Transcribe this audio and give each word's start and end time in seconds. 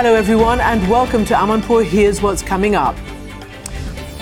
Hello, 0.00 0.14
everyone, 0.14 0.60
and 0.60 0.88
welcome 0.88 1.24
to 1.24 1.34
Amanpour. 1.34 1.84
Here's 1.84 2.22
what's 2.22 2.40
coming 2.40 2.76
up. 2.76 2.94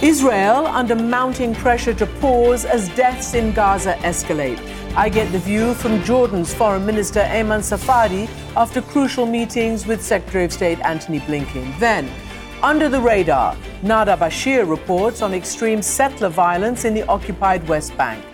Israel 0.02 0.66
under 0.66 0.94
mounting 0.96 1.54
pressure 1.54 1.92
to 1.92 2.06
pause 2.06 2.64
as 2.64 2.88
deaths 2.96 3.34
in 3.34 3.52
Gaza 3.52 3.92
escalate. 3.96 4.58
I 4.96 5.10
get 5.10 5.30
the 5.32 5.38
view 5.38 5.74
from 5.74 6.02
Jordan's 6.02 6.54
Foreign 6.54 6.86
Minister 6.86 7.20
Ayman 7.20 7.60
Safadi 7.60 8.26
after 8.56 8.80
crucial 8.80 9.26
meetings 9.26 9.86
with 9.86 10.02
Secretary 10.02 10.46
of 10.46 10.52
State 10.54 10.80
Antony 10.80 11.20
Blinken. 11.20 11.78
Then, 11.78 12.08
under 12.62 12.88
the 12.88 12.98
radar, 12.98 13.54
Nada 13.82 14.16
Bashir 14.16 14.66
reports 14.66 15.20
on 15.20 15.34
extreme 15.34 15.82
settler 15.82 16.30
violence 16.30 16.86
in 16.86 16.94
the 16.94 17.06
occupied 17.06 17.68
West 17.68 17.94
Bank. 17.98 18.24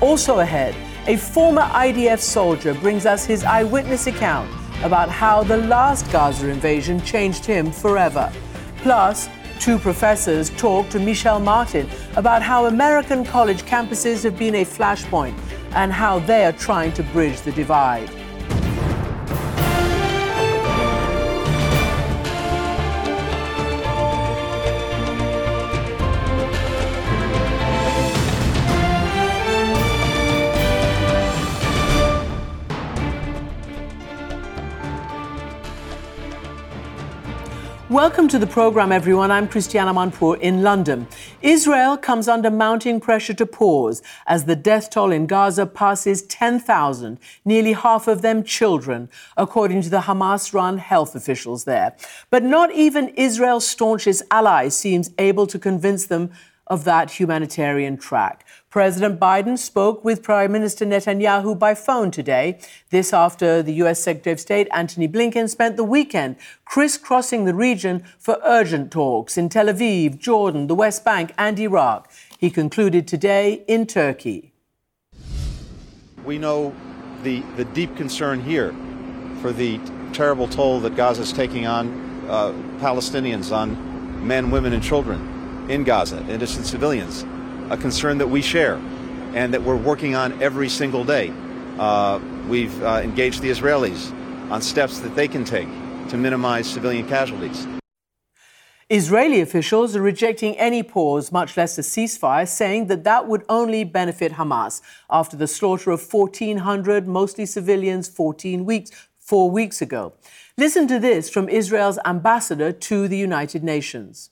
Also 0.00 0.38
ahead, 0.38 0.76
a 1.08 1.16
former 1.16 1.62
IDF 1.62 2.20
soldier 2.20 2.74
brings 2.74 3.06
us 3.06 3.24
his 3.24 3.42
eyewitness 3.42 4.06
account 4.06 4.48
about 4.82 5.08
how 5.08 5.42
the 5.42 5.56
last 5.56 6.10
Gaza 6.10 6.48
invasion 6.48 7.00
changed 7.02 7.44
him 7.44 7.70
forever. 7.72 8.32
Plus, 8.78 9.28
two 9.60 9.78
professors 9.78 10.50
talk 10.50 10.88
to 10.90 10.98
Michel 10.98 11.38
Martin 11.40 11.88
about 12.16 12.42
how 12.42 12.66
American 12.66 13.24
college 13.24 13.62
campuses 13.62 14.24
have 14.24 14.38
been 14.38 14.56
a 14.56 14.64
flashpoint 14.64 15.38
and 15.74 15.92
how 15.92 16.18
they 16.20 16.44
are 16.44 16.52
trying 16.52 16.92
to 16.92 17.02
bridge 17.04 17.40
the 17.42 17.52
divide. 17.52 18.10
Welcome 37.92 38.26
to 38.28 38.38
the 38.38 38.46
program, 38.46 38.90
everyone. 38.90 39.30
I'm 39.30 39.46
Christiane 39.46 39.86
Amanpour 39.86 40.40
in 40.40 40.62
London. 40.62 41.06
Israel 41.42 41.98
comes 41.98 42.26
under 42.26 42.50
mounting 42.50 43.00
pressure 43.00 43.34
to 43.34 43.44
pause 43.44 44.02
as 44.26 44.46
the 44.46 44.56
death 44.56 44.88
toll 44.88 45.12
in 45.12 45.26
Gaza 45.26 45.66
passes 45.66 46.22
10,000, 46.22 47.20
nearly 47.44 47.74
half 47.74 48.08
of 48.08 48.22
them 48.22 48.44
children, 48.44 49.10
according 49.36 49.82
to 49.82 49.90
the 49.90 50.00
Hamas 50.00 50.54
run 50.54 50.78
health 50.78 51.14
officials 51.14 51.64
there. 51.64 51.94
But 52.30 52.42
not 52.42 52.72
even 52.72 53.10
Israel's 53.10 53.66
staunchest 53.66 54.22
ally 54.30 54.68
seems 54.68 55.10
able 55.18 55.46
to 55.48 55.58
convince 55.58 56.06
them 56.06 56.30
of 56.68 56.84
that 56.84 57.10
humanitarian 57.10 57.98
track. 57.98 58.46
President 58.72 59.20
Biden 59.20 59.58
spoke 59.58 60.02
with 60.02 60.22
Prime 60.22 60.50
Minister 60.50 60.86
Netanyahu 60.86 61.58
by 61.58 61.74
phone 61.74 62.10
today. 62.10 62.58
This 62.88 63.12
after 63.12 63.62
the 63.62 63.74
U.S. 63.74 64.02
Secretary 64.02 64.32
of 64.32 64.40
State 64.40 64.66
Antony 64.72 65.06
Blinken 65.06 65.50
spent 65.50 65.76
the 65.76 65.84
weekend 65.84 66.36
crisscrossing 66.64 67.44
the 67.44 67.52
region 67.52 68.02
for 68.18 68.40
urgent 68.42 68.90
talks 68.90 69.36
in 69.36 69.50
Tel 69.50 69.66
Aviv, 69.66 70.18
Jordan, 70.18 70.68
the 70.68 70.74
West 70.74 71.04
Bank, 71.04 71.34
and 71.36 71.60
Iraq. 71.60 72.10
He 72.38 72.48
concluded 72.48 73.06
today 73.06 73.62
in 73.68 73.86
Turkey. 73.86 74.54
We 76.24 76.38
know 76.38 76.74
the, 77.24 77.40
the 77.56 77.66
deep 77.66 77.94
concern 77.94 78.40
here 78.40 78.74
for 79.42 79.52
the 79.52 79.78
terrible 80.14 80.48
toll 80.48 80.80
that 80.80 80.96
Gaza 80.96 81.20
is 81.20 81.32
taking 81.34 81.66
on 81.66 81.90
uh, 82.26 82.52
Palestinians, 82.80 83.54
on 83.54 84.26
men, 84.26 84.50
women, 84.50 84.72
and 84.72 84.82
children 84.82 85.68
in 85.68 85.84
Gaza, 85.84 86.24
innocent 86.30 86.64
civilians 86.64 87.26
a 87.70 87.76
concern 87.76 88.18
that 88.18 88.28
we 88.28 88.42
share 88.42 88.76
and 89.34 89.52
that 89.54 89.62
we're 89.62 89.76
working 89.76 90.14
on 90.14 90.40
every 90.42 90.68
single 90.68 91.04
day. 91.04 91.32
Uh, 91.78 92.20
we've 92.48 92.82
uh, 92.82 93.00
engaged 93.02 93.40
the 93.40 93.50
Israelis 93.50 94.12
on 94.50 94.60
steps 94.60 94.98
that 95.00 95.14
they 95.16 95.28
can 95.28 95.44
take 95.44 95.68
to 96.08 96.16
minimize 96.16 96.66
civilian 96.66 97.08
casualties. 97.08 97.66
Israeli 98.90 99.40
officials 99.40 99.96
are 99.96 100.02
rejecting 100.02 100.54
any 100.58 100.82
pause, 100.82 101.32
much 101.32 101.56
less 101.56 101.78
a 101.78 101.80
ceasefire, 101.80 102.46
saying 102.46 102.88
that 102.88 103.04
that 103.04 103.26
would 103.26 103.42
only 103.48 103.84
benefit 103.84 104.32
Hamas 104.32 104.82
after 105.08 105.34
the 105.34 105.46
slaughter 105.46 105.92
of 105.92 106.12
1,400, 106.12 107.08
mostly 107.08 107.46
civilians, 107.46 108.06
14 108.08 108.66
weeks, 108.66 108.90
four 109.18 109.50
weeks 109.50 109.80
ago. 109.80 110.12
Listen 110.58 110.86
to 110.88 110.98
this 110.98 111.30
from 111.30 111.48
Israel's 111.48 111.98
ambassador 112.04 112.70
to 112.70 113.08
the 113.08 113.16
United 113.16 113.64
Nations 113.64 114.28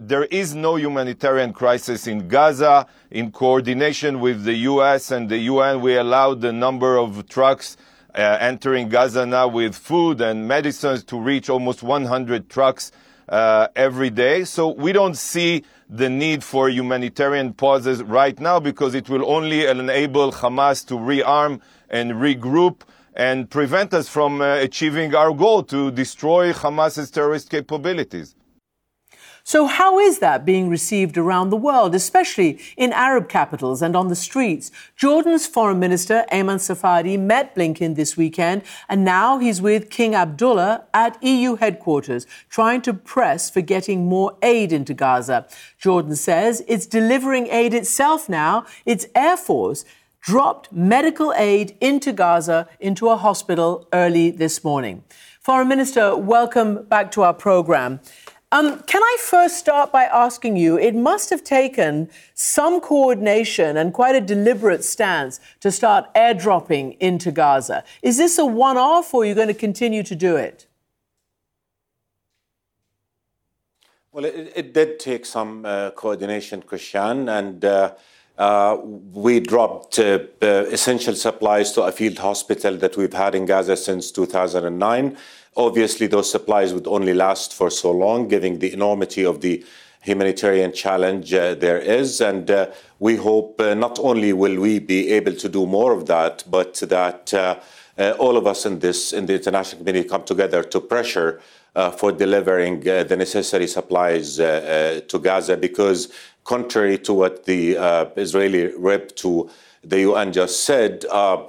there 0.00 0.24
is 0.24 0.54
no 0.54 0.76
humanitarian 0.76 1.52
crisis 1.52 2.06
in 2.06 2.26
Gaza. 2.26 2.86
In 3.10 3.30
coordination 3.30 4.20
with 4.20 4.44
the 4.44 4.54
US 4.54 5.10
and 5.10 5.28
the 5.28 5.36
UN, 5.36 5.82
we 5.82 5.94
allowed 5.96 6.40
the 6.40 6.52
number 6.52 6.96
of 6.96 7.28
trucks 7.28 7.76
uh, 8.14 8.38
entering 8.40 8.88
Gaza 8.88 9.26
now 9.26 9.46
with 9.46 9.76
food 9.76 10.22
and 10.22 10.48
medicines 10.48 11.04
to 11.04 11.20
reach 11.20 11.50
almost 11.50 11.82
100 11.82 12.48
trucks 12.48 12.92
uh, 13.28 13.68
every 13.76 14.08
day. 14.08 14.44
So 14.44 14.68
we 14.68 14.92
don't 14.92 15.16
see 15.16 15.64
the 15.90 16.08
need 16.08 16.42
for 16.42 16.70
humanitarian 16.70 17.52
pauses 17.52 18.02
right 18.02 18.38
now 18.40 18.58
because 18.58 18.94
it 18.94 19.10
will 19.10 19.30
only 19.30 19.66
enable 19.66 20.32
Hamas 20.32 20.86
to 20.86 20.94
rearm 20.94 21.60
and 21.90 22.12
regroup 22.12 22.80
and 23.14 23.50
prevent 23.50 23.92
us 23.92 24.08
from 24.08 24.40
uh, 24.40 24.54
achieving 24.54 25.14
our 25.14 25.34
goal 25.34 25.62
to 25.64 25.90
destroy 25.90 26.54
Hamas's 26.54 27.10
terrorist 27.10 27.50
capabilities. 27.50 28.34
So, 29.42 29.66
how 29.66 29.98
is 29.98 30.18
that 30.18 30.44
being 30.44 30.68
received 30.68 31.16
around 31.16 31.50
the 31.50 31.56
world, 31.56 31.94
especially 31.94 32.58
in 32.76 32.92
Arab 32.92 33.28
capitals 33.28 33.80
and 33.82 33.96
on 33.96 34.08
the 34.08 34.16
streets? 34.16 34.70
Jordan's 34.96 35.46
Foreign 35.46 35.78
Minister 35.78 36.24
Ayman 36.30 36.58
Safadi 36.58 37.18
met 37.18 37.54
Blinken 37.54 37.96
this 37.96 38.16
weekend, 38.16 38.62
and 38.88 39.04
now 39.04 39.38
he's 39.38 39.62
with 39.62 39.90
King 39.90 40.14
Abdullah 40.14 40.84
at 40.92 41.22
EU 41.22 41.56
headquarters, 41.56 42.26
trying 42.48 42.82
to 42.82 42.92
press 42.92 43.48
for 43.48 43.60
getting 43.60 44.06
more 44.06 44.36
aid 44.42 44.72
into 44.72 44.94
Gaza. 44.94 45.46
Jordan 45.78 46.16
says 46.16 46.62
it's 46.68 46.86
delivering 46.86 47.46
aid 47.48 47.72
itself 47.72 48.28
now. 48.28 48.66
Its 48.84 49.06
Air 49.14 49.36
Force 49.36 49.84
dropped 50.20 50.70
medical 50.70 51.32
aid 51.34 51.76
into 51.80 52.12
Gaza, 52.12 52.68
into 52.78 53.08
a 53.08 53.16
hospital 53.16 53.88
early 53.92 54.30
this 54.30 54.62
morning. 54.62 55.02
Foreign 55.40 55.68
Minister, 55.68 56.14
welcome 56.16 56.84
back 56.84 57.10
to 57.12 57.22
our 57.22 57.32
program. 57.32 58.00
Um, 58.52 58.82
can 58.82 59.00
I 59.00 59.16
first 59.20 59.58
start 59.58 59.92
by 59.92 60.04
asking 60.04 60.56
you? 60.56 60.76
It 60.76 60.96
must 60.96 61.30
have 61.30 61.44
taken 61.44 62.10
some 62.34 62.80
coordination 62.80 63.76
and 63.76 63.92
quite 63.94 64.16
a 64.16 64.20
deliberate 64.20 64.82
stance 64.82 65.38
to 65.60 65.70
start 65.70 66.12
airdropping 66.14 66.96
into 66.98 67.30
Gaza. 67.30 67.84
Is 68.02 68.16
this 68.16 68.38
a 68.38 68.44
one 68.44 68.76
off 68.76 69.14
or 69.14 69.22
are 69.22 69.26
you 69.26 69.36
going 69.36 69.46
to 69.46 69.54
continue 69.54 70.02
to 70.02 70.16
do 70.16 70.34
it? 70.34 70.66
Well, 74.10 74.24
it, 74.24 74.52
it 74.56 74.74
did 74.74 74.98
take 74.98 75.24
some 75.24 75.64
uh, 75.64 75.92
coordination, 75.92 76.62
Christiane, 76.62 77.28
and 77.28 77.64
uh, 77.64 77.94
uh, 78.36 78.78
we 79.12 79.38
dropped 79.38 80.00
uh, 80.00 80.18
uh, 80.42 80.46
essential 80.72 81.14
supplies 81.14 81.70
to 81.72 81.82
a 81.82 81.92
field 81.92 82.18
hospital 82.18 82.76
that 82.78 82.96
we've 82.96 83.12
had 83.12 83.36
in 83.36 83.46
Gaza 83.46 83.76
since 83.76 84.10
2009. 84.10 85.16
Obviously, 85.56 86.06
those 86.06 86.30
supplies 86.30 86.72
would 86.72 86.86
only 86.86 87.14
last 87.14 87.52
for 87.54 87.70
so 87.70 87.90
long, 87.90 88.28
given 88.28 88.58
the 88.58 88.72
enormity 88.72 89.24
of 89.24 89.40
the 89.40 89.64
humanitarian 90.02 90.72
challenge 90.72 91.32
uh, 91.34 91.54
there 91.54 91.78
is. 91.78 92.20
And 92.20 92.50
uh, 92.50 92.70
we 92.98 93.16
hope 93.16 93.60
uh, 93.60 93.74
not 93.74 93.98
only 93.98 94.32
will 94.32 94.58
we 94.60 94.78
be 94.78 95.10
able 95.10 95.34
to 95.34 95.48
do 95.48 95.66
more 95.66 95.92
of 95.92 96.06
that, 96.06 96.44
but 96.48 96.74
that 96.76 97.34
uh, 97.34 97.60
uh, 97.98 98.12
all 98.18 98.36
of 98.36 98.46
us 98.46 98.64
in 98.64 98.78
this 98.78 99.12
in 99.12 99.26
the 99.26 99.34
international 99.34 99.78
community 99.80 100.08
come 100.08 100.22
together 100.22 100.62
to 100.62 100.80
pressure 100.80 101.40
uh, 101.76 101.90
for 101.90 102.12
delivering 102.12 102.80
the 102.80 103.16
necessary 103.16 103.66
supplies 103.66 104.36
to 104.36 105.20
Gaza, 105.22 105.56
because 105.56 106.08
contrary 106.44 106.98
to 106.98 107.12
what 107.12 107.44
the 107.44 107.76
Israeli 108.16 108.74
rep 108.76 109.14
to 109.16 109.50
the 109.84 110.00
UN 110.00 110.32
just 110.32 110.64
said, 110.64 111.02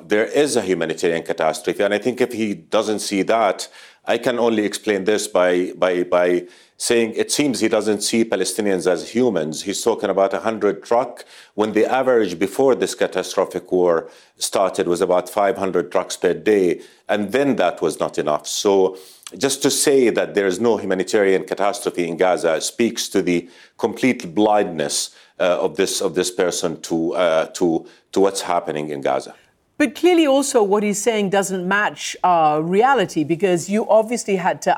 there 0.08 0.26
is 0.26 0.56
a 0.56 0.62
humanitarian 0.62 1.24
catastrophe. 1.24 1.84
And 1.84 1.94
I 1.94 1.98
think 1.98 2.22
if 2.22 2.34
he 2.34 2.54
doesn't 2.54 3.00
see 3.00 3.24
that, 3.24 3.68
I 4.06 4.18
can 4.18 4.40
only 4.40 4.66
explain 4.66 5.04
this 5.04 5.28
by, 5.28 5.74
by, 5.78 6.04
by 6.04 6.48
saying 6.78 7.14
it 7.16 7.32
seems 7.32 7.60
he 7.60 7.68
doesn't 7.68 8.02
see 8.02 8.26
Palestinians 8.26 8.88
as 8.88 9.12
humans. 9.12 9.62
He's 9.62 9.84
talking 9.84 10.10
about 10.10 10.34
100 10.34 10.84
truck 10.84 11.24
when 11.54 11.74
the 11.74 11.86
average 11.86 12.40
before 12.40 12.74
this 12.74 12.96
catastrophic 12.96 13.72
war 13.72 14.10
started 14.38 14.88
was 14.88 15.02
about 15.02 15.30
500 15.30 15.92
trucks 15.92 16.18
per 16.18 16.34
day. 16.34 16.82
And 17.08 17.32
then 17.32 17.58
that 17.58 17.82
was 17.82 18.00
not 18.00 18.18
enough. 18.18 18.48
So 18.48 18.98
just 19.38 19.62
to 19.62 19.70
say 19.70 20.10
that 20.10 20.34
there 20.34 20.48
is 20.48 20.60
no 20.60 20.78
humanitarian 20.78 21.44
catastrophe 21.44 22.08
in 22.08 22.18
Gaza 22.18 22.60
speaks 22.62 23.08
to 23.10 23.22
the 23.22 23.48
complete 23.78 24.34
blindness 24.34 25.16
uh, 25.40 25.60
of 25.60 25.76
this 25.76 26.02
of 26.02 26.16
this 26.16 26.30
person 26.32 26.82
to 26.82 27.14
uh, 27.14 27.46
to 27.48 27.86
to 28.12 28.20
what's 28.20 28.42
happening 28.42 28.90
in 28.90 29.02
Gaza. 29.02 29.36
But 29.78 29.96
clearly, 29.96 30.28
also, 30.28 30.62
what 30.62 30.84
he's 30.84 31.02
saying 31.02 31.32
doesn't 31.32 31.68
match 31.68 32.16
uh, 32.24 32.62
reality 32.64 33.24
because 33.24 33.70
you 33.70 33.90
obviously 33.90 34.36
had 34.36 34.62
to 34.64 34.78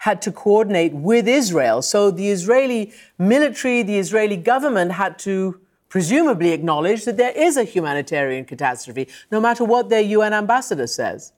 had 0.00 0.22
to 0.22 0.32
coordinate 0.32 0.94
with 0.94 1.28
Israel. 1.28 1.82
So 1.82 2.10
the 2.10 2.30
Israeli 2.30 2.92
military, 3.18 3.82
the 3.82 3.98
Israeli 3.98 4.36
government 4.36 4.92
had 4.92 5.18
to 5.20 5.60
presumably 5.90 6.52
acknowledge 6.52 7.04
that 7.04 7.18
there 7.18 7.32
is 7.32 7.58
a 7.58 7.64
humanitarian 7.64 8.46
catastrophe, 8.46 9.08
no 9.30 9.40
matter 9.40 9.64
what 9.64 9.90
their 9.90 10.00
UN 10.00 10.32
ambassador 10.32 10.86
says. 10.86 11.32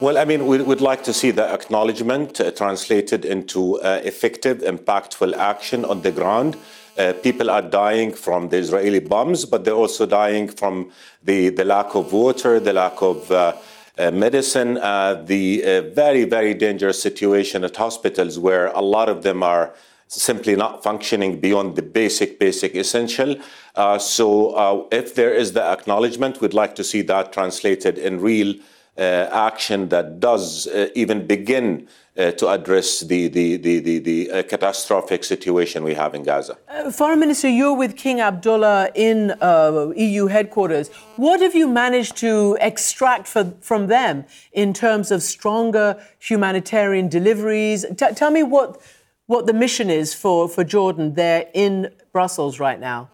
Well, 0.00 0.18
I 0.18 0.24
mean, 0.24 0.48
we 0.48 0.60
would 0.60 0.80
like 0.80 1.04
to 1.04 1.12
see 1.12 1.30
the 1.30 1.44
acknowledgement 1.44 2.40
uh, 2.40 2.50
translated 2.50 3.24
into 3.24 3.80
uh, 3.80 4.00
effective, 4.02 4.58
impactful 4.58 5.36
action 5.36 5.84
on 5.84 6.02
the 6.02 6.10
ground. 6.10 6.56
Uh, 6.98 7.12
people 7.22 7.50
are 7.50 7.62
dying 7.62 8.12
from 8.12 8.48
the 8.48 8.56
Israeli 8.58 9.00
bombs, 9.00 9.44
but 9.44 9.64
they're 9.64 9.74
also 9.74 10.06
dying 10.06 10.48
from 10.48 10.90
the, 11.24 11.48
the 11.48 11.64
lack 11.64 11.94
of 11.94 12.12
water, 12.12 12.60
the 12.60 12.72
lack 12.72 13.00
of 13.00 13.30
uh, 13.30 13.54
uh, 13.98 14.10
medicine, 14.10 14.78
uh, 14.78 15.14
the 15.14 15.90
very, 15.94 16.24
very 16.24 16.54
dangerous 16.54 17.00
situation 17.00 17.64
at 17.64 17.76
hospitals 17.76 18.38
where 18.38 18.66
a 18.68 18.80
lot 18.80 19.08
of 19.08 19.22
them 19.22 19.42
are 19.42 19.74
simply 20.08 20.54
not 20.54 20.82
functioning 20.82 21.40
beyond 21.40 21.76
the 21.76 21.82
basic, 21.82 22.38
basic 22.38 22.74
essential. 22.74 23.34
Uh, 23.74 23.98
so 23.98 24.50
uh, 24.50 24.84
if 24.90 25.14
there 25.14 25.32
is 25.32 25.52
the 25.52 25.62
acknowledgement, 25.62 26.40
we'd 26.40 26.52
like 26.52 26.74
to 26.74 26.84
see 26.84 27.00
that 27.02 27.32
translated 27.32 27.96
in 27.98 28.20
real 28.20 28.54
uh, 28.54 28.58
action 28.98 29.88
that 29.88 30.20
does 30.20 30.66
uh, 30.66 30.88
even 30.94 31.26
begin 31.26 31.88
uh, 32.16 32.30
to 32.32 32.48
address 32.48 33.00
the, 33.00 33.28
the, 33.28 33.56
the, 33.56 33.80
the, 33.80 33.98
the 33.98 34.30
uh, 34.30 34.42
catastrophic 34.42 35.24
situation 35.24 35.82
we 35.82 35.94
have 35.94 36.14
in 36.14 36.22
Gaza. 36.22 36.58
Foreign 36.92 37.18
Minister, 37.20 37.48
you're 37.48 37.74
with 37.74 37.96
King 37.96 38.20
Abdullah 38.20 38.90
in 38.94 39.34
EU 39.96 40.26
headquarters. 40.26 40.88
What 41.16 41.40
have 41.40 41.54
you 41.54 41.66
managed 41.68 42.16
to 42.18 42.58
extract 42.60 43.26
for, 43.26 43.54
from 43.60 43.86
them 43.86 44.26
in 44.52 44.74
terms 44.74 45.10
of 45.10 45.22
stronger 45.22 46.02
humanitarian 46.18 47.08
deliveries? 47.08 47.86
T- 47.96 48.12
tell 48.14 48.30
me 48.30 48.42
what 48.42 48.80
what 49.26 49.46
the 49.46 49.52
mission 49.52 49.88
is 49.88 50.12
for, 50.12 50.48
for 50.48 50.62
Jordan 50.62 51.14
there 51.14 51.46
in 51.54 51.90
Brussels 52.12 52.60
right 52.60 52.78
now? 52.78 53.08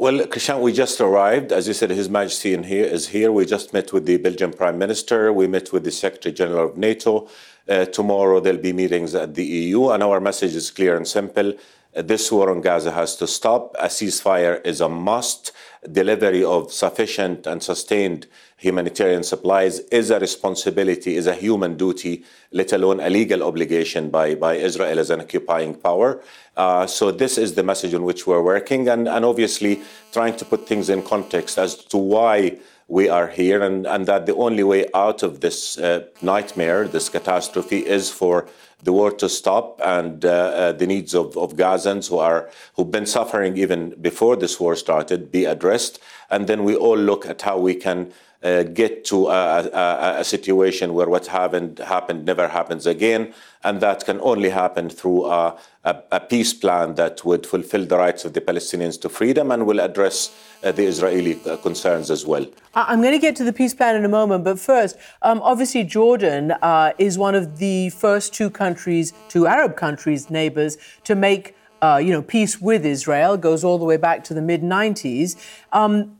Well, 0.00 0.20
Krishan, 0.26 0.60
we 0.60 0.72
just 0.72 1.00
arrived. 1.00 1.50
As 1.50 1.66
you 1.66 1.74
said, 1.74 1.90
His 1.90 2.08
Majesty 2.08 2.54
in 2.54 2.62
here 2.62 2.84
is 2.84 3.08
here. 3.08 3.32
We 3.32 3.44
just 3.44 3.72
met 3.72 3.92
with 3.92 4.06
the 4.06 4.16
Belgian 4.18 4.52
Prime 4.52 4.78
Minister. 4.78 5.32
We 5.32 5.48
met 5.48 5.72
with 5.72 5.82
the 5.82 5.90
Secretary 5.90 6.32
General 6.32 6.68
of 6.68 6.76
NATO. 6.76 7.28
Uh, 7.68 7.84
tomorrow 7.84 8.38
there'll 8.38 8.60
be 8.60 8.72
meetings 8.72 9.16
at 9.16 9.34
the 9.34 9.44
EU, 9.44 9.88
and 9.88 10.04
our 10.04 10.20
message 10.20 10.54
is 10.54 10.70
clear 10.70 10.96
and 10.96 11.08
simple. 11.08 11.52
Uh, 11.96 12.02
this 12.02 12.30
war 12.30 12.48
on 12.48 12.60
Gaza 12.60 12.92
has 12.92 13.16
to 13.16 13.26
stop. 13.26 13.74
A 13.76 13.86
ceasefire 13.86 14.64
is 14.64 14.80
a 14.80 14.88
must. 14.88 15.50
Delivery 15.90 16.44
of 16.44 16.72
sufficient 16.72 17.48
and 17.48 17.60
sustained 17.60 18.28
humanitarian 18.58 19.22
supplies 19.22 19.78
is 19.90 20.10
a 20.10 20.18
responsibility, 20.18 21.16
is 21.16 21.26
a 21.26 21.34
human 21.34 21.76
duty, 21.76 22.24
let 22.52 22.72
alone 22.72 23.00
a 23.00 23.08
legal 23.08 23.42
obligation 23.42 24.10
by, 24.10 24.34
by 24.34 24.54
Israel 24.54 24.98
as 24.98 25.10
an 25.10 25.20
occupying 25.20 25.74
power. 25.74 26.20
Uh, 26.56 26.86
so 26.86 27.12
this 27.12 27.38
is 27.38 27.54
the 27.54 27.62
message 27.62 27.94
on 27.94 28.02
which 28.02 28.26
we're 28.26 28.42
working, 28.42 28.88
and, 28.88 29.08
and 29.08 29.24
obviously 29.24 29.80
trying 30.12 30.36
to 30.36 30.44
put 30.44 30.66
things 30.66 30.90
in 30.90 31.02
context 31.02 31.56
as 31.56 31.76
to 31.76 31.96
why 31.96 32.58
we 32.88 33.08
are 33.08 33.28
here, 33.28 33.62
and, 33.62 33.86
and 33.86 34.06
that 34.06 34.26
the 34.26 34.34
only 34.34 34.64
way 34.64 34.86
out 34.92 35.22
of 35.22 35.40
this 35.40 35.78
uh, 35.78 36.04
nightmare, 36.20 36.88
this 36.88 37.08
catastrophe, 37.08 37.86
is 37.86 38.10
for 38.10 38.48
the 38.82 38.92
war 38.92 39.10
to 39.10 39.28
stop 39.28 39.80
and 39.84 40.24
uh, 40.24 40.28
uh, 40.28 40.72
the 40.72 40.86
needs 40.86 41.14
of, 41.14 41.36
of 41.36 41.56
Gazans 41.56 42.08
who 42.08 42.18
are 42.18 42.48
who've 42.74 42.90
been 42.90 43.06
suffering 43.06 43.56
even 43.56 43.90
before 44.00 44.36
this 44.36 44.60
war 44.60 44.76
started 44.76 45.30
be 45.30 45.44
addressed, 45.44 46.00
and 46.30 46.46
then 46.46 46.64
we 46.64 46.74
all 46.74 46.96
look 46.96 47.26
at 47.26 47.42
how 47.42 47.58
we 47.58 47.74
can 47.74 48.12
uh, 48.42 48.62
get 48.62 49.04
to 49.04 49.26
a, 49.28 49.64
a, 49.66 50.20
a, 50.20 50.24
situation 50.24 50.94
where 50.94 51.08
what 51.08 51.26
happened 51.26 51.80
happened 51.80 52.24
never 52.24 52.46
happens 52.46 52.86
again, 52.86 53.34
and 53.64 53.80
that 53.80 54.04
can 54.04 54.20
only 54.20 54.50
happen 54.50 54.88
through 54.88 55.26
a, 55.26 55.58
a, 55.84 56.20
peace 56.20 56.54
plan 56.54 56.94
that 56.94 57.24
would 57.24 57.44
fulfill 57.44 57.84
the 57.84 57.96
rights 57.96 58.24
of 58.24 58.34
the 58.34 58.40
Palestinians 58.40 59.00
to 59.00 59.08
freedom 59.08 59.50
and 59.50 59.66
will 59.66 59.80
address 59.80 60.36
uh, 60.62 60.70
the 60.70 60.84
Israeli 60.84 61.40
uh, 61.46 61.56
concerns 61.56 62.12
as 62.12 62.24
well. 62.26 62.46
I'm 62.74 63.00
going 63.00 63.12
to 63.12 63.18
get 63.18 63.34
to 63.36 63.44
the 63.44 63.52
peace 63.52 63.74
plan 63.74 63.96
in 63.96 64.04
a 64.04 64.08
moment, 64.08 64.44
but 64.44 64.60
first, 64.60 64.96
um, 65.22 65.40
obviously, 65.42 65.82
Jordan 65.82 66.52
uh, 66.62 66.92
is 66.96 67.18
one 67.18 67.34
of 67.34 67.58
the 67.58 67.90
first 67.90 68.34
two 68.34 68.50
countries, 68.50 69.12
two 69.28 69.48
Arab 69.48 69.76
countries, 69.76 70.30
neighbors, 70.30 70.78
to 71.04 71.14
make. 71.14 71.56
Uh, 71.80 71.96
you 71.96 72.10
know, 72.10 72.20
peace 72.20 72.60
with 72.60 72.84
Israel 72.84 73.36
goes 73.36 73.62
all 73.62 73.78
the 73.78 73.84
way 73.84 73.96
back 73.96 74.24
to 74.24 74.34
the 74.34 74.42
mid 74.42 74.62
90s. 74.62 75.36
Um, 75.72 76.17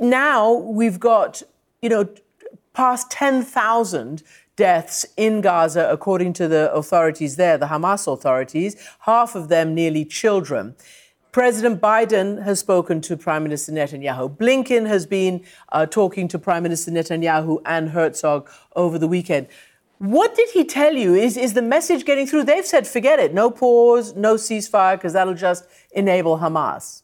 now 0.00 0.52
we've 0.52 1.00
got, 1.00 1.42
you 1.82 1.88
know, 1.88 2.08
past 2.72 3.10
10,000 3.10 4.22
deaths 4.56 5.06
in 5.16 5.40
Gaza, 5.40 5.88
according 5.90 6.32
to 6.34 6.48
the 6.48 6.72
authorities 6.72 7.36
there, 7.36 7.56
the 7.56 7.66
Hamas 7.66 8.12
authorities, 8.12 8.76
half 9.00 9.34
of 9.34 9.48
them 9.48 9.74
nearly 9.74 10.04
children. 10.04 10.74
President 11.30 11.80
Biden 11.80 12.42
has 12.42 12.58
spoken 12.58 13.00
to 13.02 13.16
Prime 13.16 13.42
Minister 13.42 13.70
Netanyahu. 13.70 14.36
Blinken 14.36 14.86
has 14.86 15.06
been 15.06 15.44
uh, 15.70 15.86
talking 15.86 16.26
to 16.28 16.38
Prime 16.38 16.62
Minister 16.62 16.90
Netanyahu 16.90 17.60
and 17.64 17.90
Herzog 17.90 18.50
over 18.74 18.98
the 18.98 19.06
weekend. 19.06 19.46
What 19.98 20.34
did 20.34 20.48
he 20.50 20.64
tell 20.64 20.94
you? 20.94 21.14
Is, 21.14 21.36
is 21.36 21.54
the 21.54 21.62
message 21.62 22.04
getting 22.04 22.26
through? 22.26 22.44
They've 22.44 22.66
said, 22.66 22.86
forget 22.86 23.18
it, 23.18 23.34
no 23.34 23.50
pause, 23.50 24.14
no 24.14 24.34
ceasefire, 24.34 24.96
because 24.96 25.12
that'll 25.12 25.34
just 25.34 25.66
enable 25.92 26.38
Hamas. 26.38 27.02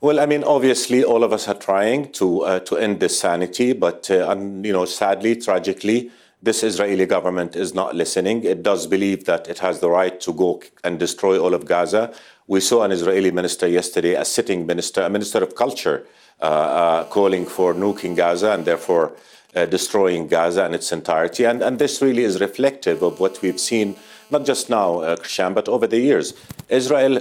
Well, 0.00 0.20
I 0.20 0.26
mean, 0.26 0.44
obviously, 0.44 1.02
all 1.02 1.24
of 1.24 1.32
us 1.32 1.48
are 1.48 1.56
trying 1.56 2.12
to 2.12 2.42
uh, 2.42 2.60
to 2.60 2.76
end 2.76 3.00
this 3.00 3.18
sanity, 3.18 3.72
but 3.72 4.08
uh, 4.08 4.36
you 4.38 4.72
know, 4.72 4.84
sadly, 4.84 5.34
tragically, 5.34 6.12
this 6.40 6.62
Israeli 6.62 7.04
government 7.04 7.56
is 7.56 7.74
not 7.74 7.96
listening. 7.96 8.44
It 8.44 8.62
does 8.62 8.86
believe 8.86 9.24
that 9.24 9.48
it 9.48 9.58
has 9.58 9.80
the 9.80 9.90
right 9.90 10.20
to 10.20 10.32
go 10.32 10.62
and 10.84 11.00
destroy 11.00 11.36
all 11.40 11.52
of 11.52 11.66
Gaza. 11.66 12.14
We 12.46 12.60
saw 12.60 12.84
an 12.84 12.92
Israeli 12.92 13.32
minister 13.32 13.66
yesterday, 13.66 14.14
a 14.14 14.24
sitting 14.24 14.66
minister, 14.66 15.02
a 15.02 15.10
minister 15.10 15.42
of 15.42 15.56
culture, 15.56 16.06
uh, 16.40 16.44
uh 16.44 17.04
calling 17.06 17.44
for 17.44 17.74
nuking 17.74 18.14
Gaza 18.14 18.52
and 18.52 18.64
therefore 18.64 19.16
uh, 19.56 19.66
destroying 19.66 20.28
Gaza 20.28 20.64
in 20.64 20.74
its 20.74 20.92
entirety. 20.92 21.42
And 21.42 21.60
and 21.60 21.80
this 21.80 22.00
really 22.00 22.22
is 22.22 22.40
reflective 22.40 23.02
of 23.02 23.18
what 23.18 23.42
we've 23.42 23.58
seen, 23.58 23.96
not 24.30 24.46
just 24.46 24.70
now, 24.70 25.00
uh, 25.00 25.16
Krishan, 25.16 25.54
but 25.54 25.68
over 25.68 25.88
the 25.88 25.98
years. 25.98 26.34
Israel 26.68 27.18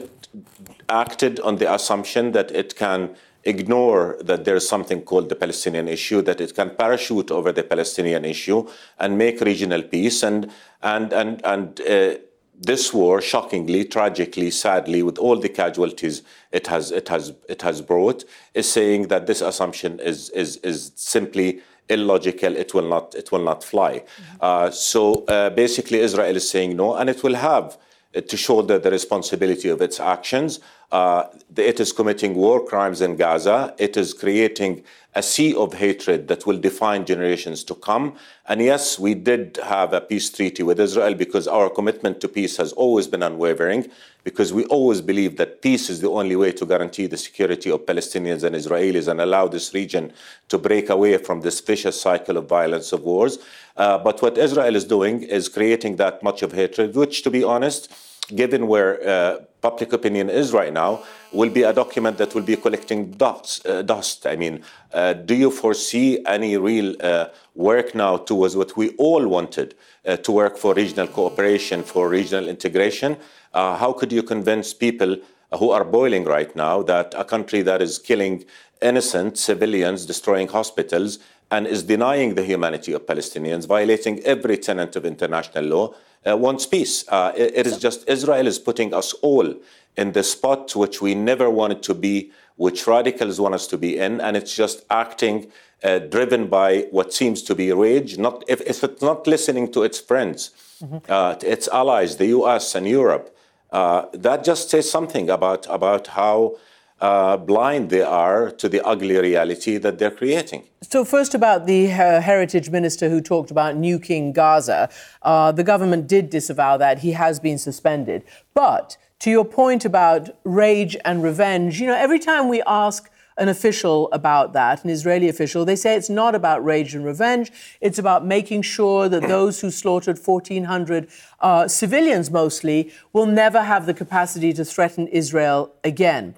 acted 0.90 1.40
on 1.42 1.58
the 1.58 1.74
assumption 1.74 2.32
that 2.32 2.52
it 2.52 2.76
can 2.76 3.16
ignore 3.44 4.18
that 4.22 4.44
there 4.44 4.56
is 4.56 4.68
something 4.68 5.02
called 5.02 5.30
the 5.30 5.36
Palestinian 5.36 5.88
issue, 5.88 6.22
that 6.22 6.42
it 6.42 6.54
can 6.54 6.70
parachute 6.72 7.32
over 7.32 7.52
the 7.52 7.64
Palestinian 7.64 8.26
issue 8.26 8.68
and 9.00 9.18
make 9.18 9.40
regional 9.42 9.82
peace. 9.82 10.24
And, 10.24 10.52
and, 10.82 11.14
and, 11.14 11.46
and 11.46 11.82
uh, 11.82 12.16
this 12.60 12.94
war, 12.94 13.22
shockingly, 13.22 13.86
tragically, 13.86 14.52
sadly, 14.52 15.04
with 15.04 15.18
all 15.18 15.38
the 15.40 15.50
casualties 15.50 16.24
it 16.52 16.68
has, 16.68 16.92
it 16.92 17.08
has, 17.08 17.34
it 17.48 17.62
has 17.62 17.82
brought, 17.82 18.26
is 18.54 18.70
saying 18.70 19.08
that 19.08 19.28
this 19.28 19.42
assumption 19.42 20.00
is, 20.00 20.30
is, 20.32 20.58
is 20.58 20.92
simply 20.96 21.62
illogical. 21.88 22.56
It 22.56 22.74
will 22.74 22.90
not, 22.90 23.16
it 23.16 23.32
will 23.32 23.44
not 23.44 23.64
fly. 23.64 24.00
Mm-hmm. 24.00 24.38
Uh, 24.42 24.72
so 24.72 25.24
uh, 25.26 25.52
basically, 25.52 26.00
Israel 26.00 26.36
is 26.36 26.50
saying 26.50 26.76
no, 26.76 26.96
and 26.96 27.10
it 27.10 27.24
will 27.24 27.36
have 27.36 27.78
to 28.22 28.38
shoulder 28.38 28.80
the 28.80 28.92
responsibility 28.92 29.70
of 29.70 29.82
its 29.82 30.00
actions. 30.00 30.60
Uh, 30.92 31.26
it 31.56 31.80
is 31.80 31.92
committing 31.92 32.34
war 32.34 32.66
crimes 32.66 33.02
in 33.02 33.18
Gaza. 33.18 33.76
It 33.78 33.98
is 33.98 34.14
creating 34.14 34.84
a 35.16 35.24
sea 35.24 35.54
of 35.56 35.74
hatred 35.74 36.28
that 36.28 36.46
will 36.46 36.60
define 36.60 37.04
generations 37.04 37.64
to 37.64 37.74
come. 37.74 38.16
And 38.48 38.62
yes, 38.62 39.00
we 39.00 39.16
did 39.16 39.58
have 39.64 39.92
a 39.92 40.00
peace 40.00 40.30
treaty 40.30 40.64
with 40.64 40.80
Israel 40.80 41.16
because 41.16 41.48
our 41.48 41.70
commitment 41.70 42.22
to 42.22 42.28
peace 42.30 42.56
has 42.58 42.72
always 42.74 43.08
been 43.08 43.24
unwavering, 43.24 43.90
because 44.24 44.54
we 44.54 44.64
always 44.66 45.02
believe 45.02 45.38
that 45.38 45.62
peace 45.62 45.90
is 45.90 46.02
the 46.02 46.10
only 46.10 46.36
way 46.36 46.52
to 46.52 46.66
guarantee 46.66 47.08
the 47.08 47.18
security 47.18 47.72
of 47.72 47.86
Palestinians 47.86 48.44
and 48.44 48.56
Israelis 48.56 49.08
and 49.08 49.20
allow 49.20 49.48
this 49.48 49.74
region 49.74 50.14
to 50.50 50.58
break 50.58 50.90
away 50.90 51.18
from 51.18 51.42
this 51.42 51.60
vicious 51.62 52.00
cycle 52.00 52.38
of 52.38 52.48
violence 52.48 52.94
of 52.94 53.02
wars. 53.02 53.40
Uh, 53.76 53.98
but 53.98 54.22
what 54.22 54.38
Israel 54.38 54.76
is 54.76 54.86
doing 54.86 55.24
is 55.24 55.50
creating 55.50 55.96
that 55.96 56.22
much 56.22 56.44
of 56.44 56.52
hatred, 56.52 56.96
which, 56.96 57.24
to 57.24 57.32
be 57.32 57.44
honest, 57.44 57.92
given 58.36 58.68
where 58.68 59.08
uh, 59.08 59.40
public 59.62 59.94
opinion 59.94 60.30
is 60.30 60.54
right 60.54 60.74
now, 60.74 61.04
will 61.32 61.50
be 61.50 61.64
a 61.64 61.74
document 61.74 62.18
that 62.18 62.34
will 62.36 62.44
be 62.44 62.56
collecting 62.56 63.12
dust. 63.12 63.66
Uh, 63.66 63.82
dust. 63.82 64.28
I 64.28 64.36
mean, 64.36 64.64
uh, 64.94 65.14
do 65.14 65.36
you 65.36 65.52
foresee 65.52 66.24
any 66.26 66.58
real 66.58 66.96
uh, 67.02 67.28
work 67.56 67.96
now 67.96 68.18
towards 68.18 68.56
what 68.56 68.78
we 68.78 68.90
all 68.98 69.28
wanted 69.28 69.76
uh, 70.06 70.18
to 70.18 70.32
work 70.32 70.58
for 70.58 70.74
regional 70.74 71.08
cooperation, 71.08 71.84
for 71.84 72.10
regional 72.10 72.48
integration? 72.48 73.18
Uh, 73.54 73.76
how 73.78 73.92
could 73.94 74.12
you 74.12 74.24
convince 74.24 74.74
people 74.74 75.18
who 75.58 75.72
are 75.72 75.84
boiling 75.84 76.26
right 76.26 76.56
now 76.56 76.84
that 76.84 77.14
a 77.18 77.24
country 77.24 77.62
that 77.62 77.82
is 77.82 77.98
killing 77.98 78.46
innocent 78.82 79.38
civilians, 79.38 80.06
destroying 80.06 80.48
hospitals, 80.48 81.20
and 81.50 81.66
is 81.66 81.84
denying 81.84 82.36
the 82.36 82.44
humanity 82.44 82.92
of 82.94 83.06
Palestinians, 83.06 83.66
violating 83.66 84.20
every 84.20 84.58
tenet 84.58 84.96
of 84.96 85.06
international 85.06 85.64
law, 85.64 85.94
wants 86.26 86.66
peace. 86.66 87.06
Uh, 87.08 87.32
it, 87.36 87.54
it 87.56 87.68
is 87.68 87.78
just 87.78 88.08
Israel 88.08 88.48
is 88.48 88.60
putting 88.60 88.94
us 88.94 89.14
all 89.22 89.56
in 89.96 90.12
the 90.12 90.24
spot 90.24 90.76
which 90.76 91.02
we 91.02 91.16
never 91.16 91.50
wanted 91.50 91.82
to 91.84 91.94
be, 91.94 92.32
which 92.56 92.88
radicals 92.88 93.40
want 93.40 93.56
us 93.56 93.68
to 93.68 93.78
be 93.78 93.98
in, 93.98 94.22
and 94.22 94.38
it's 94.38 94.56
just 94.56 94.86
acting 94.90 95.52
uh, 95.84 96.00
driven 96.00 96.48
by 96.48 96.88
what 96.92 97.14
seems 97.14 97.42
to 97.44 97.56
be 97.56 97.72
rage. 97.72 98.18
Not 98.18 98.44
if, 98.48 98.62
if 98.62 98.84
it's 98.84 99.02
not 99.02 99.28
listening 99.28 99.72
to 99.74 99.84
its 99.84 100.00
friends, 100.00 100.52
mm-hmm. 100.84 100.98
uh, 101.10 101.36
its 101.42 101.68
allies, 101.68 102.18
the 102.18 102.28
U.S. 102.28 102.76
and 102.76 102.88
Europe. 102.88 103.36
Uh, 103.72 104.06
that 104.14 104.44
just 104.44 104.70
says 104.70 104.90
something 104.90 105.30
about 105.30 105.68
about 105.70 106.08
how 106.08 106.56
uh, 107.00 107.38
blind 107.38 107.90
they 107.90 108.02
are 108.02 108.50
to 108.52 108.68
the 108.68 108.82
ugly 108.86 109.18
reality 109.18 109.78
that 109.78 110.00
they're 110.00 110.12
creating. 110.12 110.64
So, 110.82 111.06
first 111.06 111.36
about 111.36 111.66
the 111.66 111.92
uh, 111.92 112.22
heritage 112.22 112.70
minister 112.70 113.10
who 113.10 113.22
talked 113.22 113.52
about 113.52 113.76
nuking 113.76 114.34
Gaza. 114.34 114.90
Uh, 115.22 115.52
the 115.52 115.64
government 115.64 116.08
did 116.08 116.30
disavow 116.30 116.78
that. 116.78 117.00
He 117.00 117.12
has 117.12 117.40
been 117.40 117.58
suspended. 117.58 118.24
But 118.54 118.98
to 119.20 119.30
your 119.30 119.46
point 119.46 119.86
about 119.86 120.30
rage 120.44 120.96
and 121.04 121.24
revenge, 121.24 121.80
you 121.80 121.88
know, 121.88 121.96
every 121.96 122.20
time 122.20 122.48
we 122.48 122.62
ask 122.66 123.10
an 123.38 123.50
official 123.50 124.12
about 124.12 124.54
that, 124.54 124.84
an 124.84 124.90
Israeli 124.90 125.30
official, 125.30 125.64
they 125.64 125.76
say 125.76 125.96
it's 125.96 126.10
not 126.10 126.34
about 126.34 126.64
rage 126.66 126.96
and 126.96 127.06
revenge. 127.06 127.52
It's 127.82 128.00
about 128.00 128.26
making 128.26 128.64
sure 128.64 129.08
that 129.10 129.22
those 129.28 129.62
who 129.62 129.70
slaughtered 129.70 130.18
1,400 130.18 131.08
uh, 131.40 131.68
civilians 131.68 132.32
mostly 132.32 132.92
will 133.14 133.28
never 133.28 133.64
have 133.64 133.86
the 133.86 133.94
capacity 133.94 134.54
to 134.54 134.66
threaten 134.66 135.08
Israel 135.08 135.74
again. 135.84 136.34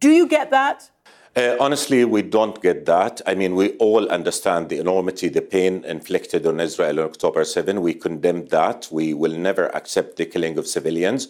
Do 0.00 0.10
you 0.10 0.26
get 0.26 0.50
that? 0.50 0.90
Uh, 1.36 1.56
honestly, 1.60 2.04
we 2.04 2.22
don't 2.22 2.60
get 2.60 2.84
that. 2.86 3.20
I 3.26 3.34
mean, 3.34 3.54
we 3.54 3.70
all 3.78 4.08
understand 4.08 4.68
the 4.68 4.78
enormity, 4.78 5.28
the 5.28 5.42
pain 5.42 5.84
inflicted 5.84 6.46
on 6.46 6.58
Israel 6.58 7.00
on 7.00 7.06
October 7.06 7.44
7. 7.44 7.80
We 7.80 7.94
condemn 7.94 8.46
that. 8.46 8.88
We 8.90 9.14
will 9.14 9.36
never 9.36 9.66
accept 9.74 10.16
the 10.16 10.26
killing 10.26 10.58
of 10.58 10.66
civilians. 10.66 11.28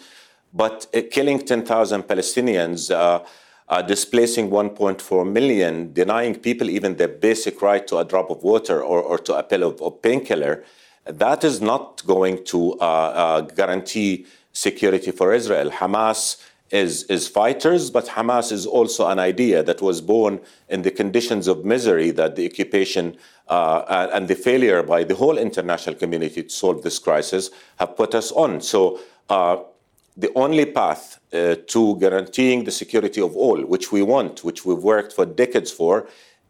But 0.52 0.86
uh, 0.94 1.02
killing 1.10 1.40
10,000 1.40 2.04
Palestinians, 2.04 2.90
uh, 2.90 3.22
uh, 3.68 3.82
displacing 3.82 4.48
1.4 4.48 5.30
million, 5.30 5.92
denying 5.92 6.36
people 6.36 6.70
even 6.70 6.96
their 6.96 7.08
basic 7.08 7.60
right 7.60 7.86
to 7.86 7.98
a 7.98 8.04
drop 8.04 8.30
of 8.30 8.42
water 8.42 8.82
or, 8.82 9.02
or 9.02 9.18
to 9.18 9.34
a 9.34 9.42
pill 9.42 9.62
of, 9.62 9.82
of 9.82 10.00
painkiller, 10.00 10.64
that 11.04 11.44
is 11.44 11.60
not 11.60 12.02
going 12.06 12.44
to 12.44 12.74
uh, 12.80 12.84
uh, 12.84 13.40
guarantee 13.42 14.26
security 14.52 15.10
for 15.10 15.34
Israel. 15.34 15.70
Hamas 15.70 16.42
is, 16.70 17.04
is 17.04 17.28
fighters, 17.28 17.90
but 17.90 18.06
Hamas 18.06 18.52
is 18.52 18.66
also 18.66 19.08
an 19.08 19.18
idea 19.18 19.62
that 19.62 19.80
was 19.80 20.00
born 20.00 20.40
in 20.68 20.82
the 20.82 20.90
conditions 20.90 21.48
of 21.48 21.64
misery 21.64 22.10
that 22.12 22.36
the 22.36 22.46
occupation 22.46 23.16
uh, 23.48 24.08
and 24.12 24.28
the 24.28 24.34
failure 24.34 24.82
by 24.82 25.04
the 25.04 25.14
whole 25.14 25.38
international 25.38 25.94
community 25.94 26.42
to 26.42 26.50
solve 26.50 26.82
this 26.82 26.98
crisis 26.98 27.50
have 27.76 27.96
put 27.96 28.14
us 28.14 28.30
on. 28.32 28.60
So 28.60 29.00
uh, 29.28 29.58
the 30.16 30.32
only 30.34 30.66
path 30.66 31.20
uh, 31.32 31.56
to 31.68 31.96
guaranteeing 31.98 32.64
the 32.64 32.70
security 32.70 33.20
of 33.20 33.36
all, 33.36 33.60
which 33.62 33.92
we 33.92 34.02
want, 34.02 34.44
which 34.44 34.64
we've 34.64 34.78
worked 34.82 35.12
for 35.12 35.24
decades 35.24 35.70
for, 35.70 36.08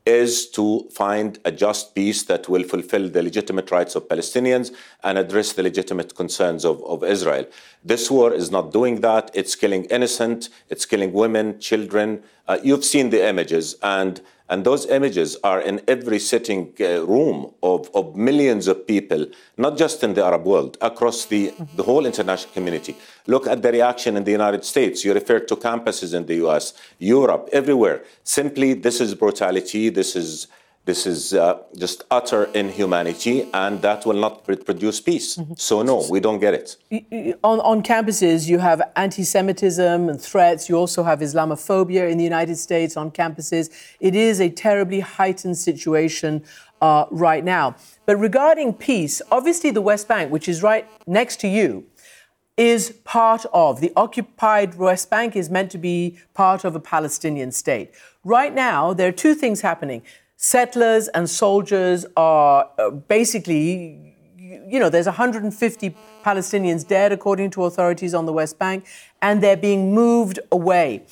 is 0.08 0.48
to 0.48 0.88
find 0.90 1.38
a 1.44 1.52
just 1.52 1.94
peace 1.94 2.22
that 2.30 2.48
will 2.48 2.62
fulfill 2.62 3.10
the 3.10 3.22
legitimate 3.22 3.70
rights 3.70 3.94
of 3.94 4.08
Palestinians 4.08 4.72
and 5.04 5.18
address 5.18 5.52
the 5.52 5.62
legitimate 5.62 6.14
concerns 6.14 6.64
of, 6.64 6.82
of 6.84 7.04
Israel. 7.04 7.44
This 7.84 8.10
war 8.10 8.32
is 8.32 8.50
not 8.50 8.72
doing 8.72 9.02
that. 9.02 9.30
It's 9.34 9.54
killing 9.54 9.84
innocent, 9.96 10.48
it's 10.70 10.86
killing 10.86 11.12
women, 11.12 11.60
children. 11.60 12.22
Uh, 12.46 12.58
you've 12.62 12.86
seen 12.86 13.10
the 13.10 13.22
images, 13.28 13.76
and 13.82 14.22
and 14.48 14.64
those 14.64 14.86
images 14.86 15.36
are 15.44 15.60
in 15.60 15.80
every 15.86 16.18
sitting 16.18 16.72
uh, 16.80 17.04
room 17.04 17.52
of, 17.62 17.90
of 17.94 18.16
millions 18.16 18.66
of 18.66 18.86
people, 18.86 19.26
not 19.56 19.76
just 19.76 20.02
in 20.02 20.14
the 20.14 20.24
Arab 20.24 20.46
world, 20.46 20.78
across 20.80 21.26
the, 21.26 21.52
the 21.76 21.82
whole 21.82 22.06
international 22.06 22.52
community. 22.54 22.96
Look 23.26 23.46
at 23.46 23.60
the 23.62 23.70
reaction 23.70 24.16
in 24.16 24.24
the 24.24 24.32
United 24.32 24.64
States. 24.64 25.04
You 25.04 25.12
referred 25.12 25.48
to 25.48 25.56
campuses 25.56 26.14
in 26.14 26.26
the 26.26 26.36
US, 26.46 26.72
Europe, 26.98 27.50
everywhere. 27.52 28.04
Simply, 28.24 28.72
this 28.72 29.00
is 29.00 29.14
brutality. 29.14 29.90
This 29.90 30.16
is 30.16 30.48
this 30.88 31.06
is 31.06 31.34
uh, 31.34 31.58
just 31.76 32.04
utter 32.10 32.44
inhumanity, 32.54 33.46
and 33.52 33.82
that 33.82 34.06
will 34.06 34.20
not 34.26 34.42
produce 34.44 35.02
peace. 35.02 35.36
Mm-hmm. 35.36 35.52
So, 35.58 35.82
no, 35.82 36.06
we 36.10 36.18
don't 36.18 36.40
get 36.40 36.54
it. 36.54 37.36
On, 37.44 37.60
on 37.60 37.82
campuses, 37.82 38.48
you 38.48 38.58
have 38.58 38.80
anti 38.96 39.22
Semitism 39.22 40.08
and 40.08 40.18
threats. 40.18 40.66
You 40.70 40.76
also 40.76 41.02
have 41.02 41.18
Islamophobia 41.20 42.10
in 42.10 42.16
the 42.16 42.24
United 42.24 42.56
States 42.56 42.96
on 42.96 43.10
campuses. 43.10 43.68
It 44.00 44.14
is 44.16 44.40
a 44.40 44.48
terribly 44.48 45.00
heightened 45.00 45.58
situation 45.58 46.42
uh, 46.80 47.04
right 47.10 47.44
now. 47.44 47.76
But 48.06 48.16
regarding 48.16 48.72
peace, 48.72 49.20
obviously, 49.30 49.70
the 49.70 49.82
West 49.82 50.08
Bank, 50.08 50.32
which 50.32 50.48
is 50.48 50.62
right 50.62 50.86
next 51.06 51.38
to 51.40 51.48
you, 51.48 51.84
is 52.56 52.90
part 53.04 53.44
of 53.52 53.82
the 53.82 53.92
occupied 53.94 54.76
West 54.76 55.10
Bank 55.10 55.36
is 55.36 55.50
meant 55.50 55.70
to 55.70 55.78
be 55.78 56.18
part 56.32 56.64
of 56.64 56.74
a 56.74 56.80
Palestinian 56.80 57.52
state. 57.52 57.92
Right 58.24 58.54
now, 58.54 58.94
there 58.94 59.08
are 59.08 59.18
two 59.24 59.34
things 59.34 59.60
happening 59.60 60.02
settlers 60.38 61.08
and 61.08 61.28
soldiers 61.28 62.06
are 62.16 62.70
uh, 62.78 62.90
basically, 62.90 64.14
you 64.38 64.78
know, 64.78 64.88
there's 64.88 65.06
150 65.06 65.96
Palestinians 66.24 66.86
dead, 66.86 67.10
according 67.12 67.50
to 67.50 67.64
authorities 67.64 68.14
on 68.14 68.24
the 68.24 68.32
West 68.32 68.56
Bank, 68.56 68.86
and 69.20 69.42
they're 69.42 69.56
being 69.56 69.92
moved 69.92 70.38
away 70.52 71.02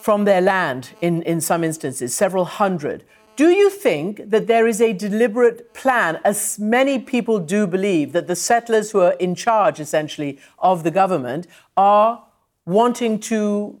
from 0.00 0.24
their 0.24 0.40
land 0.40 0.90
in, 1.00 1.22
in 1.22 1.40
some 1.40 1.64
instances, 1.64 2.14
several 2.14 2.44
hundred. 2.44 3.04
Do 3.34 3.48
you 3.50 3.68
think 3.68 4.30
that 4.30 4.46
there 4.46 4.68
is 4.68 4.80
a 4.80 4.92
deliberate 4.92 5.74
plan, 5.74 6.20
as 6.24 6.56
many 6.58 7.00
people 7.00 7.40
do 7.40 7.66
believe, 7.66 8.12
that 8.12 8.28
the 8.28 8.36
settlers 8.36 8.92
who 8.92 9.00
are 9.00 9.14
in 9.14 9.34
charge, 9.34 9.80
essentially, 9.80 10.38
of 10.60 10.84
the 10.84 10.92
government 10.92 11.48
are 11.76 12.22
wanting 12.64 13.18
to, 13.20 13.80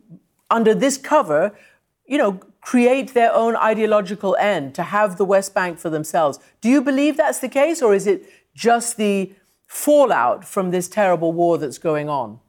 under 0.50 0.74
this 0.74 0.98
cover, 0.98 1.56
you 2.06 2.18
know, 2.18 2.40
create 2.66 3.14
their 3.14 3.32
own 3.32 3.54
ideological 3.54 4.36
end, 4.40 4.74
to 4.74 4.82
have 4.82 5.18
the 5.18 5.24
West 5.24 5.54
Bank 5.54 5.78
for 5.78 5.88
themselves. 5.88 6.40
Do 6.60 6.68
you 6.68 6.82
believe 6.82 7.16
that's 7.16 7.38
the 7.38 7.48
case, 7.48 7.80
or 7.80 7.94
is 7.94 8.08
it 8.08 8.28
just 8.56 8.96
the 8.96 9.32
fallout 9.68 10.44
from 10.44 10.72
this 10.72 10.88
terrible 10.88 11.32
war 11.32 11.58
that's 11.58 11.78
going 11.78 12.08
on? 12.08 12.40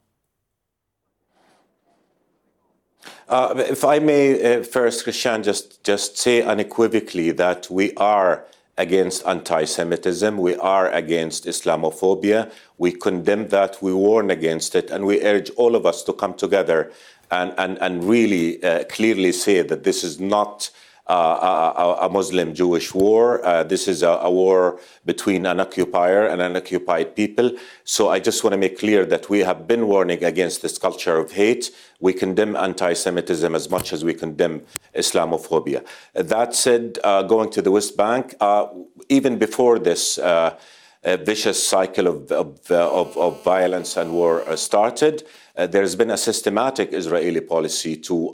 Uh, 3.29 3.63
if 3.69 3.85
I 3.85 3.99
may 3.99 4.25
uh, 4.55 4.63
first, 4.63 5.03
Christian, 5.03 5.43
just, 5.43 5.83
just 5.83 6.17
say 6.17 6.41
unequivocally 6.41 7.29
that 7.33 7.69
we 7.69 7.93
are 7.93 8.43
against 8.75 9.23
anti 9.27 9.65
Semitism, 9.65 10.35
we 10.39 10.55
are 10.55 10.89
against 10.89 11.45
Islamophobia, 11.45 12.51
we 12.79 12.91
condemn 12.91 13.49
that, 13.49 13.83
we 13.83 13.93
warn 13.93 14.31
against 14.31 14.73
it, 14.73 14.89
and 14.89 15.05
we 15.05 15.21
urge 15.21 15.51
all 15.51 15.75
of 15.75 15.85
us 15.85 16.01
to 16.03 16.13
come 16.13 16.33
together 16.33 16.91
and, 17.31 17.53
and, 17.57 17.77
and 17.79 18.03
really 18.03 18.63
uh, 18.63 18.83
clearly 18.85 19.31
say 19.31 19.61
that 19.61 19.83
this 19.83 20.03
is 20.03 20.19
not 20.19 20.69
uh, 21.07 21.95
a, 22.01 22.05
a 22.05 22.09
Muslim 22.09 22.53
Jewish 22.53 22.93
war. 22.93 23.45
Uh, 23.45 23.63
this 23.63 23.87
is 23.87 24.03
a, 24.03 24.09
a, 24.09 24.29
war 24.29 24.77
between 25.05 25.45
an 25.45 25.61
occupier 25.61 26.27
and 26.27 26.41
an 26.41 26.57
occupied 26.57 27.15
people. 27.15 27.51
So 27.85 28.09
I 28.09 28.19
just 28.19 28.43
want 28.43 28.51
to 28.53 28.57
make 28.57 28.77
clear 28.77 29.05
that 29.05 29.29
we 29.29 29.39
have 29.39 29.67
been 29.67 29.87
warning 29.87 30.23
against 30.25 30.61
this 30.61 30.77
culture 30.77 31.17
of 31.17 31.31
hate. 31.31 31.71
We 32.01 32.11
condemn 32.11 32.57
anti 32.57 32.91
Semitism 32.91 33.55
as 33.55 33.69
much 33.69 33.93
as 33.93 34.03
we 34.03 34.13
condemn 34.13 34.63
Islamophobia. 34.93 35.85
That 36.13 36.53
said, 36.53 36.99
uh, 37.05 37.23
going 37.23 37.51
to 37.51 37.61
the 37.61 37.71
West 37.71 37.95
Bank, 37.95 38.35
uh, 38.41 38.67
even 39.07 39.37
before 39.37 39.79
this, 39.79 40.17
uh, 40.17 40.57
vicious 41.03 41.65
cycle 41.65 42.07
of, 42.07 42.29
of, 42.33 42.69
of, 42.69 43.15
of, 43.17 43.41
violence 43.41 43.95
and 43.95 44.11
war 44.11 44.43
started. 44.57 45.23
Uh, 45.57 45.65
there's 45.65 45.95
been 45.95 46.11
a 46.11 46.17
systematic 46.17 46.93
Israeli 46.93 47.41
policy 47.41 47.97
to 47.97 48.29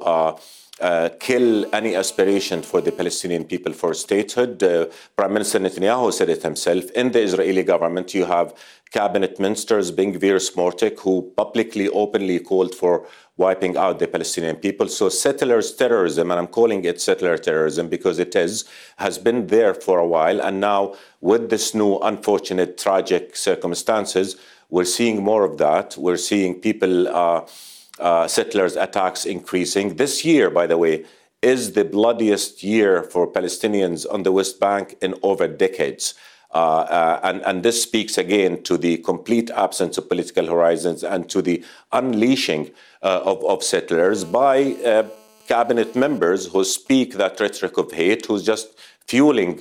uh, 0.81 1.09
kill 1.19 1.73
any 1.73 1.95
aspiration 1.95 2.61
for 2.61 2.81
the 2.81 2.91
Palestinian 2.91 3.45
people 3.45 3.73
for 3.73 3.93
statehood. 3.93 4.61
Uh, 4.61 4.87
Prime 5.15 5.33
Minister 5.33 5.59
Netanyahu 5.59 6.11
said 6.11 6.29
it 6.29 6.41
himself. 6.41 6.89
In 6.91 7.11
the 7.11 7.21
Israeli 7.21 7.63
government, 7.63 8.13
you 8.13 8.25
have 8.25 8.53
cabinet 8.91 9.39
ministers, 9.39 9.91
Ben-Gvir, 9.91 10.99
who 10.99 11.33
publicly, 11.35 11.89
openly 11.89 12.39
called 12.39 12.75
for 12.75 13.07
wiping 13.37 13.75
out 13.75 13.99
the 13.99 14.07
Palestinian 14.07 14.55
people. 14.55 14.87
So 14.87 15.09
settlers 15.09 15.73
terrorism, 15.73 16.29
and 16.31 16.39
I'm 16.39 16.47
calling 16.47 16.85
it 16.85 17.01
settler 17.01 17.37
terrorism 17.37 17.87
because 17.87 18.19
it 18.19 18.35
is, 18.35 18.65
has 18.97 19.17
been 19.17 19.47
there 19.47 19.73
for 19.73 19.99
a 19.99 20.07
while. 20.07 20.39
And 20.41 20.59
now 20.59 20.95
with 21.21 21.49
this 21.49 21.73
new 21.73 21.97
unfortunate, 21.99 22.77
tragic 22.77 23.35
circumstances, 23.35 24.37
we're 24.69 24.85
seeing 24.85 25.23
more 25.23 25.43
of 25.43 25.57
that. 25.57 25.97
We're 25.97 26.17
seeing 26.17 26.59
people, 26.59 27.07
uh, 27.07 27.41
uh, 27.99 28.27
settlers 28.27 28.75
attacks 28.75 29.25
increasing. 29.25 29.95
This 29.95 30.25
year, 30.25 30.49
by 30.49 30.67
the 30.67 30.77
way, 30.77 31.05
is 31.41 31.73
the 31.73 31.85
bloodiest 31.85 32.63
year 32.63 33.03
for 33.03 33.31
Palestinians 33.31 34.05
on 34.11 34.23
the 34.23 34.31
West 34.31 34.59
Bank 34.59 34.95
in 35.01 35.13
over 35.21 35.47
decades. 35.47 36.15
Uh, 36.53 36.57
uh, 36.57 37.19
and, 37.23 37.41
and, 37.45 37.63
this 37.63 37.81
speaks 37.81 38.15
again 38.15 38.61
to 38.61 38.77
the 38.77 38.97
complete 38.97 39.49
absence 39.51 39.97
of 39.97 40.07
political 40.07 40.45
horizons 40.45 41.03
and 41.03 41.27
to 41.27 41.41
the 41.41 41.63
unleashing 41.91 42.69
uh, 43.01 43.21
of, 43.25 43.43
of, 43.43 43.63
settlers 43.63 44.23
by 44.23 44.73
uh, 44.85 45.03
cabinet 45.47 45.95
members 45.95 46.45
who 46.45 46.63
speak 46.63 47.15
that 47.15 47.39
rhetoric 47.39 47.75
of 47.79 47.91
hate, 47.91 48.27
who's 48.27 48.43
just 48.43 48.77
fueling 49.07 49.57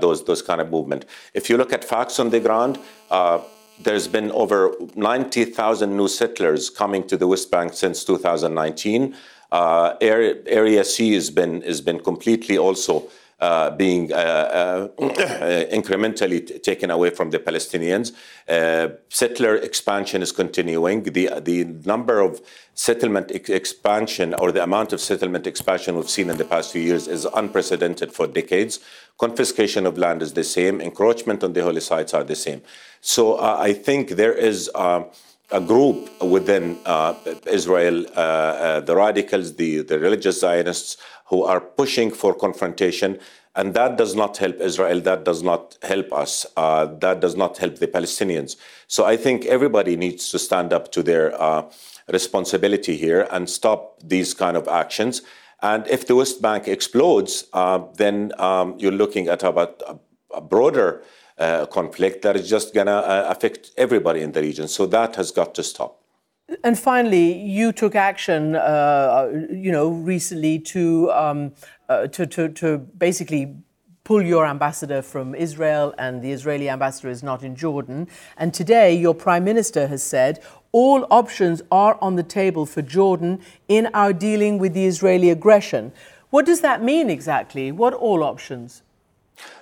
those, 0.00 0.22
those 0.26 0.42
kind 0.42 0.60
of 0.60 0.70
movement. 0.70 1.06
If 1.32 1.48
you 1.48 1.56
look 1.56 1.72
at 1.72 1.82
facts 1.82 2.18
on 2.18 2.28
the 2.28 2.40
ground, 2.40 2.78
there's 3.80 4.08
been 4.08 4.30
over 4.32 4.74
90,000 4.96 5.96
new 5.96 6.08
settlers 6.08 6.70
coming 6.70 7.06
to 7.08 7.16
the 7.16 7.26
West 7.26 7.50
Bank 7.50 7.72
since 7.74 8.04
2019. 8.04 9.14
Uh, 9.50 9.94
area, 10.00 10.36
area, 10.46 10.84
C 10.84 11.14
has 11.14 11.30
been 11.30 11.62
has 11.62 11.80
been 11.80 12.00
completely 12.00 12.58
also 12.58 13.08
uh, 13.40 13.70
being 13.70 14.12
uh, 14.12 14.16
uh, 14.16 14.88
incrementally 15.72 16.46
t- 16.46 16.58
taken 16.58 16.90
away 16.90 17.10
from 17.10 17.30
the 17.30 17.38
Palestinians. 17.38 18.12
Uh, 18.48 18.88
settler 19.08 19.56
expansion 19.56 20.22
is 20.22 20.32
continuing. 20.32 21.02
The, 21.04 21.30
the 21.40 21.64
number 21.84 22.20
of 22.20 22.40
settlement 22.74 23.30
ex- 23.32 23.48
expansion 23.50 24.34
or 24.34 24.50
the 24.50 24.62
amount 24.62 24.92
of 24.92 25.00
settlement 25.00 25.46
expansion 25.46 25.96
we've 25.96 26.10
seen 26.10 26.30
in 26.30 26.36
the 26.36 26.44
past 26.44 26.72
few 26.72 26.82
years 26.82 27.06
is 27.06 27.26
unprecedented 27.34 28.12
for 28.12 28.26
decades. 28.26 28.80
Confiscation 29.18 29.86
of 29.86 29.98
land 29.98 30.22
is 30.22 30.32
the 30.32 30.44
same. 30.44 30.80
Encroachment 30.80 31.44
on 31.44 31.52
the 31.52 31.62
holy 31.62 31.80
sites 31.80 32.14
are 32.14 32.24
the 32.24 32.36
same. 32.36 32.62
So 33.00 33.34
uh, 33.34 33.56
I 33.58 33.72
think 33.72 34.10
there 34.10 34.32
is 34.32 34.70
uh, 34.74 35.04
a 35.50 35.60
group 35.60 36.10
within 36.22 36.78
uh, 36.84 37.14
Israel, 37.46 38.04
uh, 38.14 38.20
uh, 38.20 38.80
the 38.80 38.94
radicals, 38.94 39.56
the, 39.56 39.82
the 39.82 39.98
religious 39.98 40.40
Zionists, 40.40 40.98
who 41.28 41.44
are 41.44 41.60
pushing 41.60 42.10
for 42.10 42.34
confrontation. 42.34 43.18
And 43.54 43.74
that 43.74 43.96
does 43.96 44.14
not 44.14 44.36
help 44.36 44.60
Israel. 44.60 45.00
That 45.00 45.24
does 45.24 45.42
not 45.42 45.76
help 45.82 46.12
us. 46.12 46.46
Uh, 46.56 46.86
that 47.00 47.20
does 47.20 47.36
not 47.36 47.58
help 47.58 47.78
the 47.78 47.88
Palestinians. 47.88 48.56
So 48.86 49.04
I 49.04 49.16
think 49.16 49.44
everybody 49.46 49.96
needs 49.96 50.30
to 50.30 50.38
stand 50.38 50.72
up 50.72 50.92
to 50.92 51.02
their 51.02 51.40
uh, 51.40 51.70
responsibility 52.08 52.96
here 52.96 53.26
and 53.30 53.50
stop 53.50 54.00
these 54.02 54.32
kind 54.32 54.56
of 54.56 54.68
actions. 54.68 55.22
And 55.60 55.86
if 55.88 56.06
the 56.06 56.14
West 56.14 56.40
Bank 56.40 56.68
explodes, 56.68 57.44
uh, 57.52 57.80
then 57.96 58.32
um, 58.38 58.76
you're 58.78 58.92
looking 58.92 59.28
at 59.28 59.42
about 59.42 59.82
a, 59.86 59.98
broader 60.40 61.02
uh, 61.38 61.66
conflict 61.66 62.22
that 62.22 62.36
is 62.36 62.48
just 62.48 62.74
going 62.74 62.86
to 62.86 62.92
uh, 62.92 63.24
affect 63.28 63.72
everybody 63.76 64.20
in 64.20 64.32
the 64.32 64.40
region. 64.40 64.68
So 64.68 64.86
that 64.86 65.16
has 65.16 65.32
got 65.32 65.54
to 65.56 65.62
stop. 65.62 65.98
And 66.64 66.78
finally, 66.78 67.32
you 67.32 67.72
took 67.72 67.94
action, 67.94 68.56
uh, 68.56 69.28
you 69.50 69.70
know, 69.70 69.88
recently 69.88 70.58
to, 70.60 71.10
um, 71.12 71.52
uh, 71.88 72.06
to, 72.08 72.26
to, 72.26 72.48
to 72.48 72.78
basically 72.78 73.54
pull 74.04 74.22
your 74.22 74.46
ambassador 74.46 75.02
from 75.02 75.34
Israel, 75.34 75.94
and 75.98 76.22
the 76.22 76.32
Israeli 76.32 76.70
ambassador 76.70 77.10
is 77.10 77.22
not 77.22 77.42
in 77.42 77.54
Jordan. 77.54 78.08
And 78.38 78.54
today, 78.54 78.96
your 78.96 79.14
prime 79.14 79.44
minister 79.44 79.86
has 79.88 80.02
said 80.02 80.42
all 80.72 81.06
options 81.10 81.60
are 81.70 81.98
on 82.00 82.16
the 82.16 82.22
table 82.22 82.64
for 82.64 82.80
Jordan 82.80 83.40
in 83.68 83.88
our 83.92 84.14
dealing 84.14 84.58
with 84.58 84.72
the 84.72 84.86
Israeli 84.86 85.28
aggression. 85.28 85.92
What 86.30 86.46
does 86.46 86.62
that 86.62 86.82
mean 86.82 87.10
exactly? 87.10 87.70
What 87.70 87.92
all 87.92 88.22
options? 88.22 88.82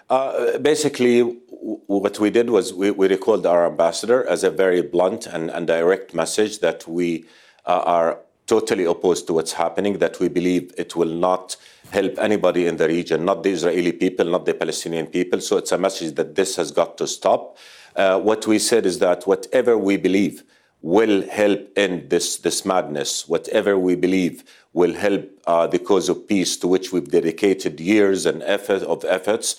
Uh, 0.09 0.59
basically, 0.59 1.37
what 1.60 2.18
we 2.18 2.30
did 2.30 2.50
was 2.50 2.75
we, 2.75 2.90
we, 2.90 3.08
recalled 3.08 3.46
our 3.46 3.66
ambassador 3.66 4.26
as 4.28 4.44
a 4.44 4.50
very 4.50 4.82
blunt 4.82 5.26
and, 5.26 5.50
and 5.50 5.66
direct 5.66 6.14
message 6.14 6.60
that 6.60 6.86
we 6.86 7.25
uh, 7.64 7.82
are 7.84 8.18
totally 8.46 8.84
opposed 8.84 9.26
to 9.26 9.32
what's 9.32 9.52
happening, 9.52 9.98
that 9.98 10.20
we 10.20 10.28
believe 10.28 10.72
it 10.76 10.94
will 10.94 11.12
not 11.12 11.56
help 11.90 12.18
anybody 12.18 12.66
in 12.66 12.76
the 12.76 12.86
region, 12.86 13.25
not 13.25 13.42
the 13.42 13.50
Israeli 13.50 13.92
people, 13.92 14.26
not 14.26 14.44
the 14.44 14.54
Palestinian 14.54 15.06
people. 15.06 15.40
So 15.40 15.56
it's 15.56 15.72
a 15.72 15.78
message 15.78 16.14
that 16.14 16.34
this 16.34 16.56
has 16.56 16.70
got 16.70 16.98
to 16.98 17.06
stop. 17.06 17.56
Uh, 17.94 18.20
what 18.20 18.46
we 18.46 18.58
said 18.58 18.86
is 18.86 18.98
that 19.00 19.26
whatever 19.26 19.76
we 19.78 19.96
believe 19.96 20.44
will 20.82 21.28
help 21.28 21.68
end 21.76 22.10
this, 22.10 22.36
this 22.36 22.64
madness, 22.64 23.26
whatever 23.26 23.78
we 23.78 23.96
believe 23.96 24.44
will 24.72 24.94
help 24.94 25.28
uh, 25.46 25.66
the 25.66 25.78
cause 25.78 26.08
of 26.08 26.28
peace 26.28 26.56
to 26.58 26.68
which 26.68 26.92
we've 26.92 27.10
dedicated 27.10 27.80
years 27.80 28.26
and 28.26 28.42
effort 28.42 28.82
of 28.82 29.04
efforts, 29.06 29.56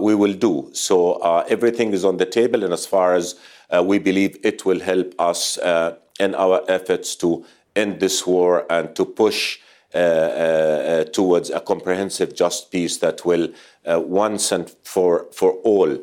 we 0.00 0.14
will 0.14 0.34
do. 0.34 0.70
So 0.72 1.14
uh, 1.14 1.44
everything 1.48 1.92
is 1.92 2.04
on 2.04 2.16
the 2.16 2.26
table, 2.26 2.64
and 2.64 2.72
as 2.72 2.86
far 2.86 3.14
as 3.14 3.34
uh, 3.70 3.82
we 3.82 3.98
believe 3.98 4.38
it 4.42 4.64
will 4.64 4.80
help 4.80 5.14
us 5.18 5.58
uh, 5.58 5.96
in 6.18 6.34
our 6.34 6.62
efforts 6.68 7.16
to 7.16 7.44
end 7.74 8.00
this 8.00 8.26
war 8.26 8.64
and 8.70 8.94
to 8.96 9.04
push 9.04 9.58
uh, 9.94 9.98
uh, 9.98 11.04
towards 11.04 11.50
a 11.50 11.60
comprehensive, 11.60 12.34
just 12.34 12.70
peace 12.70 12.98
that 12.98 13.24
will 13.24 13.48
once 13.84 14.52
and 14.52 14.70
for 14.82 15.26
for 15.32 15.52
all 15.64 15.98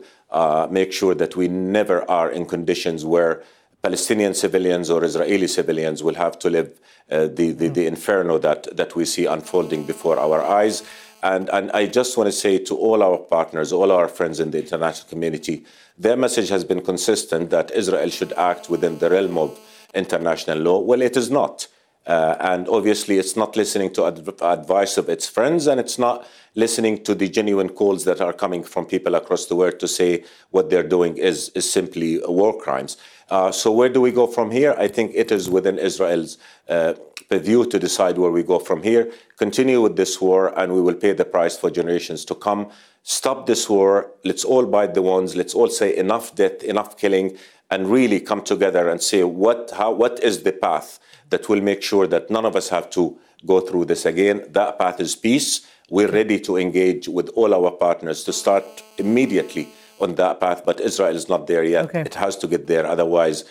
make 0.72 0.92
sure 0.92 1.16
that 1.16 1.36
we 1.36 1.48
never 1.48 2.10
are 2.10 2.32
in 2.32 2.46
conditions 2.46 3.06
where 3.06 3.44
Palestinian 3.84 4.34
civilians 4.34 4.90
or 4.90 5.04
Israeli 5.04 5.48
civilians 5.48 6.02
will 6.02 6.16
have 6.16 6.40
to 6.40 6.50
live 6.50 6.80
uh, 7.12 7.28
the, 7.28 7.52
the, 7.52 7.68
the, 7.68 7.86
inferno 7.86 8.38
that, 8.38 8.76
that 8.78 8.96
we 8.96 9.04
see 9.04 9.26
unfolding 9.26 9.84
before 9.84 10.18
our 10.18 10.42
eyes. 10.42 10.84
And, 11.24 11.50
and 11.50 11.72
I 11.72 11.88
just 11.88 12.18
want 12.18 12.28
to 12.28 12.34
say 12.34 12.60
to 12.60 12.76
all 12.76 13.02
our 13.02 13.18
partners, 13.18 13.72
all 13.72 13.94
our 13.94 14.10
friends 14.10 14.42
in 14.42 14.52
the 14.52 14.60
international 14.60 15.08
community, 15.08 15.66
their 15.98 16.18
message 16.18 16.50
has 16.50 16.66
been 16.66 16.82
consistent 16.82 17.50
that 17.50 17.72
Israel 17.72 18.10
should 18.10 18.34
act 18.34 18.70
within 18.70 19.00
the 19.00 19.10
realm 19.10 19.38
of 19.38 19.58
international 19.96 20.58
law. 20.58 20.80
Well, 20.80 21.02
it 21.02 21.16
is 21.16 21.32
not. 21.32 21.68
Uh, 22.06 22.36
and 22.42 22.68
obviously, 22.68 23.18
it's 23.18 23.38
not 23.38 23.56
listening 23.56 23.94
to 23.94 24.06
adv- 24.06 24.42
advice 24.42 24.98
of 24.98 25.08
its 25.08 25.26
friends, 25.26 25.68
and 25.68 25.80
it's 25.80 25.98
not 25.98 26.28
listening 26.56 27.02
to 27.06 27.16
the 27.16 27.30
genuine 27.30 27.70
calls 27.70 28.04
that 28.04 28.20
are 28.20 28.34
coming 28.34 28.62
from 28.62 28.86
people 28.86 29.16
across 29.16 29.46
the 29.46 29.56
world 29.56 29.80
to 29.80 29.88
say 29.88 30.26
what 30.52 30.70
they're 30.70 30.84
doing 30.84 31.16
is, 31.18 31.50
is 31.56 31.72
simply 31.72 32.20
war 32.28 32.58
crimes. 32.60 32.98
Uh, 33.30 33.54
so, 33.54 33.72
where 33.72 33.88
do 33.88 34.02
we 34.02 34.12
go 34.12 34.28
from 34.28 34.52
here? 34.52 34.76
I 34.78 34.90
think 34.90 35.14
it 35.16 35.32
is 35.32 35.50
within 35.50 35.80
Israel's 35.80 36.38
uh, 36.68 36.94
purview 37.34 37.66
to 37.66 37.80
decide 37.80 38.16
where 38.20 38.32
we 38.38 38.44
go 38.44 38.60
from 38.60 38.84
here. 38.84 39.04
Continue 39.38 39.82
with 39.82 39.96
this 39.96 40.22
war, 40.22 40.42
and 40.60 40.68
we 40.76 40.82
will 40.86 41.00
pay 41.06 41.14
the 41.14 41.26
price 41.26 41.56
for 41.58 41.70
generations 41.80 42.24
to 42.26 42.36
come. 42.36 42.62
Stop 43.02 43.48
this 43.48 43.64
war. 43.68 44.12
Let's 44.24 44.46
all 44.52 44.66
bite 44.68 44.94
the 44.94 45.02
ones. 45.02 45.36
Let's 45.36 45.56
all 45.56 45.72
say 45.82 45.90
enough 46.06 46.36
death, 46.36 46.58
enough 46.74 46.92
killing, 46.96 47.28
and 47.72 47.90
really 47.90 48.20
come 48.20 48.44
together 48.44 48.88
and 48.92 49.02
say 49.02 49.24
what, 49.24 49.72
how, 49.80 49.92
what 49.92 50.16
is 50.30 50.44
the 50.44 50.54
path 50.68 51.00
that 51.32 51.50
will 51.50 51.62
make 51.62 51.82
sure 51.82 52.06
that 52.14 52.30
none 52.30 52.46
of 52.46 52.56
us 52.56 52.70
have 52.70 52.88
to 52.92 53.18
go 53.52 53.60
through 53.60 53.86
this 53.86 54.06
again. 54.06 54.46
That 54.50 54.78
path 54.78 55.00
is 55.00 55.16
peace. 55.16 55.66
We're 55.90 56.12
ready 56.12 56.40
to 56.42 56.58
engage 56.58 57.08
with 57.08 57.30
all 57.30 57.52
our 57.56 57.72
partners 57.72 58.24
to 58.26 58.34
start 58.34 58.66
immediately 59.00 59.70
on 60.00 60.16
that 60.16 60.40
path, 60.40 60.64
but 60.66 60.80
Israel 60.80 61.16
is 61.16 61.28
not 61.28 61.48
there 61.48 61.64
yet. 61.64 61.86
Okay. 61.86 62.02
It 62.02 62.16
has 62.16 62.36
to 62.38 62.48
get 62.48 62.68
there. 62.68 62.86
Otherwise, 62.86 63.46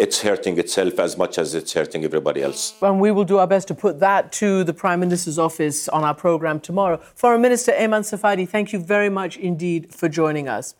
it's 0.00 0.22
hurting 0.22 0.58
itself 0.58 0.98
as 0.98 1.18
much 1.18 1.36
as 1.36 1.54
it's 1.54 1.74
hurting 1.74 2.04
everybody 2.04 2.42
else. 2.42 2.74
And 2.80 2.98
we 3.00 3.10
will 3.10 3.24
do 3.24 3.36
our 3.36 3.46
best 3.46 3.68
to 3.68 3.74
put 3.74 4.00
that 4.00 4.32
to 4.32 4.64
the 4.64 4.72
Prime 4.72 4.98
Minister's 4.98 5.38
office 5.38 5.88
on 5.90 6.04
our 6.04 6.14
program 6.14 6.58
tomorrow. 6.58 6.98
Foreign 7.14 7.42
Minister 7.42 7.72
Ayman 7.72 8.02
Safadi, 8.02 8.48
thank 8.48 8.72
you 8.72 8.78
very 8.78 9.10
much 9.10 9.36
indeed 9.36 9.94
for 9.94 10.08
joining 10.08 10.48
us. 10.48 10.74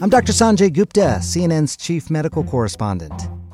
I'm 0.00 0.10
Dr. 0.10 0.32
Sanjay 0.32 0.72
Gupta, 0.72 1.18
CNN's 1.20 1.76
chief 1.76 2.08
medical 2.08 2.44
correspondent. 2.44 3.28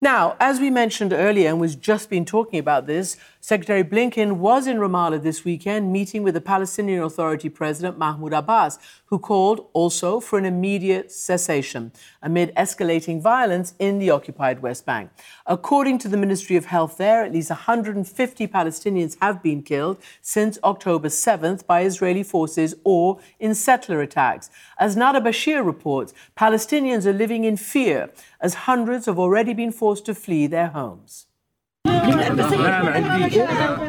Now, 0.00 0.36
as 0.38 0.60
we 0.60 0.70
mentioned 0.70 1.12
earlier, 1.12 1.48
and 1.48 1.60
we've 1.60 1.80
just 1.80 2.08
been 2.08 2.24
talking 2.24 2.58
about 2.58 2.86
this, 2.86 3.16
Secretary 3.48 3.82
Blinken 3.82 4.32
was 4.32 4.66
in 4.66 4.76
Ramallah 4.76 5.22
this 5.22 5.42
weekend 5.42 5.90
meeting 5.90 6.22
with 6.22 6.34
the 6.34 6.40
Palestinian 6.42 7.02
Authority 7.02 7.48
President 7.48 7.96
Mahmoud 7.96 8.34
Abbas, 8.34 8.78
who 9.06 9.18
called 9.18 9.70
also 9.72 10.20
for 10.20 10.38
an 10.38 10.44
immediate 10.44 11.10
cessation 11.10 11.90
amid 12.20 12.54
escalating 12.56 13.22
violence 13.22 13.72
in 13.78 13.98
the 13.98 14.10
occupied 14.10 14.60
West 14.60 14.84
Bank. 14.84 15.10
According 15.46 15.96
to 16.00 16.08
the 16.08 16.18
Ministry 16.18 16.56
of 16.56 16.66
Health 16.66 16.98
there, 16.98 17.24
at 17.24 17.32
least 17.32 17.48
150 17.48 18.46
Palestinians 18.48 19.16
have 19.22 19.42
been 19.42 19.62
killed 19.62 19.96
since 20.20 20.58
October 20.62 21.08
7th 21.08 21.64
by 21.64 21.84
Israeli 21.84 22.24
forces 22.24 22.74
or 22.84 23.18
in 23.40 23.54
settler 23.54 24.02
attacks. 24.02 24.50
As 24.78 24.94
Nada 24.94 25.22
Bashir 25.22 25.64
reports, 25.64 26.12
Palestinians 26.36 27.06
are 27.06 27.14
living 27.14 27.44
in 27.44 27.56
fear 27.56 28.10
as 28.42 28.68
hundreds 28.68 29.06
have 29.06 29.18
already 29.18 29.54
been 29.54 29.72
forced 29.72 30.04
to 30.04 30.14
flee 30.14 30.46
their 30.46 30.68
homes. 30.68 31.27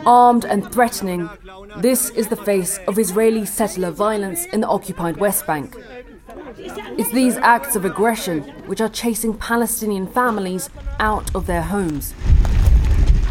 Armed 0.05 0.45
and 0.45 0.71
threatening, 0.71 1.29
this 1.77 2.09
is 2.11 2.27
the 2.27 2.35
face 2.35 2.79
of 2.87 2.99
Israeli 2.99 3.45
settler 3.45 3.91
violence 3.91 4.45
in 4.45 4.61
the 4.61 4.67
occupied 4.67 5.17
West 5.17 5.45
Bank. 5.47 5.75
It's 6.57 7.11
these 7.11 7.37
acts 7.37 7.75
of 7.75 7.85
aggression 7.85 8.43
which 8.67 8.81
are 8.81 8.89
chasing 8.89 9.33
Palestinian 9.35 10.07
families 10.07 10.69
out 10.99 11.33
of 11.35 11.47
their 11.47 11.61
homes. 11.61 12.13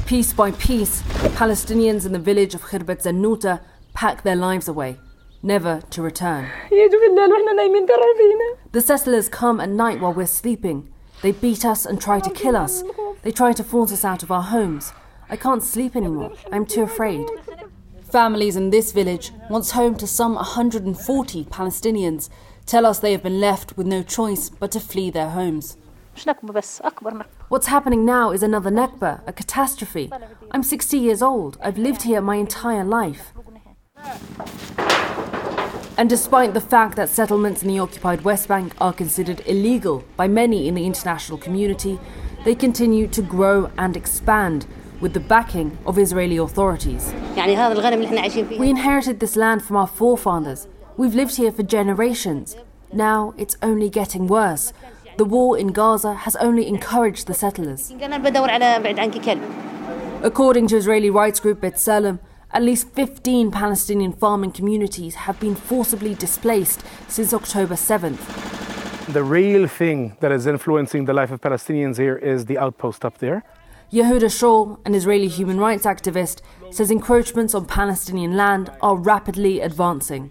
Piece 0.07 0.33
by 0.33 0.53
piece, 0.53 1.03
Palestinians 1.37 2.07
in 2.07 2.13
the 2.13 2.19
village 2.19 2.55
of 2.55 2.63
Khirbet 2.63 3.03
Zanuta 3.03 3.61
pack 3.95 4.23
their 4.23 4.37
lives 4.37 4.69
away, 4.69 4.99
never 5.43 5.83
to 5.91 6.03
return. 6.03 6.49
The 8.73 8.81
settlers 8.81 9.29
come 9.29 9.61
at 9.61 9.69
night 9.69 10.01
while 10.01 10.15
we're 10.15 10.27
sleeping. 10.27 10.93
They 11.23 11.33
beat 11.33 11.65
us 11.65 11.85
and 11.85 12.01
try 12.01 12.21
to 12.21 12.31
kill 12.31 12.57
us. 12.57 12.85
They 13.23 13.33
try 13.33 13.53
to 13.53 13.65
force 13.65 13.93
us 13.93 14.05
out 14.05 14.23
of 14.23 14.31
our 14.31 14.43
homes. 14.43 14.93
I 15.29 15.37
can't 15.37 15.63
sleep 15.63 15.97
anymore. 15.97 16.33
I'm 16.53 16.65
too 16.65 16.83
afraid. 16.83 17.27
Families 18.11 18.57
in 18.57 18.71
this 18.71 18.93
village, 18.93 19.33
once 19.51 19.73
home 19.73 19.97
to 19.97 20.07
some 20.07 20.35
140 20.37 21.45
Palestinians, 21.45 22.31
tell 22.65 22.87
us 22.87 22.99
they 22.99 23.13
have 23.13 23.23
been 23.23 23.41
left 23.41 23.77
with 23.77 23.87
no 23.87 24.03
choice 24.03 24.49
but 24.49 24.71
to 24.73 24.81
flee 24.81 25.11
their 25.11 25.31
homes. 25.31 25.77
What's 27.49 27.67
happening 27.67 28.05
now 28.05 28.31
is 28.31 28.43
another 28.43 28.71
Nakba, 28.71 29.21
a 29.27 29.33
catastrophe. 29.33 30.11
I'm 30.51 30.63
60 30.63 30.99
years 30.99 31.23
old. 31.23 31.59
I've 31.63 31.79
lived 31.79 32.03
here 32.03 32.21
my 32.21 32.37
entire 32.37 32.85
life. 32.85 33.33
And 35.99 36.09
despite 36.09 36.55
the 36.55 36.61
fact 36.61 36.95
that 36.95 37.09
settlements 37.09 37.63
in 37.63 37.69
the 37.69 37.81
occupied 37.81 38.21
West 38.21 38.47
Bank 38.47 38.73
are 38.81 38.93
considered 38.93 39.43
illegal 39.47 40.05
by 40.17 40.29
many 40.29 40.69
in 40.69 40.77
the 40.77 40.87
international 40.87 41.39
community, 41.39 41.99
they 42.45 42.55
continue 42.55 43.09
to 43.09 43.21
grow 43.21 43.69
and 43.77 43.97
expand 43.97 44.69
with 45.01 45.13
the 45.13 45.19
backing 45.19 45.77
of 45.85 45.99
Israeli 45.99 46.37
authorities. 46.37 47.13
We 47.37 48.71
inherited 48.71 49.19
this 49.19 49.35
land 49.35 49.65
from 49.65 49.77
our 49.77 49.89
forefathers. 49.89 50.69
We've 50.97 51.17
lived 51.17 51.35
here 51.35 51.51
for 51.51 51.65
generations. 51.65 52.57
Now 52.93 53.35
it's 53.37 53.57
only 53.61 53.91
getting 53.91 54.29
worse. 54.29 54.73
The 55.17 55.25
war 55.25 55.59
in 55.59 55.73
Gaza 55.73 56.15
has 56.15 56.37
only 56.37 56.69
encouraged 56.69 57.27
the 57.27 57.35
settlers. 57.35 57.93
According 60.23 60.69
to 60.69 60.77
Israeli 60.77 61.11
rights 61.11 61.41
group 61.41 61.61
B'Tselem, 61.61 62.21
at 62.51 62.63
least 62.63 62.89
15 62.91 63.51
Palestinian 63.51 64.13
farming 64.13 64.53
communities 64.53 65.15
have 65.15 65.39
been 65.39 65.55
forcibly 65.55 66.15
displaced 66.15 66.83
since 67.07 67.35
October 67.35 67.75
7th. 67.75 69.13
The 69.13 69.23
real 69.23 69.67
thing 69.67 70.17
that 70.21 70.33
is 70.33 70.47
influencing 70.47 71.05
the 71.05 71.13
life 71.13 71.31
of 71.31 71.41
Palestinians 71.41 71.99
here 71.99 72.17
is 72.17 72.47
the 72.47 72.59
outpost 72.59 73.05
up 73.05 73.19
there. 73.19 73.45
Yehuda 73.93 74.29
Shaul, 74.29 74.79
an 74.85 74.95
Israeli 74.95 75.29
human 75.29 75.59
rights 75.59 75.85
activist, 75.85 76.41
says 76.71 76.91
encroachments 76.91 77.55
on 77.55 77.65
Palestinian 77.67 78.37
land 78.37 78.71
are 78.83 78.97
rapidly 78.97 79.61
advancing. 79.61 80.31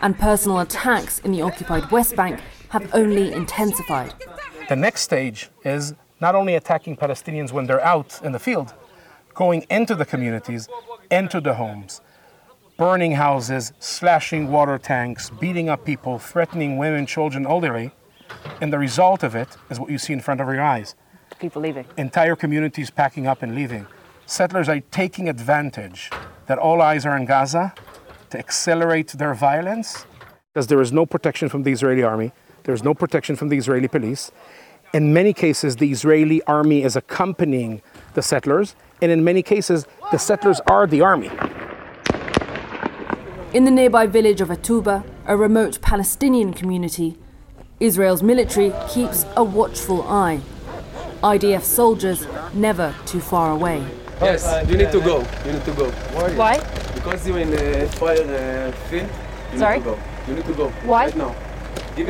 And 0.00 0.16
personal 0.16 0.60
attacks 0.60 1.18
in 1.20 1.32
the 1.32 1.42
occupied 1.42 1.90
West 1.90 2.14
Bank 2.14 2.40
have 2.68 2.88
only 2.94 3.32
intensified. 3.32 4.14
The 4.68 4.76
next 4.76 5.02
stage 5.02 5.50
is 5.64 5.94
not 6.20 6.34
only 6.34 6.54
attacking 6.54 6.96
Palestinians 6.96 7.52
when 7.52 7.66
they're 7.66 7.84
out 7.84 8.20
in 8.22 8.30
the 8.30 8.38
field, 8.38 8.74
going 9.34 9.64
into 9.70 9.94
the 9.96 10.04
communities, 10.04 10.68
into 11.10 11.40
the 11.40 11.54
homes, 11.54 12.00
burning 12.76 13.12
houses, 13.12 13.72
slashing 13.78 14.50
water 14.50 14.78
tanks, 14.78 15.30
beating 15.30 15.68
up 15.68 15.84
people, 15.84 16.18
threatening 16.18 16.78
women, 16.78 17.06
children, 17.06 17.46
elderly. 17.46 17.92
And 18.60 18.72
the 18.72 18.78
result 18.78 19.22
of 19.22 19.34
it 19.34 19.48
is 19.70 19.80
what 19.80 19.90
you 19.90 19.98
see 19.98 20.12
in 20.12 20.20
front 20.20 20.40
of 20.40 20.48
your 20.48 20.62
eyes 20.62 20.94
people 21.38 21.62
leaving. 21.62 21.86
Entire 21.96 22.36
communities 22.36 22.90
packing 22.90 23.26
up 23.26 23.42
and 23.42 23.54
leaving. 23.54 23.86
Settlers 24.26 24.68
are 24.68 24.80
taking 24.90 25.28
advantage 25.28 26.10
that 26.46 26.58
all 26.58 26.82
eyes 26.82 27.06
are 27.06 27.16
in 27.16 27.24
Gaza 27.24 27.74
to 28.30 28.38
accelerate 28.38 29.08
their 29.08 29.34
violence 29.34 30.06
because 30.52 30.66
there 30.66 30.80
is 30.80 30.92
no 30.92 31.06
protection 31.06 31.48
from 31.48 31.62
the 31.62 31.72
Israeli 31.72 32.02
army, 32.02 32.32
there 32.64 32.74
is 32.74 32.82
no 32.82 32.94
protection 32.94 33.36
from 33.36 33.48
the 33.48 33.56
Israeli 33.56 33.88
police. 33.88 34.30
In 34.92 35.12
many 35.12 35.32
cases, 35.32 35.76
the 35.76 35.90
Israeli 35.90 36.42
army 36.44 36.82
is 36.82 36.96
accompanying 36.96 37.82
the 38.18 38.22
settlers, 38.22 38.74
and 39.00 39.12
in 39.12 39.22
many 39.22 39.42
cases, 39.42 39.86
the 40.10 40.18
settlers 40.18 40.60
are 40.66 40.88
the 40.88 41.00
army. 41.00 41.30
In 43.54 43.64
the 43.64 43.70
nearby 43.70 44.06
village 44.06 44.40
of 44.40 44.48
Atuba, 44.48 45.04
a 45.26 45.36
remote 45.36 45.80
Palestinian 45.80 46.52
community, 46.52 47.16
Israel's 47.78 48.22
military 48.22 48.72
keeps 48.88 49.24
a 49.36 49.44
watchful 49.44 50.02
eye 50.26 50.40
IDF 51.22 51.62
soldiers 51.62 52.26
never 52.54 52.92
too 53.06 53.20
far 53.20 53.52
away. 53.52 53.78
Yes, 54.20 54.42
you 54.68 54.76
need 54.76 54.90
to 54.92 55.00
go. 55.00 55.16
You 55.44 55.52
need 55.52 55.64
to 55.64 55.74
go. 55.82 55.90
Why? 56.42 56.58
Because 56.94 57.26
you're 57.26 57.38
in 57.38 57.50
the 57.50 57.88
fire 58.00 58.22
uh, 58.22 58.72
field. 58.88 59.08
You 59.52 59.58
Sorry? 59.58 59.78
need 59.78 59.84
to 59.84 59.90
go. 59.90 59.98
You 60.28 60.34
need 60.34 60.46
to 60.46 60.54
go. 60.54 60.68
Why? 60.90 61.06
Right 61.06 61.16
now. 61.16 61.32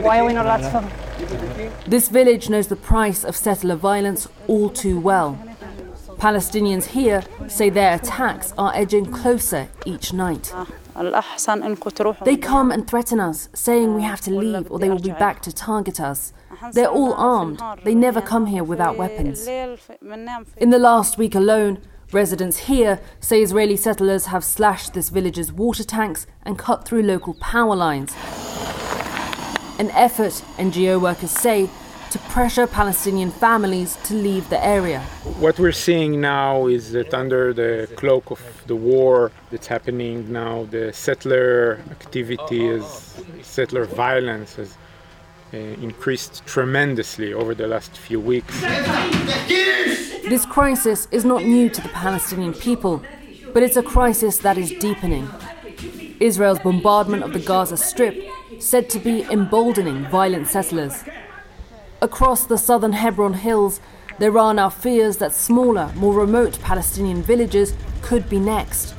Why 0.07 0.21
are 0.21 0.27
we 0.27 0.33
not 0.33 0.47
allowed 0.47 0.65
to 0.67 0.71
film? 0.71 1.81
This 1.87 2.09
village 2.09 2.49
knows 2.51 2.69
the 2.69 2.77
price 2.77 3.25
of 3.25 3.35
settler 3.37 3.77
violence 3.77 4.29
all 4.47 4.69
too 4.71 4.99
well. 5.01 5.39
Palestinians 6.19 6.87
here 6.87 7.23
say 7.47 7.71
their 7.71 7.95
attacks 7.95 8.53
are 8.59 8.73
edging 8.75 9.07
closer 9.07 9.69
each 9.87 10.13
night. 10.13 10.53
They 12.25 12.37
come 12.37 12.73
and 12.73 12.89
threaten 12.89 13.21
us, 13.21 13.49
saying 13.55 13.95
we 13.95 14.03
have 14.03 14.21
to 14.23 14.33
leave 14.33 14.69
or 14.71 14.81
they 14.81 14.91
will 14.91 14.99
be 14.99 15.13
back 15.13 15.43
to 15.43 15.53
target 15.53 16.01
us. 16.01 16.33
They're 16.73 16.89
all 16.89 17.15
armed. 17.15 17.63
They 17.85 17.95
never 17.95 18.21
come 18.21 18.47
here 18.47 18.65
without 18.65 18.97
weapons. 18.97 19.47
In 19.47 20.71
the 20.71 20.79
last 20.79 21.19
week 21.19 21.37
alone, 21.37 21.79
residents 22.11 22.59
here 22.67 23.01
say 23.21 23.43
Israeli 23.43 23.77
settlers 23.77 24.27
have 24.27 24.43
slashed 24.43 24.95
this 24.95 25.11
village's 25.11 25.53
water 25.53 25.85
tanks 25.85 26.27
and 26.43 26.59
cut 26.59 26.85
through 26.85 27.03
local 27.03 27.35
power 27.35 27.77
lines. 27.77 28.17
An 29.79 29.91
effort, 29.93 30.43
NGO 30.57 31.01
workers 31.01 31.31
say, 31.31 31.71
to 32.11 32.19
pressure 32.31 32.67
Palestinian 32.67 33.31
families 33.31 33.97
to 34.05 34.15
leave 34.15 34.49
the 34.51 34.65
area. 34.65 35.01
What 35.39 35.59
we're 35.59 35.73
seeing 35.73 36.21
now 36.21 36.67
is 36.67 36.93
that 36.93 37.13
under 37.15 37.53
the 37.53 37.89
cloak 37.97 38.31
of 38.31 38.41
the 38.67 38.77
war 38.77 39.31
that's 39.51 39.67
happening 39.67 40.33
now, 40.33 40.65
the 40.71 40.93
settler 40.93 41.81
activity 41.91 42.67
is 42.67 42.85
settler 43.43 43.85
violence 43.85 44.57
has 44.57 44.77
uh, 45.53 45.57
increased 45.57 46.45
tremendously 46.47 47.33
over 47.33 47.55
the 47.55 47.67
last 47.67 47.97
few 47.97 48.21
weeks. 48.21 48.61
This 50.29 50.45
crisis 50.45 51.09
is 51.11 51.25
not 51.25 51.45
new 51.45 51.71
to 51.71 51.81
the 51.81 51.89
Palestinian 51.89 52.53
people, 52.53 53.03
but 53.55 53.63
it's 53.63 53.77
a 53.77 53.83
crisis 53.83 54.39
that 54.39 54.59
is 54.59 54.71
deepening. 54.73 55.27
Israel's 56.21 56.59
bombardment 56.59 57.23
of 57.23 57.33
the 57.33 57.39
Gaza 57.39 57.77
Strip 57.77 58.17
said 58.59 58.91
to 58.91 58.99
be 58.99 59.23
emboldening 59.31 60.05
violent 60.07 60.49
settlers. 60.49 61.05
Across 62.01 62.47
the 62.47 62.57
southern 62.57 62.93
Hebron 62.93 63.35
hills, 63.35 63.81
there 64.21 64.39
are 64.39 64.55
now 64.55 64.69
fears 64.69 65.17
that 65.17 65.35
smaller, 65.35 65.93
more 65.97 66.15
remote 66.15 66.61
Palestinian 66.61 67.23
villages 67.23 67.75
could 68.03 68.29
be 68.29 68.39
next. 68.39 68.95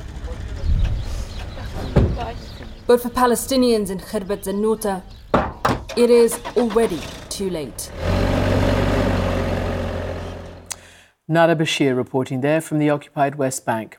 But 2.86 3.02
for 3.02 3.10
Palestinians 3.10 3.90
in 3.90 4.00
Khirbet 4.00 4.44
Zanuta, 4.44 5.04
it 5.96 6.10
is 6.10 6.42
already 6.58 7.00
too 7.30 7.50
late. 7.50 7.90
Nada 11.26 11.56
Bashir 11.56 11.96
reporting 11.96 12.42
there 12.42 12.60
from 12.60 12.80
the 12.80 12.90
occupied 12.90 13.36
West 13.36 13.66
Bank. 13.66 13.99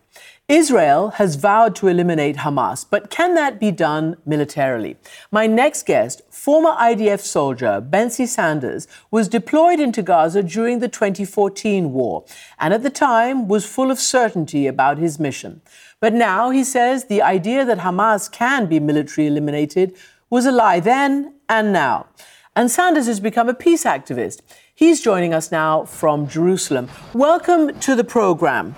Israel 0.51 1.11
has 1.11 1.37
vowed 1.37 1.77
to 1.77 1.87
eliminate 1.87 2.39
Hamas, 2.39 2.85
but 2.91 3.09
can 3.09 3.37
that 3.37 3.61
be 3.61 3.71
done 3.71 4.17
militarily? 4.27 4.97
My 5.31 5.47
next 5.47 5.87
guest, 5.87 6.23
former 6.29 6.73
IDF 6.73 7.21
soldier 7.21 7.81
Benzi 7.81 8.27
Sanders, 8.27 8.89
was 9.13 9.29
deployed 9.29 9.79
into 9.79 10.03
Gaza 10.03 10.43
during 10.43 10.81
the 10.81 10.89
2014 10.89 11.93
war 11.93 12.25
and 12.59 12.75
at 12.75 12.83
the 12.83 12.91
time 12.91 13.47
was 13.47 13.65
full 13.65 13.93
of 13.93 14.01
certainty 14.01 14.67
about 14.67 14.99
his 14.99 15.21
mission. 15.21 15.61
But 16.01 16.15
now 16.15 16.51
he 16.51 16.65
says 16.65 17.05
the 17.05 17.23
idea 17.23 17.65
that 17.65 17.79
Hamas 17.79 18.29
can 18.29 18.67
be 18.67 18.81
militarily 18.81 19.29
eliminated 19.29 19.97
was 20.31 20.47
a 20.47 20.51
lie 20.51 20.81
then 20.81 21.35
and 21.49 21.73
now. 21.73 22.09
And 22.57 22.69
Sanders 22.69 23.07
has 23.07 23.21
become 23.21 23.49
a 23.49 23.55
peace 23.55 23.85
activist. 23.85 24.41
He's 24.75 25.01
joining 25.01 25.33
us 25.33 25.53
now 25.53 25.85
from 25.85 26.27
Jerusalem. 26.27 26.89
Welcome 27.15 27.79
to 27.79 27.95
the 27.95 28.03
program. 28.03 28.75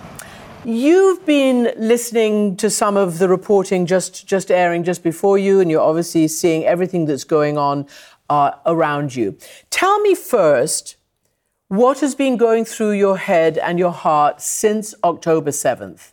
You've 0.65 1.27
been 1.27 1.73
listening 1.77 2.57
to 2.59 2.71
some 2.71 2.97
of 2.97 3.19
the 3.19 3.29
reporting 3.29 3.85
just, 3.85 4.29
just 4.29 4.49
airing 4.49 4.85
just 4.85 5.03
before 5.03 5.37
you, 5.37 5.59
and 5.59 5.69
you're 5.69 5.81
obviously 5.81 6.29
seeing 6.29 6.65
everything 6.65 7.05
that's 7.05 7.25
going 7.25 7.59
on 7.59 7.89
uh, 8.31 8.53
around 8.65 9.17
you. 9.17 9.37
Tell 9.71 9.99
me 10.03 10.15
first 10.15 10.95
what 11.67 11.99
has 11.99 12.15
been 12.15 12.37
going 12.37 12.65
through 12.65 12.93
your 12.93 13.17
head 13.17 13.59
and 13.59 13.77
your 13.77 13.91
heart 13.91 14.41
since 14.41 14.95
October 15.03 15.51
7th? 15.51 16.13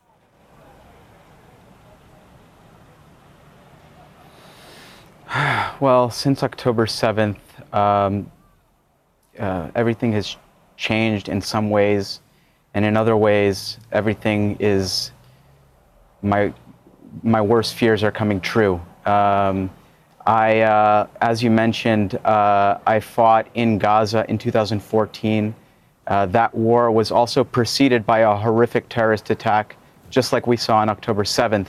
Well, 5.79 6.09
since 6.09 6.43
October 6.43 6.87
7th, 6.87 7.37
um, 7.73 8.29
uh, 9.37 9.69
everything 9.75 10.11
has 10.13 10.35
changed 10.75 11.29
in 11.29 11.39
some 11.39 11.69
ways, 11.69 12.19
and 12.73 12.85
in 12.85 12.95
other 12.95 13.17
ways, 13.17 13.77
everything 13.91 14.57
is 14.59 15.11
my 16.21 16.53
my 17.23 17.41
worst 17.41 17.75
fears 17.75 18.03
are 18.03 18.11
coming 18.11 18.39
true. 18.39 18.79
Um, 19.05 19.69
I, 20.27 20.61
uh, 20.61 21.07
as 21.21 21.41
you 21.41 21.49
mentioned, 21.49 22.15
uh, 22.23 22.77
I 22.85 22.99
fought 22.99 23.47
in 23.55 23.79
Gaza 23.79 24.25
in 24.29 24.37
2014. 24.37 25.55
Uh, 26.05 26.25
that 26.27 26.53
war 26.53 26.91
was 26.91 27.11
also 27.11 27.43
preceded 27.43 28.05
by 28.05 28.19
a 28.19 28.35
horrific 28.35 28.89
terrorist 28.89 29.31
attack, 29.31 29.75
just 30.11 30.31
like 30.31 30.45
we 30.45 30.55
saw 30.55 30.77
on 30.77 30.89
October 30.89 31.23
7th. 31.23 31.67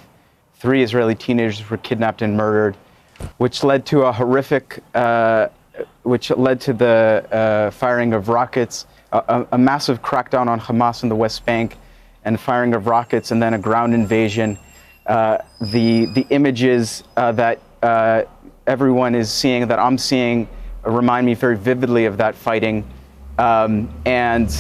Three 0.55 0.83
Israeli 0.83 1.15
teenagers 1.15 1.71
were 1.71 1.79
kidnapped 1.79 2.21
and 2.21 2.37
murdered 2.37 2.77
which 3.39 3.63
led 3.65 3.87
to 3.87 4.03
a 4.03 4.13
horrific, 4.13 4.83
uh, 4.95 5.49
which 6.03 6.31
led 6.31 6.61
to 6.63 6.73
the 6.73 7.27
uh, 7.31 7.71
firing 7.71 8.13
of 8.13 8.29
rockets, 8.29 8.87
a, 9.13 9.47
a, 9.53 9.59
massive 9.59 10.03
crackdown 10.03 10.47
on 10.47 10.61
Hamas 10.61 11.03
in 11.03 11.09
the 11.09 11.17
West 11.17 11.45
Bank, 11.45 11.77
and 12.25 12.39
firing 12.39 12.75
of 12.75 12.87
rockets, 12.87 13.31
and 13.31 13.43
then 13.43 13.55
a 13.55 13.59
ground 13.59 13.95
invasion. 13.95 14.59
uh, 15.07 15.39
the 15.61 16.07
the 16.07 16.27
images 16.31 17.03
uh, 17.17 17.33
that 17.33 17.61
uh, 17.83 18.23
everyone 18.67 19.15
is 19.15 19.31
seeing, 19.31 19.67
that 19.69 19.79
I'm 19.79 19.99
seeing, 19.99 20.49
remind 20.85 21.27
me 21.27 21.35
very 21.35 21.57
vividly 21.57 22.05
of 22.05 22.17
that 22.19 22.35
fighting. 22.35 22.85
Um, 23.39 23.93
and 24.07 24.51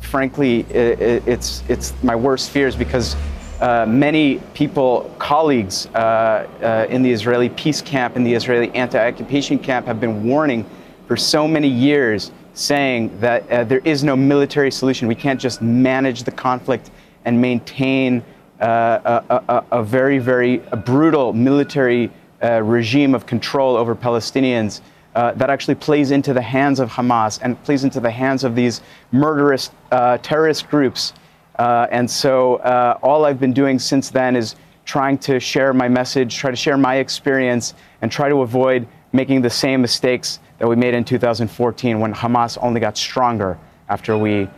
frankly, 0.00 0.60
it, 0.70 1.26
it's 1.26 1.62
it's 1.68 1.94
my 2.02 2.14
worst 2.14 2.50
fears 2.50 2.76
because 2.76 3.16
uh, 3.60 3.86
many 3.88 4.38
people, 4.52 5.10
colleagues 5.18 5.86
uh, 5.86 6.46
uh, 6.60 6.86
in 6.90 7.02
the 7.02 7.10
Israeli 7.10 7.48
peace 7.48 7.80
camp, 7.80 8.16
in 8.16 8.22
the 8.22 8.34
Israeli 8.34 8.70
anti-occupation 8.74 9.58
camp, 9.58 9.86
have 9.86 9.98
been 9.98 10.24
warning 10.24 10.66
for 11.06 11.16
so 11.16 11.48
many 11.48 11.68
years, 11.68 12.32
saying 12.56 13.18
that 13.20 13.48
uh, 13.50 13.62
there 13.64 13.82
is 13.84 14.02
no 14.02 14.16
military 14.16 14.70
solution. 14.70 15.06
We 15.06 15.14
can't 15.14 15.40
just 15.40 15.62
manage 15.62 16.24
the 16.24 16.32
conflict 16.32 16.90
and 17.24 17.40
maintain 17.40 18.24
uh, 18.60 19.22
a, 19.30 19.42
a, 19.48 19.64
a, 19.78 19.82
very, 19.82 20.18
very 20.18 20.58
brutal 20.84 21.32
military 21.32 22.10
uh, 22.42 22.62
regime 22.62 23.14
of 23.14 23.26
control 23.26 23.76
over 23.76 23.94
Palestinians. 23.94 24.80
that 25.14 25.50
actually 25.50 25.74
plays 25.76 26.10
into 26.10 26.32
the 26.32 26.42
hands 26.42 26.80
of 26.80 26.90
Hamas 26.90 27.38
and 27.42 27.62
plays 27.64 27.84
into 27.84 28.00
the 28.00 28.10
hands 28.10 28.42
of 28.44 28.54
these 28.54 28.80
murderous 29.12 29.70
terrorist 30.22 30.68
groups 30.68 31.12
uh, 31.58 31.86
and 31.90 32.10
so 32.10 32.56
uh, 32.56 32.98
all 33.02 33.24
I've 33.24 33.40
been 33.40 33.52
doing 33.52 33.78
since 33.78 34.10
then 34.10 34.36
is 34.36 34.56
trying 34.84 35.18
to 35.18 35.40
share 35.40 35.72
my 35.72 35.88
message, 35.88 36.36
try 36.36 36.50
to 36.50 36.56
share 36.56 36.76
my 36.76 36.96
experience, 36.96 37.74
and 38.02 38.12
try 38.12 38.28
to 38.28 38.42
avoid 38.42 38.86
making 39.12 39.40
the 39.42 39.50
same 39.50 39.80
mistakes 39.80 40.38
that 40.58 40.68
we 40.68 40.76
made 40.76 40.94
in 40.94 41.04
2014 41.04 42.00
when 42.00 42.14
Hamas 42.14 42.58
only 42.60 42.80
got 42.80 42.96
stronger 42.96 43.58
after 43.88 44.16
we 44.16 44.48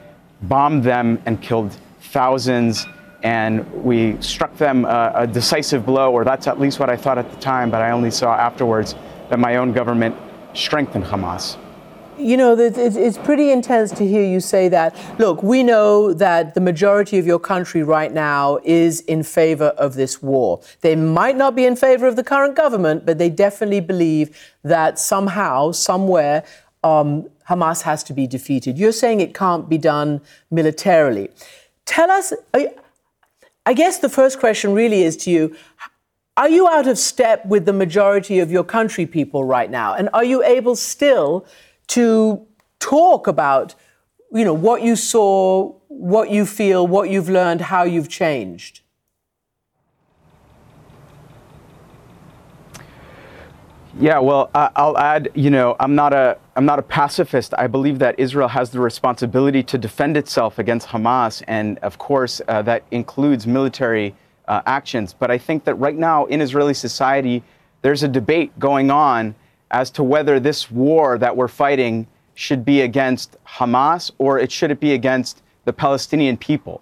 bombed 0.42 0.84
them 0.84 1.20
and 1.26 1.40
killed 1.42 1.76
thousands 2.00 2.86
and 3.22 3.84
we 3.84 4.20
struck 4.22 4.56
them 4.56 4.84
a, 4.84 5.12
a 5.14 5.26
decisive 5.26 5.84
blow, 5.84 6.12
or 6.12 6.24
that's 6.24 6.46
at 6.46 6.60
least 6.60 6.78
what 6.78 6.88
I 6.88 6.96
thought 6.96 7.18
at 7.18 7.30
the 7.30 7.36
time, 7.38 7.70
but 7.70 7.82
I 7.82 7.90
only 7.90 8.12
saw 8.12 8.34
afterwards 8.34 8.94
that 9.28 9.38
my 9.38 9.56
own 9.56 9.72
government 9.72 10.14
strengthened 10.54 11.04
Hamas. 11.04 11.56
You 12.18 12.36
know, 12.36 12.58
it's 12.58 13.16
pretty 13.18 13.52
intense 13.52 13.92
to 13.92 14.06
hear 14.06 14.24
you 14.24 14.40
say 14.40 14.68
that. 14.70 14.96
Look, 15.20 15.40
we 15.44 15.62
know 15.62 16.12
that 16.12 16.54
the 16.54 16.60
majority 16.60 17.18
of 17.18 17.26
your 17.26 17.38
country 17.38 17.84
right 17.84 18.12
now 18.12 18.58
is 18.64 19.00
in 19.02 19.22
favor 19.22 19.66
of 19.78 19.94
this 19.94 20.20
war. 20.20 20.60
They 20.80 20.96
might 20.96 21.36
not 21.36 21.54
be 21.54 21.64
in 21.64 21.76
favor 21.76 22.08
of 22.08 22.16
the 22.16 22.24
current 22.24 22.56
government, 22.56 23.06
but 23.06 23.18
they 23.18 23.30
definitely 23.30 23.80
believe 23.80 24.36
that 24.64 24.98
somehow, 24.98 25.70
somewhere, 25.70 26.44
um, 26.82 27.28
Hamas 27.48 27.82
has 27.82 28.02
to 28.04 28.12
be 28.12 28.26
defeated. 28.26 28.78
You're 28.78 28.90
saying 28.90 29.20
it 29.20 29.32
can't 29.32 29.68
be 29.68 29.78
done 29.78 30.20
militarily. 30.50 31.30
Tell 31.84 32.10
us, 32.10 32.32
I 33.64 33.74
guess 33.74 33.98
the 33.98 34.08
first 34.08 34.40
question 34.40 34.74
really 34.74 35.02
is 35.02 35.16
to 35.18 35.30
you 35.30 35.56
are 36.36 36.48
you 36.48 36.68
out 36.68 36.86
of 36.86 36.98
step 36.98 37.44
with 37.46 37.66
the 37.66 37.72
majority 37.72 38.38
of 38.38 38.52
your 38.52 38.62
country 38.62 39.06
people 39.06 39.42
right 39.42 39.68
now? 39.68 39.94
And 39.94 40.08
are 40.14 40.22
you 40.22 40.44
able 40.44 40.76
still 40.76 41.44
to 41.88 42.46
talk 42.78 43.26
about, 43.26 43.74
you 44.32 44.44
know, 44.44 44.54
what 44.54 44.82
you 44.82 44.96
saw, 44.96 45.72
what 45.88 46.30
you 46.30 46.46
feel, 46.46 46.86
what 46.86 47.10
you've 47.10 47.28
learned, 47.28 47.60
how 47.62 47.82
you've 47.82 48.08
changed? 48.08 48.80
Yeah, 54.00 54.20
well, 54.20 54.48
I'll 54.54 54.96
add. 54.96 55.28
You 55.34 55.50
know, 55.50 55.74
I'm 55.80 55.96
not 55.96 56.12
a 56.12 56.38
I'm 56.54 56.64
not 56.64 56.78
a 56.78 56.82
pacifist. 56.82 57.52
I 57.58 57.66
believe 57.66 57.98
that 57.98 58.14
Israel 58.16 58.46
has 58.46 58.70
the 58.70 58.78
responsibility 58.78 59.60
to 59.64 59.76
defend 59.76 60.16
itself 60.16 60.60
against 60.60 60.86
Hamas, 60.86 61.42
and 61.48 61.78
of 61.78 61.98
course, 61.98 62.40
uh, 62.46 62.62
that 62.62 62.84
includes 62.92 63.44
military 63.44 64.14
uh, 64.46 64.62
actions. 64.66 65.12
But 65.18 65.32
I 65.32 65.38
think 65.38 65.64
that 65.64 65.74
right 65.74 65.96
now 65.96 66.26
in 66.26 66.40
Israeli 66.40 66.74
society, 66.74 67.42
there's 67.82 68.04
a 68.04 68.08
debate 68.08 68.56
going 68.60 68.92
on 68.92 69.34
as 69.70 69.90
to 69.90 70.02
whether 70.02 70.40
this 70.40 70.70
war 70.70 71.18
that 71.18 71.36
we're 71.36 71.48
fighting 71.48 72.06
should 72.34 72.64
be 72.64 72.82
against 72.82 73.36
Hamas 73.44 74.10
or 74.18 74.38
it 74.38 74.52
should 74.52 74.70
it 74.70 74.80
be 74.80 74.92
against 74.92 75.42
the 75.64 75.72
Palestinian 75.72 76.36
people. 76.36 76.80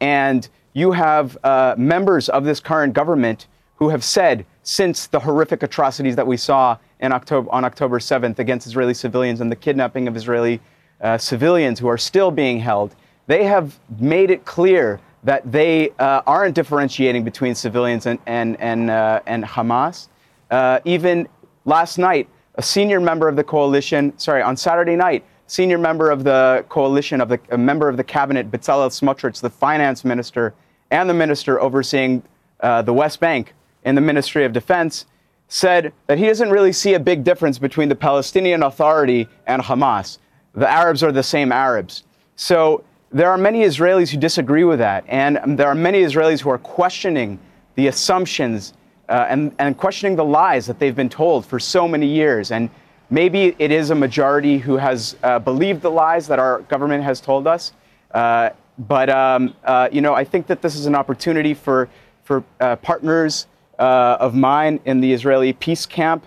And 0.00 0.48
you 0.74 0.92
have 0.92 1.38
uh, 1.44 1.74
members 1.78 2.28
of 2.28 2.44
this 2.44 2.60
current 2.60 2.92
government 2.92 3.46
who 3.76 3.88
have 3.88 4.02
said 4.02 4.44
since 4.62 5.06
the 5.06 5.20
horrific 5.20 5.62
atrocities 5.62 6.16
that 6.16 6.26
we 6.26 6.36
saw 6.36 6.76
in 7.00 7.12
October, 7.12 7.50
on 7.50 7.64
October 7.64 7.98
7th 7.98 8.38
against 8.38 8.66
Israeli 8.66 8.94
civilians 8.94 9.40
and 9.40 9.50
the 9.50 9.56
kidnapping 9.56 10.08
of 10.08 10.16
Israeli 10.16 10.60
uh, 11.00 11.18
civilians 11.18 11.78
who 11.78 11.88
are 11.88 11.98
still 11.98 12.30
being 12.30 12.58
held, 12.58 12.94
they 13.26 13.44
have 13.44 13.78
made 14.00 14.30
it 14.30 14.44
clear 14.44 15.00
that 15.24 15.50
they 15.50 15.90
uh, 15.98 16.22
aren't 16.26 16.54
differentiating 16.54 17.24
between 17.24 17.54
civilians 17.54 18.06
and, 18.06 18.18
and, 18.26 18.58
and, 18.60 18.90
uh, 18.90 19.20
and 19.26 19.44
Hamas. 19.44 20.08
Uh, 20.50 20.80
even 20.84 21.28
Last 21.66 21.98
night, 21.98 22.28
a 22.54 22.62
senior 22.62 23.00
member 23.00 23.28
of 23.28 23.34
the 23.34 23.42
coalition, 23.42 24.16
sorry, 24.18 24.40
on 24.40 24.56
Saturday 24.56 24.94
night, 24.94 25.24
senior 25.48 25.78
member 25.78 26.10
of 26.10 26.22
the 26.22 26.64
coalition, 26.68 27.20
of 27.20 27.28
the, 27.28 27.40
a 27.50 27.58
member 27.58 27.88
of 27.88 27.96
the 27.96 28.04
cabinet, 28.04 28.52
Bezalel 28.52 28.88
Smotrich, 28.88 29.40
the 29.40 29.50
finance 29.50 30.04
minister, 30.04 30.54
and 30.92 31.10
the 31.10 31.14
minister 31.14 31.60
overseeing 31.60 32.22
uh, 32.60 32.82
the 32.82 32.92
West 32.92 33.18
Bank 33.18 33.52
in 33.84 33.96
the 33.96 34.00
Ministry 34.00 34.44
of 34.44 34.52
Defense, 34.52 35.06
said 35.48 35.92
that 36.06 36.18
he 36.18 36.26
doesn't 36.26 36.50
really 36.50 36.72
see 36.72 36.94
a 36.94 37.00
big 37.00 37.24
difference 37.24 37.58
between 37.58 37.88
the 37.88 37.96
Palestinian 37.96 38.62
Authority 38.62 39.28
and 39.48 39.60
Hamas. 39.60 40.18
The 40.54 40.70
Arabs 40.70 41.02
are 41.02 41.12
the 41.12 41.22
same 41.22 41.50
Arabs. 41.50 42.04
So 42.36 42.84
there 43.10 43.30
are 43.30 43.36
many 43.36 43.62
Israelis 43.62 44.10
who 44.10 44.18
disagree 44.18 44.64
with 44.64 44.78
that, 44.78 45.04
and 45.08 45.58
there 45.58 45.66
are 45.66 45.74
many 45.74 46.02
Israelis 46.02 46.40
who 46.40 46.50
are 46.50 46.58
questioning 46.58 47.40
the 47.74 47.88
assumptions 47.88 48.72
uh, 49.08 49.26
and, 49.28 49.54
and 49.58 49.76
questioning 49.76 50.16
the 50.16 50.24
lies 50.24 50.66
that 50.66 50.78
they've 50.78 50.96
been 50.96 51.08
told 51.08 51.46
for 51.46 51.58
so 51.58 51.86
many 51.86 52.06
years. 52.06 52.50
And 52.50 52.70
maybe 53.10 53.54
it 53.58 53.70
is 53.70 53.90
a 53.90 53.94
majority 53.94 54.58
who 54.58 54.76
has 54.76 55.16
uh, 55.22 55.38
believed 55.38 55.82
the 55.82 55.90
lies 55.90 56.26
that 56.28 56.38
our 56.38 56.60
government 56.62 57.04
has 57.04 57.20
told 57.20 57.46
us. 57.46 57.72
Uh, 58.12 58.50
but 58.78 59.08
um, 59.08 59.54
uh, 59.64 59.88
you 59.90 60.00
know, 60.00 60.14
I 60.14 60.24
think 60.24 60.46
that 60.48 60.62
this 60.62 60.74
is 60.74 60.86
an 60.86 60.94
opportunity 60.94 61.54
for 61.54 61.88
for 62.24 62.42
uh, 62.60 62.74
partners 62.76 63.46
uh, 63.78 64.16
of 64.18 64.34
mine 64.34 64.80
in 64.84 65.00
the 65.00 65.12
Israeli 65.12 65.52
peace 65.52 65.86
camp. 65.86 66.26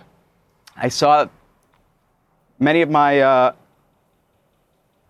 I 0.76 0.88
saw 0.88 1.26
many 2.58 2.82
of 2.82 2.90
my. 2.90 3.52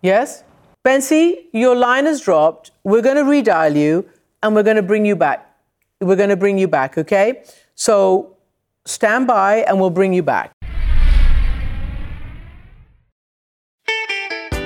Yes, 0.03 0.43
Benzi, 0.83 1.45
your 1.53 1.75
line 1.75 2.05
has 2.05 2.21
dropped. 2.21 2.71
We're 2.83 3.03
going 3.03 3.17
to 3.17 3.23
redial 3.23 3.75
you, 3.75 4.09
and 4.41 4.55
we're 4.55 4.63
going 4.63 4.77
to 4.77 4.83
bring 4.83 5.05
you 5.05 5.15
back. 5.15 5.47
We're 5.99 6.15
going 6.15 6.29
to 6.29 6.35
bring 6.35 6.57
you 6.57 6.67
back, 6.67 6.97
okay? 6.97 7.43
So 7.81 8.37
stand 8.85 9.25
by 9.25 9.61
and 9.67 9.79
we'll 9.79 9.89
bring 9.89 10.13
you 10.13 10.21
back. 10.21 10.53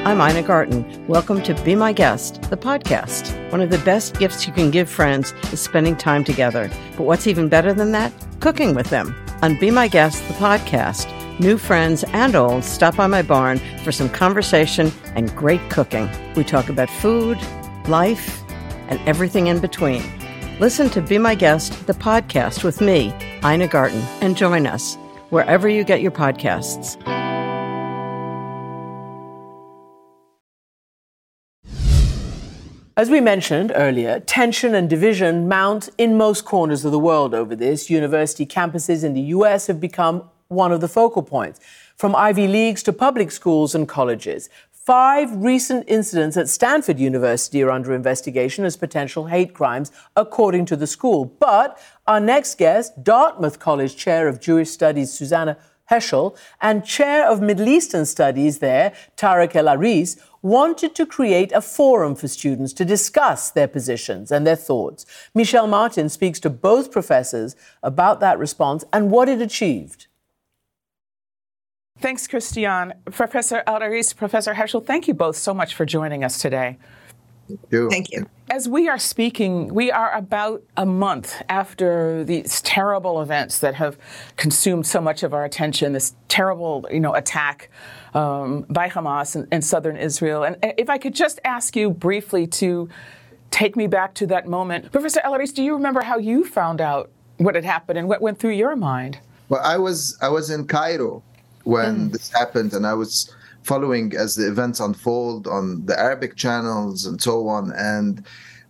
I'm 0.03 0.19
Ina 0.19 0.43
Garten. 0.43 1.07
Welcome 1.07 1.41
to 1.43 1.53
Be 1.63 1.75
My 1.75 1.93
Guest, 1.93 2.41
the 2.49 2.57
podcast. 2.57 3.31
One 3.53 3.61
of 3.61 3.69
the 3.69 3.77
best 3.85 4.19
gifts 4.19 4.45
you 4.45 4.51
can 4.51 4.69
give 4.69 4.89
friends 4.89 5.33
is 5.53 5.61
spending 5.61 5.95
time 5.95 6.25
together. 6.25 6.69
But 6.97 7.03
what's 7.03 7.25
even 7.25 7.47
better 7.47 7.73
than 7.73 7.93
that? 7.93 8.11
Cooking 8.41 8.75
with 8.75 8.89
them. 8.89 9.15
On 9.41 9.57
Be 9.57 9.71
My 9.71 9.87
Guest, 9.87 10.21
the 10.27 10.33
podcast, 10.33 11.07
new 11.39 11.57
friends 11.57 12.03
and 12.11 12.35
old 12.35 12.65
stop 12.65 12.97
by 12.97 13.07
my 13.07 13.21
barn 13.21 13.59
for 13.85 13.93
some 13.93 14.09
conversation 14.09 14.91
and 15.15 15.33
great 15.37 15.61
cooking. 15.69 16.09
We 16.35 16.43
talk 16.43 16.67
about 16.67 16.89
food, 16.89 17.37
life, 17.87 18.43
and 18.89 18.99
everything 19.07 19.47
in 19.47 19.59
between. 19.59 20.03
Listen 20.61 20.89
to 20.91 21.01
Be 21.01 21.17
My 21.17 21.35
Guest, 21.35 21.85
the 21.85 21.91
podcast 21.91 22.63
with 22.63 22.79
me, 22.79 23.13
Ina 23.43 23.67
Garten, 23.67 23.99
and 24.21 24.37
join 24.37 24.65
us 24.65 24.95
wherever 25.29 25.67
you 25.67 25.83
get 25.83 26.01
your 26.01 26.11
podcasts. 26.11 26.95
As 32.95 33.09
we 33.09 33.19
mentioned 33.19 33.73
earlier, 33.75 34.21
tension 34.21 34.73
and 34.73 34.89
division 34.89 35.49
mount 35.49 35.89
in 35.97 36.15
most 36.15 36.45
corners 36.45 36.85
of 36.85 36.93
the 36.93 36.99
world 36.99 37.33
over 37.33 37.53
this. 37.53 37.89
University 37.89 38.45
campuses 38.45 39.03
in 39.03 39.13
the 39.13 39.35
US 39.35 39.67
have 39.67 39.81
become 39.81 40.23
one 40.47 40.71
of 40.71 40.79
the 40.79 40.87
focal 40.87 41.21
points, 41.21 41.59
from 41.97 42.15
Ivy 42.15 42.47
Leagues 42.47 42.81
to 42.83 42.93
public 42.93 43.31
schools 43.31 43.75
and 43.75 43.89
colleges. 43.89 44.49
Five 44.85 45.43
recent 45.43 45.85
incidents 45.87 46.37
at 46.37 46.47
Stanford 46.47 46.99
University 46.99 47.63
are 47.63 47.71
under 47.71 47.91
investigation 47.91 48.65
as 48.65 48.77
potential 48.77 49.25
hate 49.25 49.51
crimes, 49.51 49.91
according 50.15 50.65
to 50.67 50.75
the 50.75 50.85
school. 50.85 51.25
But 51.25 51.79
our 52.05 52.19
next 52.19 52.59
guest, 52.59 53.03
Dartmouth 53.03 53.57
College 53.57 53.95
Chair 53.95 54.27
of 54.27 54.39
Jewish 54.39 54.69
Studies, 54.69 55.11
Susannah 55.11 55.57
Heschel, 55.89 56.37
and 56.61 56.85
Chair 56.85 57.27
of 57.27 57.41
Middle 57.41 57.67
Eastern 57.67 58.05
Studies 58.05 58.59
there, 58.59 58.93
Tarek 59.17 59.55
El-Ariss, 59.55 60.19
wanted 60.43 60.93
to 60.93 61.07
create 61.07 61.51
a 61.51 61.61
forum 61.61 62.13
for 62.13 62.27
students 62.27 62.71
to 62.73 62.85
discuss 62.85 63.49
their 63.49 63.67
positions 63.67 64.31
and 64.31 64.45
their 64.45 64.55
thoughts. 64.55 65.07
Michel 65.33 65.65
Martin 65.65 66.09
speaks 66.09 66.39
to 66.41 66.49
both 66.51 66.91
professors 66.91 67.55
about 67.81 68.19
that 68.19 68.37
response 68.37 68.83
and 68.93 69.09
what 69.09 69.29
it 69.29 69.41
achieved. 69.41 70.05
Thanks, 72.05 72.27
Christiane. 72.27 72.93
Professor 73.05 73.63
El-Ariss, 73.65 74.15
Professor 74.15 74.53
Heschel, 74.53 74.85
thank 74.85 75.07
you 75.07 75.15
both 75.15 75.37
so 75.37 75.55
much 75.55 75.73
for 75.73 75.85
joining 75.85 76.23
us 76.23 76.39
today. 76.39 76.77
Thank 77.47 77.59
you. 77.71 77.89
Thank 77.89 78.11
you. 78.11 78.27
as 78.51 78.69
we 78.69 78.87
are 78.87 78.99
speaking, 78.99 79.73
we 79.73 79.91
are 79.91 80.13
about 80.13 80.61
a 80.77 80.85
month 80.85 81.41
after 81.49 82.23
these 82.23 82.61
terrible 82.61 83.21
events 83.21 83.57
that 83.57 83.73
have 83.75 83.97
consumed 84.35 84.85
so 84.85 85.01
much 85.01 85.23
of 85.23 85.33
our 85.33 85.45
attention. 85.45 85.93
This 85.93 86.15
terrible, 86.27 86.87
you 86.91 86.99
know, 86.99 87.15
attack 87.15 87.71
um, 88.13 88.67
by 88.69 88.87
Hamas 88.87 89.35
in, 89.35 89.47
in 89.51 89.61
southern 89.63 89.97
Israel. 89.97 90.43
And 90.43 90.57
if 90.77 90.89
I 90.89 90.97
could 90.97 91.15
just 91.15 91.39
ask 91.43 91.75
you 91.75 91.89
briefly 91.89 92.45
to 92.47 92.89
take 93.49 93.75
me 93.75 93.87
back 93.87 94.13
to 94.15 94.27
that 94.27 94.47
moment, 94.47 94.91
Professor 94.91 95.21
El-Ariss, 95.23 95.53
do 95.53 95.63
you 95.63 95.73
remember 95.73 96.01
how 96.01 96.17
you 96.17 96.43
found 96.43 96.81
out 96.81 97.09
what 97.37 97.55
had 97.55 97.65
happened 97.65 97.97
and 97.97 98.07
what 98.07 98.21
went 98.21 98.37
through 98.37 98.51
your 98.51 98.75
mind? 98.75 99.17
Well, 99.49 99.61
I 99.63 99.77
was 99.77 100.17
I 100.21 100.29
was 100.29 100.49
in 100.49 100.67
Cairo 100.67 101.23
when 101.65 102.09
mm. 102.09 102.11
this 102.13 102.31
happened, 102.31 102.73
and 102.73 102.87
I 102.87 102.93
was 102.93 103.33
following 103.63 104.15
as 104.15 104.35
the 104.35 104.47
events 104.47 104.79
unfold 104.79 105.47
on 105.47 105.85
the 105.85 105.99
Arabic 105.99 106.35
channels 106.35 107.05
and 107.05 107.21
so 107.21 107.47
on. 107.47 107.71
And 107.73 108.23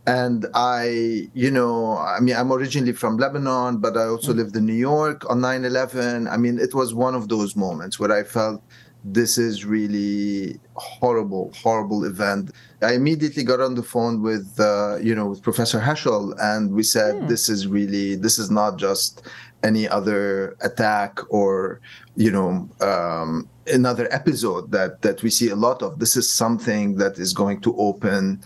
and 0.07 0.45
I, 0.53 1.29
you 1.33 1.49
know, 1.49 1.97
I 1.97 2.19
mean, 2.19 2.35
I'm 2.35 2.51
originally 2.51 2.93
from 2.93 3.17
Lebanon, 3.17 3.77
but 3.77 3.97
I 3.97 4.05
also 4.05 4.33
mm. 4.33 4.37
lived 4.37 4.55
in 4.55 4.65
New 4.65 4.73
York 4.73 5.29
on 5.29 5.39
9/11. 5.39 6.31
I 6.31 6.37
mean, 6.37 6.59
it 6.59 6.73
was 6.73 6.93
one 6.93 7.15
of 7.15 7.27
those 7.27 7.55
moments 7.55 7.99
where 7.99 8.11
I 8.11 8.23
felt 8.23 8.61
this 9.03 9.37
is 9.37 9.65
really 9.65 10.59
horrible, 10.75 11.51
horrible 11.61 12.05
event. 12.05 12.51
I 12.81 12.93
immediately 12.93 13.43
got 13.43 13.59
on 13.61 13.75
the 13.75 13.83
phone 13.83 14.21
with, 14.23 14.59
uh, 14.59 14.97
you 14.97 15.13
know, 15.13 15.27
with 15.27 15.43
Professor 15.43 15.79
Heschel, 15.79 16.35
and 16.41 16.71
we 16.73 16.81
said, 16.81 17.15
mm. 17.15 17.27
this 17.27 17.47
is 17.47 17.67
really, 17.67 18.15
this 18.15 18.39
is 18.39 18.49
not 18.49 18.77
just 18.77 19.21
any 19.65 19.87
other 19.89 20.55
attack 20.61 21.19
or, 21.29 21.81
you 22.15 22.31
know, 22.31 22.69
um, 22.81 23.49
another 23.67 24.07
episode 24.13 24.71
that 24.71 25.01
that 25.01 25.23
we 25.23 25.29
see 25.29 25.49
a 25.49 25.55
lot 25.55 25.81
of. 25.81 25.99
This 25.99 26.15
is 26.15 26.29
something 26.29 26.97
that 26.97 27.17
is 27.17 27.33
going 27.33 27.59
to 27.61 27.75
open 27.77 28.41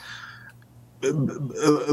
a, 1.03 1.09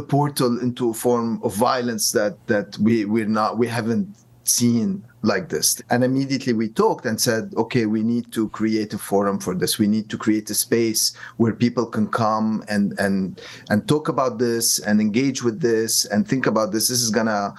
a 0.00 0.02
portal 0.02 0.60
into 0.60 0.90
a 0.90 0.94
form 0.94 1.40
of 1.42 1.54
violence 1.54 2.12
that 2.12 2.34
that 2.46 2.78
we 2.78 3.04
we're 3.04 3.34
not 3.40 3.58
we 3.58 3.66
haven't 3.68 4.08
seen 4.48 5.02
like 5.22 5.48
this. 5.48 5.82
And 5.90 6.04
immediately 6.04 6.52
we 6.52 6.68
talked 6.68 7.04
and 7.04 7.20
said, 7.20 7.52
okay, 7.56 7.86
we 7.86 8.02
need 8.02 8.32
to 8.32 8.48
create 8.50 8.94
a 8.94 8.98
forum 8.98 9.40
for 9.40 9.54
this. 9.54 9.78
We 9.78 9.88
need 9.88 10.08
to 10.10 10.16
create 10.16 10.48
a 10.50 10.54
space 10.54 11.16
where 11.36 11.52
people 11.52 11.86
can 11.86 12.06
come 12.08 12.64
and 12.68 12.98
and 12.98 13.40
and 13.70 13.88
talk 13.88 14.08
about 14.08 14.38
this 14.38 14.78
and 14.78 15.00
engage 15.00 15.42
with 15.42 15.60
this 15.60 16.04
and 16.06 16.26
think 16.26 16.46
about 16.46 16.72
this. 16.72 16.88
This 16.88 17.02
is 17.02 17.10
gonna 17.10 17.54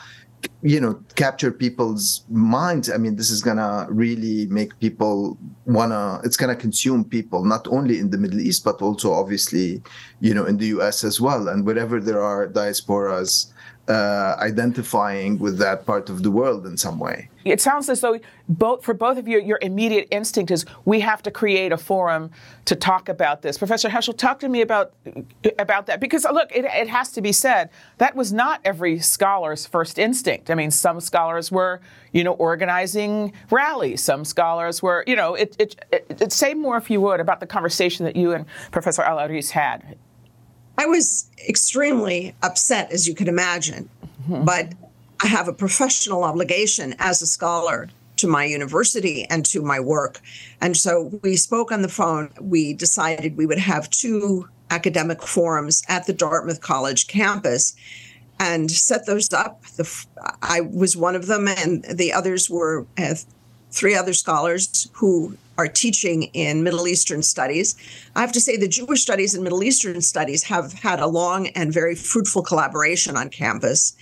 you 0.61 0.79
know 0.79 0.99
capture 1.15 1.51
people's 1.51 2.23
minds. 2.29 2.89
I 2.89 2.97
mean 2.97 3.15
this 3.15 3.29
is 3.29 3.41
gonna 3.41 3.87
really 3.89 4.47
make 4.47 4.77
people 4.79 5.37
wanna 5.65 6.19
it's 6.23 6.37
gonna 6.37 6.55
consume 6.55 7.03
people 7.03 7.45
not 7.45 7.67
only 7.67 7.99
in 7.99 8.09
the 8.09 8.17
middle 8.17 8.39
east 8.39 8.63
but 8.63 8.81
also 8.81 9.13
obviously 9.13 9.81
you 10.19 10.33
know 10.33 10.45
in 10.45 10.57
the 10.57 10.67
us 10.67 11.03
as 11.03 11.21
well. 11.21 11.47
And 11.47 11.65
wherever 11.65 11.99
there 11.99 12.21
are 12.21 12.47
diasporas 12.47 13.53
uh, 13.87 14.35
identifying 14.39 15.39
with 15.39 15.57
that 15.59 15.85
part 15.85 16.09
of 16.09 16.23
the 16.23 16.31
world 16.31 16.65
in 16.65 16.77
some 16.77 16.99
way. 16.99 17.29
It 17.45 17.61
sounds 17.61 17.87
as 17.87 18.01
though 18.01 18.19
both 18.49 18.83
for 18.83 18.93
both 18.93 19.17
of 19.17 19.27
you, 19.27 19.39
your 19.39 19.59
immediate 19.61 20.09
instinct 20.11 20.51
is 20.51 20.65
we 20.83 20.99
have 20.99 21.23
to 21.23 21.31
create 21.31 21.71
a 21.71 21.77
forum 21.77 22.31
to 22.65 22.75
talk 22.75 23.07
about 23.07 23.41
this. 23.41 23.57
Professor 23.57 23.87
Heschel, 23.87 24.17
talk 24.17 24.39
to 24.39 24.49
me 24.49 24.59
about 24.59 24.91
about 25.57 25.85
that 25.85 26.01
because 26.01 26.25
look, 26.25 26.51
it, 26.53 26.65
it 26.65 26.89
has 26.89 27.11
to 27.13 27.21
be 27.21 27.31
said 27.31 27.69
that 27.97 28.15
was 28.15 28.33
not 28.33 28.59
every 28.65 28.99
scholar's 28.99 29.65
first 29.65 29.97
instinct. 29.97 30.51
I 30.51 30.55
mean, 30.55 30.71
some 30.71 30.99
scholars 30.99 31.49
were, 31.49 31.79
you 32.11 32.25
know, 32.25 32.33
organizing 32.33 33.31
rallies. 33.49 34.03
Some 34.03 34.25
scholars 34.25 34.83
were, 34.83 35.05
you 35.07 35.15
know, 35.15 35.35
it, 35.35 35.55
it, 35.59 36.07
it 36.09 36.33
say 36.33 36.53
more 36.53 36.75
if 36.75 36.89
you 36.89 36.99
would 36.99 37.21
about 37.21 37.39
the 37.39 37.47
conversation 37.47 38.05
that 38.05 38.17
you 38.17 38.33
and 38.33 38.45
Professor 38.71 39.03
El-Ariss 39.03 39.51
had 39.51 39.97
I 40.77 40.85
was 40.85 41.29
extremely 41.47 42.35
upset, 42.43 42.91
as 42.91 43.07
you 43.07 43.15
can 43.15 43.27
imagine, 43.27 43.89
mm-hmm. 44.23 44.45
but 44.45 44.73
I 45.23 45.27
have 45.27 45.47
a 45.47 45.53
professional 45.53 46.23
obligation 46.23 46.95
as 46.99 47.21
a 47.21 47.27
scholar 47.27 47.89
to 48.17 48.27
my 48.27 48.45
university 48.45 49.25
and 49.29 49.45
to 49.45 49.61
my 49.61 49.79
work. 49.79 50.19
And 50.61 50.75
so 50.75 51.19
we 51.23 51.35
spoke 51.35 51.71
on 51.71 51.81
the 51.81 51.89
phone. 51.89 52.31
We 52.41 52.73
decided 52.73 53.37
we 53.37 53.45
would 53.45 53.59
have 53.59 53.89
two 53.89 54.47
academic 54.69 55.21
forums 55.21 55.83
at 55.87 56.05
the 56.05 56.13
Dartmouth 56.13 56.61
College 56.61 57.07
campus 57.07 57.75
and 58.39 58.69
set 58.69 59.05
those 59.05 59.31
up. 59.33 59.63
The, 59.77 60.05
I 60.41 60.61
was 60.61 60.95
one 60.95 61.15
of 61.15 61.27
them, 61.27 61.47
and 61.47 61.83
the 61.85 62.13
others 62.13 62.49
were 62.49 62.85
uh, 62.97 63.15
three 63.71 63.95
other 63.95 64.13
scholars 64.13 64.89
who 64.93 65.37
are 65.57 65.67
teaching 65.67 66.23
in 66.33 66.63
Middle 66.63 66.87
Eastern 66.87 67.23
studies. 67.23 67.75
I 68.15 68.21
have 68.21 68.31
to 68.33 68.41
say, 68.41 68.57
the 68.57 68.67
Jewish 68.67 69.01
studies 69.01 69.33
and 69.33 69.43
Middle 69.43 69.63
Eastern 69.63 70.01
studies 70.01 70.43
have 70.43 70.73
had 70.73 70.99
a 70.99 71.07
long 71.07 71.47
and 71.49 71.73
very 71.73 71.95
fruitful 71.95 72.43
collaboration 72.43 73.17
on 73.17 73.29
campus. 73.29 73.95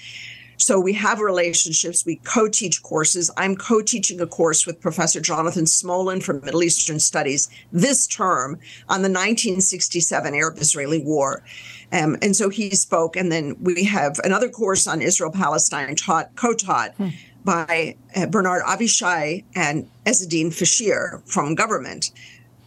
So 0.57 0.79
we 0.79 0.93
have 0.93 1.19
relationships. 1.19 2.05
We 2.05 2.17
co 2.17 2.47
teach 2.47 2.81
courses. 2.81 3.29
I'm 3.37 3.55
co 3.55 3.81
teaching 3.81 4.21
a 4.21 4.27
course 4.27 4.65
with 4.65 4.79
Professor 4.79 5.19
Jonathan 5.19 5.65
Smolin 5.65 6.23
from 6.23 6.41
Middle 6.43 6.63
Eastern 6.63 6.99
Studies 6.99 7.49
this 7.73 8.07
term 8.07 8.59
on 8.87 9.01
the 9.01 9.09
1967 9.09 10.33
Arab 10.33 10.57
Israeli 10.57 11.03
War. 11.03 11.43
Um, 11.91 12.17
and 12.21 12.35
so 12.35 12.49
he 12.49 12.69
spoke. 12.71 13.15
And 13.15 13.31
then 13.31 13.55
we 13.61 13.83
have 13.83 14.19
another 14.23 14.49
course 14.49 14.87
on 14.87 15.01
Israel 15.01 15.31
Palestine 15.31 15.95
taught, 15.95 16.35
co 16.35 16.53
taught. 16.53 16.93
Hmm 16.95 17.09
by 17.45 17.95
uh, 18.15 18.25
Bernard 18.25 18.63
Avishai 18.63 19.43
and 19.55 19.89
Ezzedine 20.05 20.47
Fishere 20.47 21.21
from 21.25 21.55
government. 21.55 22.11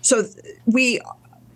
So 0.02 0.24
we 0.64 1.00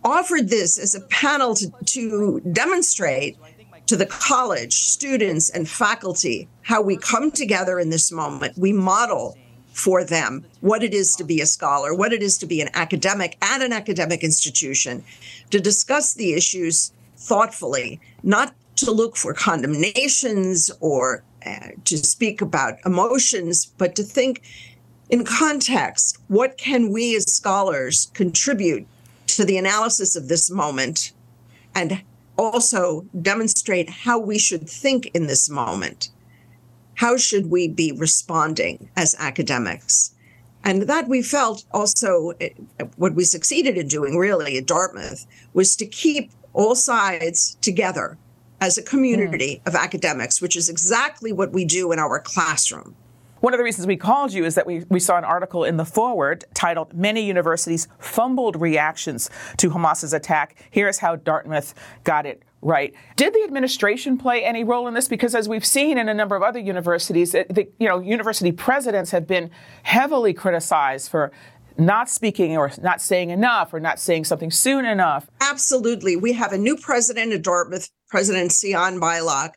offered 0.04 0.48
this 0.48 0.78
as 0.78 0.94
a 0.94 1.00
panel 1.02 1.54
to, 1.54 1.72
to 1.86 2.40
demonstrate 2.52 3.38
to 3.86 3.96
the 3.96 4.06
college 4.06 4.74
students 4.74 5.50
and 5.50 5.68
faculty 5.68 6.48
how 6.62 6.82
we 6.82 6.96
come 6.96 7.30
together 7.30 7.78
in 7.78 7.90
this 7.90 8.10
moment. 8.12 8.58
We 8.58 8.72
model 8.72 9.36
for 9.72 10.04
them 10.04 10.44
what 10.60 10.82
it 10.82 10.92
is 10.92 11.16
to 11.16 11.24
be 11.24 11.40
a 11.40 11.46
scholar, 11.46 11.94
what 11.94 12.12
it 12.12 12.22
is 12.22 12.36
to 12.38 12.46
be 12.46 12.60
an 12.60 12.68
academic 12.74 13.38
at 13.42 13.62
an 13.62 13.72
academic 13.72 14.22
institution, 14.22 15.02
to 15.50 15.60
discuss 15.60 16.14
the 16.14 16.34
issues 16.34 16.92
thoughtfully, 17.16 18.00
not 18.22 18.54
to 18.76 18.90
look 18.90 19.16
for 19.16 19.32
condemnations 19.32 20.70
or 20.80 21.22
uh, 21.44 21.68
to 21.84 21.96
speak 21.98 22.40
about 22.40 22.78
emotions, 22.84 23.66
but 23.78 23.94
to 23.96 24.02
think 24.02 24.42
in 25.10 25.24
context 25.24 26.18
what 26.28 26.56
can 26.56 26.90
we 26.90 27.16
as 27.16 27.30
scholars 27.32 28.10
contribute 28.14 28.86
to 29.26 29.44
the 29.44 29.56
analysis 29.56 30.16
of 30.16 30.28
this 30.28 30.50
moment 30.50 31.12
and 31.74 32.02
also 32.38 33.06
demonstrate 33.20 33.88
how 33.88 34.18
we 34.18 34.38
should 34.38 34.68
think 34.68 35.06
in 35.14 35.26
this 35.26 35.48
moment. 35.48 36.10
How 36.96 37.16
should 37.16 37.50
we 37.50 37.68
be 37.68 37.92
responding 37.92 38.90
as 38.96 39.16
academics? 39.18 40.14
And 40.64 40.82
that 40.82 41.08
we 41.08 41.22
felt 41.22 41.64
also 41.72 42.32
eh, 42.40 42.50
what 42.96 43.14
we 43.14 43.24
succeeded 43.24 43.76
in 43.76 43.88
doing 43.88 44.16
really 44.16 44.56
at 44.58 44.66
Dartmouth 44.66 45.26
was 45.52 45.76
to 45.76 45.86
keep 45.86 46.30
all 46.52 46.74
sides 46.74 47.56
together 47.60 48.16
as 48.62 48.78
a 48.78 48.82
community 48.82 49.60
mm. 49.60 49.68
of 49.68 49.74
academics, 49.74 50.40
which 50.40 50.56
is 50.56 50.68
exactly 50.68 51.32
what 51.32 51.52
we 51.52 51.64
do 51.64 51.90
in 51.90 51.98
our 51.98 52.20
classroom. 52.20 52.94
One 53.40 53.52
of 53.52 53.58
the 53.58 53.64
reasons 53.64 53.88
we 53.88 53.96
called 53.96 54.32
you 54.32 54.44
is 54.44 54.54
that 54.54 54.68
we, 54.68 54.84
we 54.88 55.00
saw 55.00 55.18
an 55.18 55.24
article 55.24 55.64
in 55.64 55.76
the 55.76 55.84
Forward 55.84 56.44
titled 56.54 56.94
Many 56.94 57.26
Universities 57.26 57.88
Fumbled 57.98 58.54
Reactions 58.54 59.28
to 59.56 59.70
Hamas's 59.70 60.12
Attack. 60.12 60.64
Here's 60.70 60.98
how 60.98 61.16
Dartmouth 61.16 61.74
got 62.04 62.24
it 62.24 62.44
right. 62.60 62.94
Did 63.16 63.34
the 63.34 63.42
administration 63.42 64.16
play 64.16 64.44
any 64.44 64.62
role 64.62 64.86
in 64.86 64.94
this? 64.94 65.08
Because 65.08 65.34
as 65.34 65.48
we've 65.48 65.66
seen 65.66 65.98
in 65.98 66.08
a 66.08 66.14
number 66.14 66.36
of 66.36 66.44
other 66.44 66.60
universities, 66.60 67.32
the, 67.32 67.66
you 67.80 67.88
know, 67.88 67.98
university 67.98 68.52
presidents 68.52 69.10
have 69.10 69.26
been 69.26 69.50
heavily 69.82 70.32
criticized 70.32 71.10
for 71.10 71.32
not 71.78 72.08
speaking 72.08 72.56
or 72.56 72.70
not 72.82 73.00
saying 73.00 73.30
enough 73.30 73.72
or 73.72 73.80
not 73.80 73.98
saying 73.98 74.24
something 74.24 74.50
soon 74.50 74.84
enough. 74.84 75.28
Absolutely. 75.40 76.16
We 76.16 76.32
have 76.32 76.52
a 76.52 76.58
new 76.58 76.76
president 76.76 77.32
at 77.32 77.42
Dartmouth, 77.42 77.88
President 78.08 78.52
Sian 78.52 79.00
Beilock, 79.00 79.52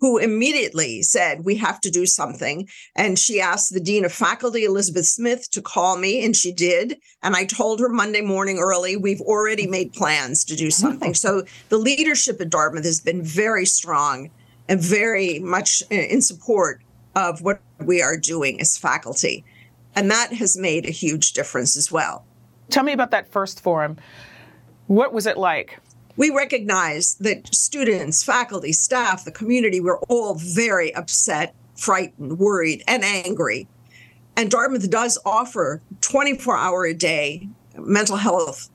who 0.00 0.18
immediately 0.18 1.02
said, 1.02 1.44
We 1.44 1.56
have 1.56 1.80
to 1.80 1.90
do 1.90 2.06
something. 2.06 2.68
And 2.96 3.18
she 3.18 3.40
asked 3.40 3.72
the 3.72 3.80
Dean 3.80 4.04
of 4.04 4.12
Faculty, 4.12 4.64
Elizabeth 4.64 5.06
Smith, 5.06 5.50
to 5.50 5.62
call 5.62 5.98
me, 5.98 6.24
and 6.24 6.36
she 6.36 6.52
did. 6.52 6.98
And 7.22 7.34
I 7.34 7.44
told 7.44 7.80
her 7.80 7.88
Monday 7.88 8.20
morning 8.20 8.58
early, 8.58 8.96
We've 8.96 9.20
already 9.20 9.66
made 9.66 9.92
plans 9.92 10.44
to 10.44 10.56
do 10.56 10.70
something. 10.70 11.14
so 11.14 11.42
the 11.68 11.78
leadership 11.78 12.40
at 12.40 12.50
Dartmouth 12.50 12.84
has 12.84 13.00
been 13.00 13.22
very 13.22 13.66
strong 13.66 14.30
and 14.68 14.80
very 14.80 15.38
much 15.40 15.82
uh, 15.90 15.94
in 15.94 16.22
support 16.22 16.82
of 17.16 17.42
what 17.42 17.60
we 17.80 18.00
are 18.02 18.16
doing 18.16 18.60
as 18.60 18.76
faculty. 18.76 19.44
And 19.98 20.12
that 20.12 20.32
has 20.34 20.56
made 20.56 20.86
a 20.86 20.92
huge 20.92 21.32
difference 21.32 21.76
as 21.76 21.90
well. 21.90 22.24
Tell 22.70 22.84
me 22.84 22.92
about 22.92 23.10
that 23.10 23.32
first 23.32 23.60
forum. 23.60 23.96
What 24.86 25.12
was 25.12 25.26
it 25.26 25.36
like? 25.36 25.80
We 26.16 26.30
recognize 26.30 27.16
that 27.16 27.52
students, 27.52 28.22
faculty, 28.22 28.72
staff, 28.72 29.24
the 29.24 29.32
community 29.32 29.80
were 29.80 29.98
all 30.08 30.36
very 30.36 30.94
upset, 30.94 31.52
frightened, 31.74 32.38
worried, 32.38 32.84
and 32.86 33.02
angry. 33.02 33.66
And 34.36 34.52
Dartmouth 34.52 34.88
does 34.88 35.18
offer 35.26 35.82
24 36.00 36.56
hour 36.56 36.84
a 36.84 36.94
day 36.94 37.48
mental 37.76 38.18
health 38.18 38.70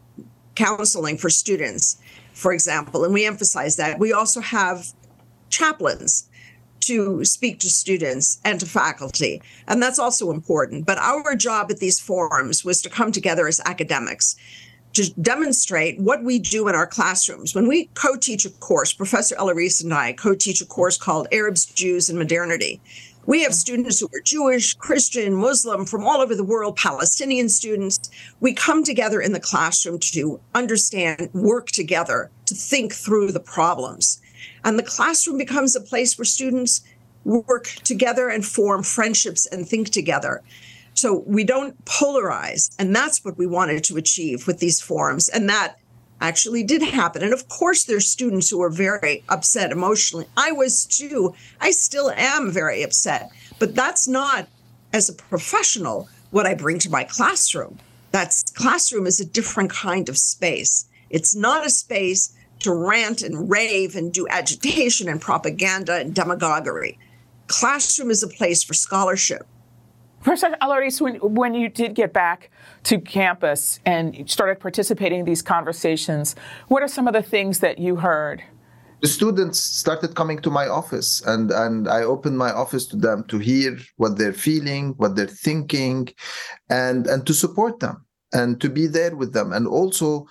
counseling 0.56 1.18
for 1.18 1.30
students. 1.30 2.02
for 2.34 2.52
example, 2.52 3.06
and 3.06 3.14
we 3.14 3.26
emphasize 3.26 3.78
that. 3.78 3.98
We 3.98 4.12
also 4.12 4.42
have 4.42 4.88
chaplains 5.50 6.28
to 6.88 7.24
speak 7.26 7.60
to 7.60 7.70
students 7.70 8.40
and 8.44 8.60
to 8.60 8.66
faculty. 8.66 9.42
And 9.68 9.82
that's 9.82 10.00
also 10.00 10.32
important. 10.32 10.86
But 10.86 10.98
our 10.98 11.36
job 11.36 11.72
at 11.72 11.80
these 11.80 12.00
forums 12.00 12.64
was 12.64 12.82
to 12.82 12.90
come 12.90 13.12
together 13.12 13.48
as 13.48 13.62
academics 13.66 14.36
to 14.94 15.12
demonstrate 15.22 16.00
what 16.00 16.24
we 16.24 16.40
do 16.40 16.68
in 16.68 16.76
our 16.76 16.88
classrooms. 16.88 17.56
When 17.56 17.68
we 17.68 17.86
co 17.96 18.16
teach 18.16 18.46
a 18.46 18.50
course, 18.50 18.94
Professor 18.94 19.36
El-Ariss 19.38 19.84
and 19.84 19.94
I 19.94 20.14
co 20.14 20.36
teach 20.36 20.62
a 20.62 20.66
course 20.66 20.98
called 20.98 21.28
Arabs, 21.32 21.66
Jews, 21.66 22.10
and 22.10 22.18
Modernity. 22.18 22.80
We 23.26 23.42
have 23.44 23.56
students 23.56 24.00
who 24.00 24.08
are 24.08 24.22
Jewish, 24.22 24.74
Christian, 24.74 25.34
Muslim 25.34 25.86
from 25.86 26.06
all 26.06 26.20
over 26.20 26.36
the 26.36 26.44
world, 26.44 26.76
Palestinian 26.76 27.48
students. 27.48 27.98
We 28.42 28.54
come 28.54 28.84
together 28.84 29.22
in 29.22 29.32
the 29.32 29.40
classroom 29.40 30.00
to 30.00 30.42
understand, 30.54 31.30
work 31.34 31.68
together, 31.68 32.30
to 32.48 32.54
think 32.54 32.94
through 32.94 33.32
the 33.32 33.40
problems. 33.40 34.22
And 34.64 34.80
the 34.80 34.84
classroom 34.84 35.38
becomes 35.38 35.76
a 35.76 35.82
place 35.82 36.18
where 36.18 36.26
students 36.26 36.82
work 37.26 37.68
together 37.84 38.30
and 38.30 38.46
form 38.46 38.84
friendships 38.84 39.46
and 39.46 39.68
think 39.68 39.90
together. 39.90 40.42
So 40.94 41.24
we 41.26 41.44
don't 41.44 41.84
polarize. 41.86 42.74
And 42.78 42.96
that's 42.96 43.26
what 43.26 43.38
we 43.38 43.48
wanted 43.48 43.84
to 43.86 43.98
achieve 43.98 44.48
with 44.48 44.60
these 44.60 44.80
forums. 44.80 45.30
And 45.30 45.50
that 45.50 45.78
actually 46.22 46.64
did 46.64 46.82
happen. 46.82 47.24
And 47.24 47.34
of 47.34 47.50
course, 47.50 47.84
there's 47.84 48.08
students 48.08 48.50
who 48.50 48.62
are 48.62 48.70
very 48.70 49.24
upset 49.30 49.72
emotionally. 49.72 50.26
I 50.38 50.52
was 50.52 50.86
too. 50.86 51.34
I 51.60 51.72
still 51.72 52.12
am 52.12 52.52
very 52.52 52.84
upset. 52.84 53.30
But 53.60 53.76
that's 53.76 54.08
not, 54.08 54.48
as 54.94 55.10
a 55.10 55.14
professional, 55.14 56.08
what 56.32 56.46
I 56.46 56.54
bring 56.54 56.80
to 56.80 56.90
my 56.90 57.04
classroom. 57.04 57.80
That's 58.12 58.44
classroom 58.44 59.08
is 59.08 59.20
a 59.20 59.26
different 59.26 59.72
kind 59.72 60.08
of 60.08 60.18
space. 60.18 60.86
It's 61.10 61.36
not 61.36 61.66
a 61.66 61.70
space 61.70 62.34
to 62.64 62.74
rant 62.74 63.22
and 63.22 63.50
rave 63.50 63.96
and 63.96 64.12
do 64.12 64.28
agitation 64.30 65.08
and 65.08 65.22
propaganda 65.22 65.96
and 65.96 66.14
demagoguery. 66.14 66.98
Classroom 67.48 68.10
is 68.10 68.24
a 68.24 68.28
place 68.28 68.64
for 68.64 68.74
scholarship. 68.74 69.46
Professor 70.24 70.56
El-Ariss, 70.62 71.02
when, 71.02 71.16
when 71.16 71.54
you 71.54 71.68
did 71.68 71.96
get 71.96 72.14
back 72.14 72.50
to 72.84 73.00
campus 73.00 73.82
and 73.86 74.30
started 74.30 74.60
participating 74.60 75.20
in 75.20 75.26
these 75.26 75.42
conversations, 75.42 76.36
what 76.70 76.82
are 76.82 76.88
some 76.88 77.08
of 77.08 77.14
the 77.14 77.22
things 77.22 77.60
that 77.60 77.78
you 77.78 77.98
heard? 77.98 78.42
The 79.02 79.10
students 79.10 79.60
started 79.60 80.16
coming 80.16 80.40
to 80.44 80.50
my 80.50 80.66
office, 80.70 81.22
and, 81.26 81.52
and 81.52 81.90
I 81.90 82.04
opened 82.04 82.38
my 82.38 82.54
office 82.54 82.86
to 82.88 82.96
them 82.96 83.26
to 83.26 83.38
hear 83.38 83.78
what 83.98 84.18
they're 84.18 84.32
feeling, 84.32 84.94
what 84.96 85.18
they're 85.18 85.28
thinking, 85.28 86.08
and, 86.70 87.06
and 87.08 87.28
to 87.28 87.34
support 87.34 87.82
them 87.82 88.06
and 88.32 88.62
to 88.62 88.70
be 88.70 88.88
there 88.88 89.14
with 89.14 89.34
them. 89.34 89.52
And 89.52 89.68
also, 89.68 90.26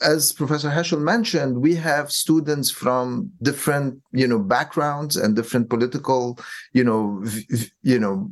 as 0.00 0.32
Professor 0.32 0.70
Heschel 0.70 1.00
mentioned, 1.00 1.60
we 1.60 1.74
have 1.74 2.12
students 2.12 2.70
from 2.70 3.30
different, 3.42 4.00
you 4.12 4.26
know, 4.26 4.38
backgrounds 4.38 5.16
and 5.16 5.34
different 5.34 5.68
political, 5.68 6.38
you 6.72 6.84
know, 6.84 7.20
v- 7.22 7.70
you 7.82 7.98
know, 7.98 8.30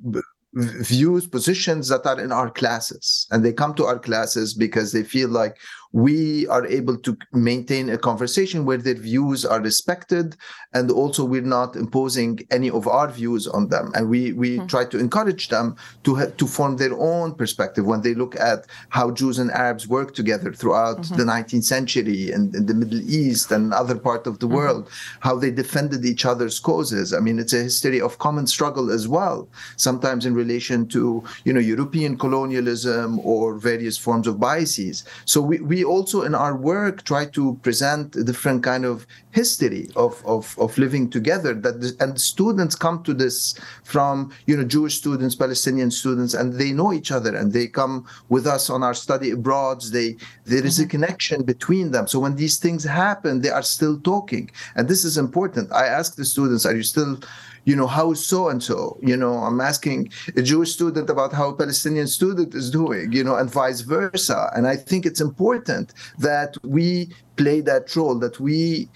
views, 0.54 1.26
positions 1.26 1.88
that 1.88 2.06
are 2.06 2.20
in 2.20 2.32
our 2.32 2.50
classes. 2.50 3.26
And 3.30 3.44
they 3.44 3.52
come 3.52 3.74
to 3.74 3.84
our 3.84 3.98
classes 3.98 4.54
because 4.54 4.92
they 4.92 5.02
feel 5.02 5.28
like 5.28 5.56
we 5.96 6.46
are 6.48 6.66
able 6.66 6.98
to 6.98 7.16
maintain 7.32 7.88
a 7.88 7.96
conversation 7.96 8.66
where 8.66 8.76
their 8.76 9.00
views 9.10 9.46
are 9.46 9.62
respected 9.62 10.36
and 10.74 10.90
also 10.90 11.24
we're 11.24 11.40
not 11.40 11.74
imposing 11.74 12.38
any 12.50 12.68
of 12.68 12.86
our 12.86 13.08
views 13.08 13.46
on 13.46 13.68
them 13.68 13.90
and 13.94 14.10
we 14.10 14.34
we 14.34 14.58
mm-hmm. 14.58 14.66
try 14.66 14.84
to 14.84 14.98
encourage 14.98 15.48
them 15.48 15.74
to 16.04 16.14
ha- 16.14 16.32
to 16.36 16.46
form 16.46 16.76
their 16.76 16.92
own 16.98 17.34
perspective 17.34 17.86
when 17.86 18.02
they 18.02 18.14
look 18.14 18.38
at 18.38 18.66
how 18.90 19.10
Jews 19.10 19.38
and 19.38 19.50
Arabs 19.50 19.88
work 19.88 20.14
together 20.14 20.52
throughout 20.52 20.98
mm-hmm. 20.98 21.16
the 21.16 21.24
19th 21.24 21.64
century 21.64 22.30
and 22.30 22.54
in 22.54 22.66
the 22.66 22.74
Middle 22.74 23.00
East 23.00 23.50
and 23.50 23.72
other 23.72 23.96
part 23.96 24.26
of 24.26 24.38
the 24.38 24.46
mm-hmm. 24.46 24.56
world 24.56 24.90
how 25.20 25.34
they 25.38 25.50
defended 25.50 26.04
each 26.04 26.26
other's 26.26 26.58
causes 26.58 27.14
i 27.14 27.20
mean 27.20 27.38
it's 27.38 27.54
a 27.54 27.62
history 27.62 28.02
of 28.02 28.18
common 28.18 28.46
struggle 28.46 28.90
as 28.90 29.08
well 29.08 29.48
sometimes 29.76 30.26
in 30.26 30.34
relation 30.34 30.86
to 30.88 31.24
you 31.46 31.52
know 31.54 31.64
European 31.74 32.18
colonialism 32.18 33.18
or 33.20 33.54
various 33.54 33.96
forms 33.96 34.26
of 34.26 34.38
biases 34.38 35.04
so 35.24 35.40
we, 35.40 35.58
we 35.60 35.76
we 35.76 35.84
also 35.86 36.22
in 36.22 36.34
our 36.34 36.56
work 36.56 37.04
try 37.04 37.24
to 37.24 37.58
present 37.62 38.14
a 38.16 38.24
different 38.24 38.62
kind 38.62 38.84
of 38.84 39.06
history 39.30 39.88
of, 39.96 40.22
of, 40.26 40.58
of 40.58 40.76
living 40.76 41.08
together 41.08 41.54
that 41.54 41.80
the, 41.80 41.96
and 42.00 42.20
students 42.20 42.74
come 42.74 43.02
to 43.02 43.14
this 43.14 43.58
from 43.84 44.32
you 44.46 44.56
know 44.56 44.64
jewish 44.64 44.98
students 44.98 45.34
palestinian 45.34 45.90
students 45.90 46.34
and 46.34 46.54
they 46.54 46.72
know 46.72 46.92
each 46.92 47.10
other 47.12 47.34
and 47.34 47.52
they 47.52 47.66
come 47.66 48.06
with 48.28 48.46
us 48.46 48.68
on 48.68 48.82
our 48.82 48.94
study 48.94 49.30
abroad. 49.30 49.80
they 49.92 50.16
there 50.44 50.64
is 50.64 50.78
mm-hmm. 50.78 50.86
a 50.86 50.88
connection 50.88 51.42
between 51.42 51.90
them 51.90 52.06
so 52.06 52.18
when 52.18 52.36
these 52.36 52.58
things 52.58 52.84
happen 52.84 53.40
they 53.40 53.50
are 53.50 53.62
still 53.62 53.98
talking 54.00 54.50
and 54.74 54.88
this 54.88 55.04
is 55.04 55.16
important 55.16 55.70
i 55.72 55.86
ask 55.86 56.16
the 56.16 56.24
students 56.24 56.66
are 56.66 56.74
you 56.74 56.82
still 56.82 57.18
you 57.66 57.74
know, 57.76 57.86
how 57.86 58.14
so 58.14 58.48
and 58.48 58.62
so? 58.62 58.98
You 59.02 59.16
know, 59.16 59.34
I'm 59.34 59.60
asking 59.60 60.10
a 60.36 60.42
Jewish 60.42 60.72
student 60.72 61.10
about 61.10 61.32
how 61.32 61.50
a 61.50 61.54
Palestinian 61.54 62.06
student 62.06 62.54
is 62.54 62.70
doing, 62.70 63.12
you 63.12 63.24
know, 63.24 63.36
and 63.36 63.50
vice 63.50 63.80
versa. 63.80 64.50
And 64.54 64.66
I 64.66 64.76
think 64.76 65.04
it's 65.04 65.20
important 65.20 65.92
that 66.18 66.56
we 66.62 67.10
play 67.36 67.60
that 67.62 67.94
role, 67.94 68.18
that 68.20 68.40
we 68.40 68.88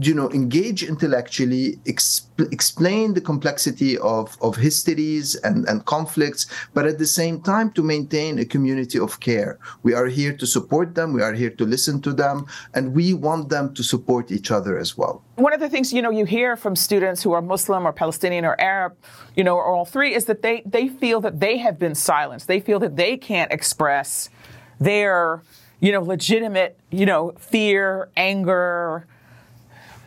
you 0.00 0.12
know 0.12 0.28
engage 0.32 0.82
intellectually 0.82 1.76
exp- 1.84 2.52
explain 2.52 3.14
the 3.14 3.20
complexity 3.20 3.96
of 3.98 4.36
of 4.42 4.56
histories 4.56 5.36
and 5.36 5.68
and 5.68 5.84
conflicts 5.84 6.46
but 6.74 6.84
at 6.84 6.98
the 6.98 7.06
same 7.06 7.40
time 7.40 7.70
to 7.70 7.80
maintain 7.80 8.40
a 8.40 8.44
community 8.44 8.98
of 8.98 9.20
care 9.20 9.56
we 9.84 9.94
are 9.94 10.06
here 10.06 10.32
to 10.36 10.46
support 10.48 10.96
them 10.96 11.12
we 11.12 11.22
are 11.22 11.32
here 11.32 11.50
to 11.50 11.64
listen 11.64 12.02
to 12.02 12.12
them 12.12 12.44
and 12.74 12.92
we 12.92 13.14
want 13.14 13.48
them 13.50 13.72
to 13.72 13.84
support 13.84 14.32
each 14.32 14.50
other 14.50 14.76
as 14.78 14.98
well 14.98 15.22
one 15.36 15.52
of 15.52 15.60
the 15.60 15.68
things 15.68 15.92
you 15.92 16.00
know 16.02 16.10
you 16.10 16.24
hear 16.24 16.56
from 16.56 16.76
students 16.76 17.22
who 17.22 17.32
are 17.32 17.42
muslim 17.42 17.86
or 17.86 17.92
palestinian 17.92 18.44
or 18.44 18.60
arab 18.60 18.96
you 19.34 19.42
know 19.42 19.56
or 19.56 19.66
all 19.66 19.84
three 19.84 20.14
is 20.14 20.26
that 20.26 20.42
they 20.42 20.62
they 20.64 20.88
feel 20.88 21.20
that 21.20 21.40
they 21.40 21.58
have 21.58 21.78
been 21.78 21.94
silenced 21.94 22.46
they 22.46 22.60
feel 22.60 22.78
that 22.78 22.96
they 22.96 23.16
can't 23.16 23.50
express 23.50 24.30
their 24.78 25.42
you 25.80 25.92
know 25.92 26.02
legitimate 26.02 26.78
you 26.90 27.06
know 27.06 27.32
fear 27.38 28.08
anger 28.16 29.06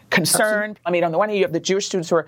concerned. 0.09 0.79
I 0.85 0.91
mean, 0.91 1.03
on 1.03 1.11
the 1.11 1.17
one 1.17 1.29
hand, 1.29 1.37
you 1.37 1.45
have 1.45 1.53
the 1.53 1.59
Jewish 1.59 1.87
students 1.87 2.09
who 2.09 2.17
are 2.17 2.27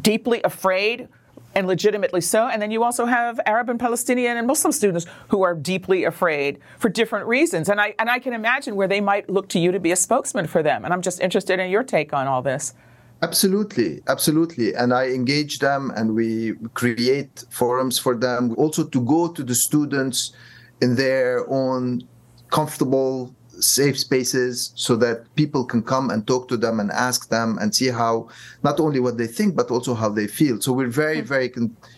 deeply 0.00 0.42
afraid 0.42 1.08
and 1.54 1.66
legitimately 1.66 2.20
so. 2.20 2.48
And 2.48 2.60
then 2.60 2.70
you 2.70 2.82
also 2.82 3.06
have 3.06 3.40
Arab 3.46 3.68
and 3.68 3.78
Palestinian 3.78 4.36
and 4.36 4.46
Muslim 4.46 4.72
students 4.72 5.06
who 5.28 5.42
are 5.42 5.54
deeply 5.54 6.04
afraid 6.04 6.58
for 6.78 6.88
different 6.88 7.26
reasons. 7.26 7.68
And 7.68 7.80
I 7.80 7.94
and 7.98 8.10
I 8.10 8.18
can 8.18 8.32
imagine 8.32 8.76
where 8.76 8.88
they 8.88 9.00
might 9.00 9.28
look 9.28 9.48
to 9.50 9.58
you 9.58 9.72
to 9.72 9.80
be 9.80 9.92
a 9.92 9.96
spokesman 9.96 10.46
for 10.46 10.62
them. 10.62 10.84
And 10.84 10.92
I'm 10.92 11.02
just 11.02 11.20
interested 11.20 11.58
in 11.58 11.70
your 11.70 11.82
take 11.82 12.12
on 12.12 12.26
all 12.26 12.42
this. 12.42 12.74
Absolutely, 13.22 14.02
absolutely. 14.08 14.74
And 14.74 14.92
I 14.92 15.06
engage 15.10 15.60
them 15.60 15.92
and 15.94 16.14
we 16.14 16.54
create 16.74 17.44
forums 17.50 17.96
for 17.96 18.16
them 18.16 18.52
also 18.58 18.84
to 18.84 19.00
go 19.00 19.28
to 19.28 19.44
the 19.44 19.54
students 19.54 20.32
in 20.80 20.96
their 20.96 21.48
own 21.48 22.02
comfortable 22.50 23.32
safe 23.62 23.98
spaces 23.98 24.72
so 24.74 24.96
that 24.96 25.34
people 25.34 25.64
can 25.64 25.82
come 25.82 26.10
and 26.10 26.26
talk 26.26 26.48
to 26.48 26.56
them 26.56 26.80
and 26.80 26.90
ask 26.90 27.28
them 27.28 27.58
and 27.60 27.74
see 27.74 27.88
how 27.88 28.28
not 28.62 28.80
only 28.80 29.00
what 29.00 29.18
they 29.18 29.26
think 29.26 29.56
but 29.56 29.70
also 29.70 29.94
how 29.94 30.08
they 30.08 30.26
feel. 30.26 30.60
So 30.60 30.72
we're 30.72 30.88
very 30.88 31.18
mm-hmm. 31.18 31.26
very 31.26 31.52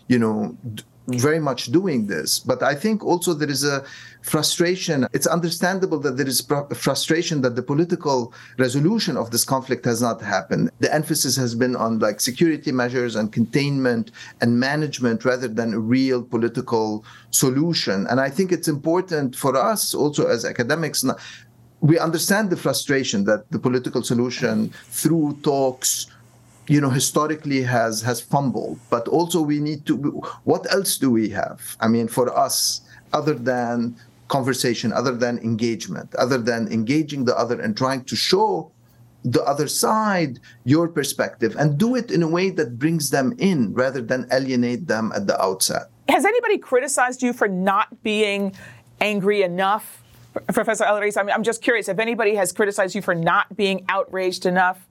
you 0.09 0.19
know 0.19 0.57
very 1.09 1.39
much 1.39 1.67
doing 1.67 2.07
this. 2.07 2.39
But 2.39 2.62
i 2.62 2.75
think 2.75 3.05
also 3.05 3.35
there 3.35 3.51
is 3.51 3.65
a 3.65 3.85
frustration. 4.25 5.07
It's 5.12 5.27
understandable 5.27 5.99
that 6.01 6.17
there 6.17 6.27
is 6.27 6.41
frustration 6.75 7.43
that 7.43 7.57
the 7.57 7.62
political 7.62 8.33
resolution 8.59 9.19
of 9.19 9.31
this 9.31 9.45
conflict 9.45 9.85
has 9.85 10.01
not 10.01 10.23
happened. 10.23 10.71
The 10.81 10.93
emphasis 10.93 11.37
has 11.37 11.55
been 11.55 11.77
on 11.77 11.99
like 11.99 12.21
security 12.21 12.73
measures 12.73 13.17
and 13.17 13.31
containment 13.31 14.12
and 14.41 14.59
management 14.59 15.27
rather 15.27 15.47
than 15.47 15.75
a 15.75 15.79
real 15.79 16.23
political 16.23 17.05
solution. 17.31 18.07
And 18.09 18.19
i 18.21 18.31
think 18.31 18.51
it's 18.51 18.69
important 18.69 19.37
for 19.37 19.57
us 19.57 19.95
also 19.95 20.27
as 20.27 20.45
academics 20.45 21.05
we 21.85 21.99
understand 21.99 22.49
the 22.49 22.57
frustration 22.57 23.24
that 23.24 23.51
the 23.51 23.59
political 23.59 24.03
solution 24.03 24.70
through 24.89 25.39
talks 25.43 26.07
you 26.66 26.80
know 26.80 26.89
historically 26.89 27.62
has 27.62 28.01
has 28.01 28.22
fumbled. 28.22 28.78
But 28.89 29.07
also 29.07 29.43
we 29.43 29.61
need 29.61 29.85
to 29.87 29.97
what 30.45 30.64
else 30.72 30.97
do 30.97 31.11
we 31.11 31.28
have? 31.28 31.61
I 31.80 31.89
mean 31.89 32.09
for 32.09 32.26
us 32.37 32.80
other 33.12 33.35
than 33.35 33.97
conversation 34.28 34.93
other 34.95 35.14
than 35.14 35.39
engagement 35.51 36.14
other 36.14 36.39
than 36.39 36.66
engaging 36.68 37.26
the 37.26 37.37
other 37.37 37.61
and 37.61 37.76
trying 37.76 38.03
to 38.05 38.16
show 38.16 38.72
the 39.22 39.43
other 39.45 39.68
side 39.68 40.41
your 40.64 40.89
perspective 40.89 41.55
and 41.59 41.76
do 41.76 41.95
it 41.95 42.11
in 42.11 42.22
a 42.22 42.28
way 42.28 42.49
that 42.49 42.78
brings 42.78 43.11
them 43.11 43.35
in 43.39 43.74
rather 43.74 44.01
than 44.01 44.26
alienate 44.32 44.87
them 44.87 45.12
at 45.14 45.26
the 45.26 45.37
outset. 45.41 45.91
Has 46.09 46.24
anybody 46.24 46.57
criticized 46.57 47.22
you 47.22 47.35
for 47.35 47.49
not 47.49 48.03
being 48.03 48.55
angry 49.01 49.43
enough 49.43 50.04
Professor 50.53 50.85
El-Ariss, 50.85 51.16
I'm, 51.16 51.28
I'm 51.30 51.43
just 51.43 51.62
curious 51.62 51.89
if 51.89 51.99
anybody 51.99 52.35
has 52.35 52.53
criticized 52.53 52.95
you 52.95 53.03
for 53.03 53.14
not 53.14 53.57
being 53.57 53.85
outraged 53.89 54.47
enough. 54.47 54.87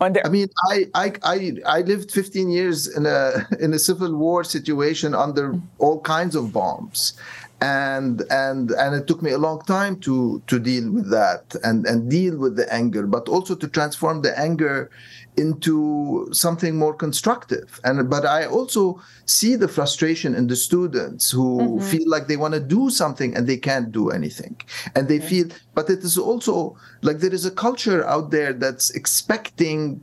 I 0.00 0.28
mean, 0.28 0.48
I, 0.70 0.86
I 0.94 1.12
I 1.24 1.52
I 1.66 1.80
lived 1.80 2.12
15 2.12 2.50
years 2.50 2.86
in 2.86 3.04
a 3.04 3.46
in 3.60 3.74
a 3.74 3.78
civil 3.78 4.14
war 4.14 4.44
situation 4.44 5.14
under 5.14 5.60
all 5.78 6.00
kinds 6.00 6.36
of 6.36 6.52
bombs, 6.52 7.14
and 7.60 8.22
and 8.30 8.70
and 8.70 8.94
it 8.94 9.08
took 9.08 9.22
me 9.22 9.32
a 9.32 9.38
long 9.38 9.60
time 9.62 9.98
to 10.00 10.40
to 10.46 10.60
deal 10.60 10.90
with 10.92 11.10
that 11.10 11.56
and 11.64 11.86
and 11.86 12.08
deal 12.08 12.36
with 12.38 12.54
the 12.54 12.72
anger 12.72 13.06
but 13.06 13.28
also 13.28 13.56
to 13.56 13.66
transform 13.66 14.22
the 14.22 14.38
anger 14.38 14.90
into 15.38 16.28
something 16.32 16.76
more 16.76 16.94
constructive. 16.94 17.80
And 17.84 18.10
but 18.10 18.26
i 18.26 18.44
also 18.46 19.00
see 19.24 19.56
the 19.56 19.68
frustration 19.68 20.34
in 20.34 20.46
the 20.48 20.56
students 20.56 21.30
who 21.30 21.48
mm-hmm. 21.58 21.90
feel 21.90 22.08
like 22.14 22.26
they 22.26 22.36
want 22.36 22.54
to 22.54 22.60
do 22.60 22.90
something 22.90 23.34
and 23.36 23.46
they 23.46 23.56
can't 23.56 23.92
do 23.92 24.10
anything. 24.10 24.54
And 24.94 25.08
they 25.08 25.20
feel 25.20 25.46
but 25.74 25.88
it 25.88 26.00
is 26.00 26.18
also 26.18 26.76
like 27.02 27.18
there 27.18 27.34
is 27.34 27.46
a 27.46 27.50
culture 27.66 28.06
out 28.06 28.30
there 28.30 28.52
that's 28.52 28.90
expecting 28.90 30.00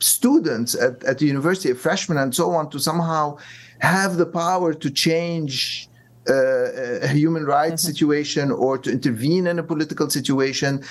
students 0.00 0.74
at, 0.74 1.02
at 1.04 1.18
the 1.18 1.26
university 1.26 1.72
freshmen 1.74 2.18
and 2.18 2.34
so 2.34 2.50
on 2.50 2.68
to 2.70 2.78
somehow 2.78 3.36
have 3.78 4.16
the 4.16 4.26
power 4.26 4.74
to 4.74 4.90
change 4.90 5.88
a 6.28 7.08
human 7.08 7.44
rights 7.44 7.82
mm-hmm. 7.82 7.92
situation 7.92 8.50
or 8.50 8.78
to 8.78 8.90
intervene 8.90 9.46
in 9.46 9.58
a 9.58 9.62
political 9.62 10.08
situation. 10.08 10.82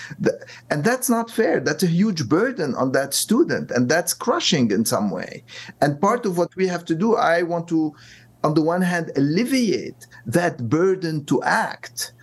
And 0.69 0.83
that's 0.83 1.09
not 1.09 1.31
fair. 1.31 1.59
That's 1.59 1.83
a 1.83 1.87
huge 1.87 2.27
burden 2.27 2.75
on 2.75 2.91
that 2.91 3.13
student, 3.13 3.71
and 3.71 3.87
that's 3.87 4.13
crushing 4.13 4.71
in 4.71 4.85
some 4.85 5.09
way. 5.09 5.43
And 5.81 5.99
part 6.01 6.25
of 6.25 6.37
what 6.37 6.55
we 6.55 6.67
have 6.67 6.85
to 6.85 6.95
do, 6.95 7.15
I 7.15 7.43
want 7.43 7.67
to, 7.69 7.95
on 8.43 8.53
the 8.53 8.61
one 8.61 8.81
hand, 8.81 9.11
alleviate 9.15 10.07
that 10.25 10.69
burden 10.69 11.25
to 11.25 11.41
act, 11.43 12.13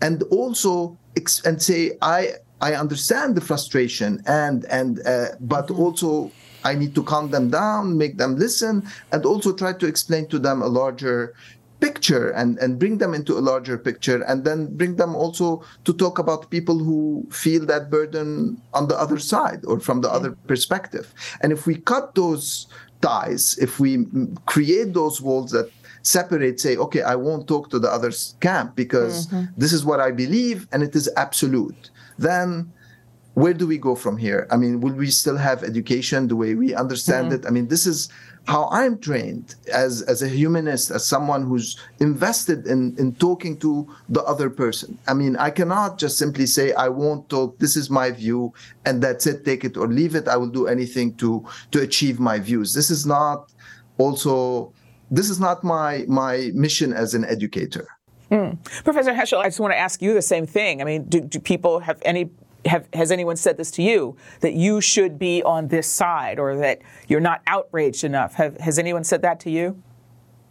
and 0.00 0.22
also 0.24 0.96
and 1.44 1.60
say, 1.60 1.96
I 2.02 2.34
I 2.60 2.74
understand 2.74 3.36
the 3.36 3.40
frustration, 3.40 4.22
and 4.26 4.64
and 4.66 5.00
uh, 5.06 5.28
but 5.40 5.66
mm-hmm. 5.66 5.82
also 5.82 6.30
I 6.64 6.74
need 6.74 6.94
to 6.96 7.02
calm 7.02 7.30
them 7.30 7.50
down, 7.50 7.96
make 7.96 8.16
them 8.16 8.36
listen, 8.36 8.88
and 9.12 9.24
also 9.24 9.52
try 9.52 9.72
to 9.74 9.86
explain 9.86 10.26
to 10.28 10.38
them 10.38 10.62
a 10.62 10.66
larger 10.66 11.34
picture 11.80 12.30
and, 12.30 12.58
and 12.58 12.78
bring 12.78 12.98
them 12.98 13.14
into 13.14 13.38
a 13.38 13.40
larger 13.40 13.76
picture 13.76 14.22
and 14.22 14.44
then 14.44 14.74
bring 14.76 14.96
them 14.96 15.14
also 15.14 15.62
to 15.84 15.92
talk 15.92 16.18
about 16.18 16.50
people 16.50 16.78
who 16.78 17.26
feel 17.30 17.66
that 17.66 17.90
burden 17.90 18.60
on 18.72 18.88
the 18.88 18.98
other 18.98 19.18
side 19.18 19.60
or 19.66 19.78
from 19.80 20.00
the 20.00 20.10
other 20.10 20.32
perspective. 20.46 21.12
And 21.42 21.52
if 21.52 21.66
we 21.66 21.76
cut 21.76 22.14
those 22.14 22.66
ties, 23.02 23.58
if 23.58 23.78
we 23.78 24.06
create 24.46 24.94
those 24.94 25.20
walls 25.20 25.50
that 25.50 25.70
separate, 26.02 26.60
say, 26.60 26.76
okay, 26.76 27.02
I 27.02 27.16
won't 27.16 27.48
talk 27.48 27.68
to 27.70 27.78
the 27.78 27.90
other 27.90 28.12
camp 28.40 28.76
because 28.76 29.26
mm-hmm. 29.26 29.46
this 29.56 29.72
is 29.72 29.84
what 29.84 30.00
I 30.00 30.12
believe 30.12 30.68
and 30.72 30.82
it 30.82 30.94
is 30.94 31.10
absolute, 31.16 31.90
then 32.18 32.72
where 33.36 33.52
do 33.52 33.66
we 33.66 33.76
go 33.76 33.94
from 33.94 34.16
here? 34.16 34.48
I 34.50 34.56
mean, 34.56 34.80
will 34.80 34.94
we 34.94 35.10
still 35.10 35.36
have 35.36 35.62
education 35.62 36.26
the 36.26 36.36
way 36.36 36.54
we 36.54 36.74
understand 36.74 37.26
mm-hmm. 37.26 37.44
it? 37.44 37.46
I 37.46 37.50
mean, 37.50 37.68
this 37.68 37.86
is 37.86 38.08
how 38.46 38.66
I'm 38.72 38.98
trained 38.98 39.56
as, 39.70 40.00
as 40.00 40.22
a 40.22 40.28
humanist, 40.28 40.90
as 40.90 41.04
someone 41.04 41.42
who's 41.42 41.78
invested 42.00 42.66
in, 42.66 42.96
in 42.96 43.14
talking 43.16 43.58
to 43.58 43.94
the 44.08 44.22
other 44.24 44.48
person. 44.48 44.96
I 45.06 45.12
mean, 45.12 45.36
I 45.36 45.50
cannot 45.50 45.98
just 45.98 46.16
simply 46.16 46.46
say, 46.46 46.72
I 46.72 46.88
won't 46.88 47.28
talk, 47.28 47.58
this 47.58 47.76
is 47.76 47.90
my 47.90 48.10
view, 48.10 48.54
and 48.86 49.02
that's 49.02 49.26
it, 49.26 49.44
take 49.44 49.64
it 49.64 49.76
or 49.76 49.86
leave 49.86 50.14
it. 50.14 50.28
I 50.28 50.38
will 50.38 50.48
do 50.48 50.66
anything 50.66 51.14
to, 51.16 51.46
to 51.72 51.82
achieve 51.82 52.18
my 52.18 52.38
views. 52.38 52.72
This 52.72 52.88
is 52.88 53.04
not 53.04 53.52
also, 53.98 54.72
this 55.10 55.28
is 55.28 55.38
not 55.38 55.62
my, 55.62 56.06
my 56.08 56.52
mission 56.54 56.94
as 56.94 57.12
an 57.12 57.26
educator. 57.26 57.86
Mm. 58.30 58.64
Professor 58.82 59.12
Heschel, 59.12 59.40
I 59.40 59.48
just 59.48 59.60
want 59.60 59.74
to 59.74 59.78
ask 59.78 60.00
you 60.00 60.14
the 60.14 60.22
same 60.22 60.46
thing. 60.46 60.80
I 60.80 60.84
mean, 60.84 61.04
do, 61.04 61.20
do 61.20 61.38
people 61.38 61.80
have 61.80 62.00
any 62.02 62.30
have, 62.66 62.88
has 62.92 63.10
anyone 63.10 63.36
said 63.36 63.56
this 63.56 63.70
to 63.72 63.82
you 63.82 64.16
that 64.40 64.54
you 64.54 64.80
should 64.80 65.18
be 65.18 65.42
on 65.42 65.68
this 65.68 65.86
side 65.86 66.38
or 66.38 66.56
that 66.56 66.80
you're 67.08 67.20
not 67.20 67.42
outraged 67.46 68.04
enough? 68.04 68.34
Have, 68.34 68.56
has 68.58 68.78
anyone 68.78 69.04
said 69.04 69.22
that 69.22 69.40
to 69.40 69.50
you? 69.50 69.82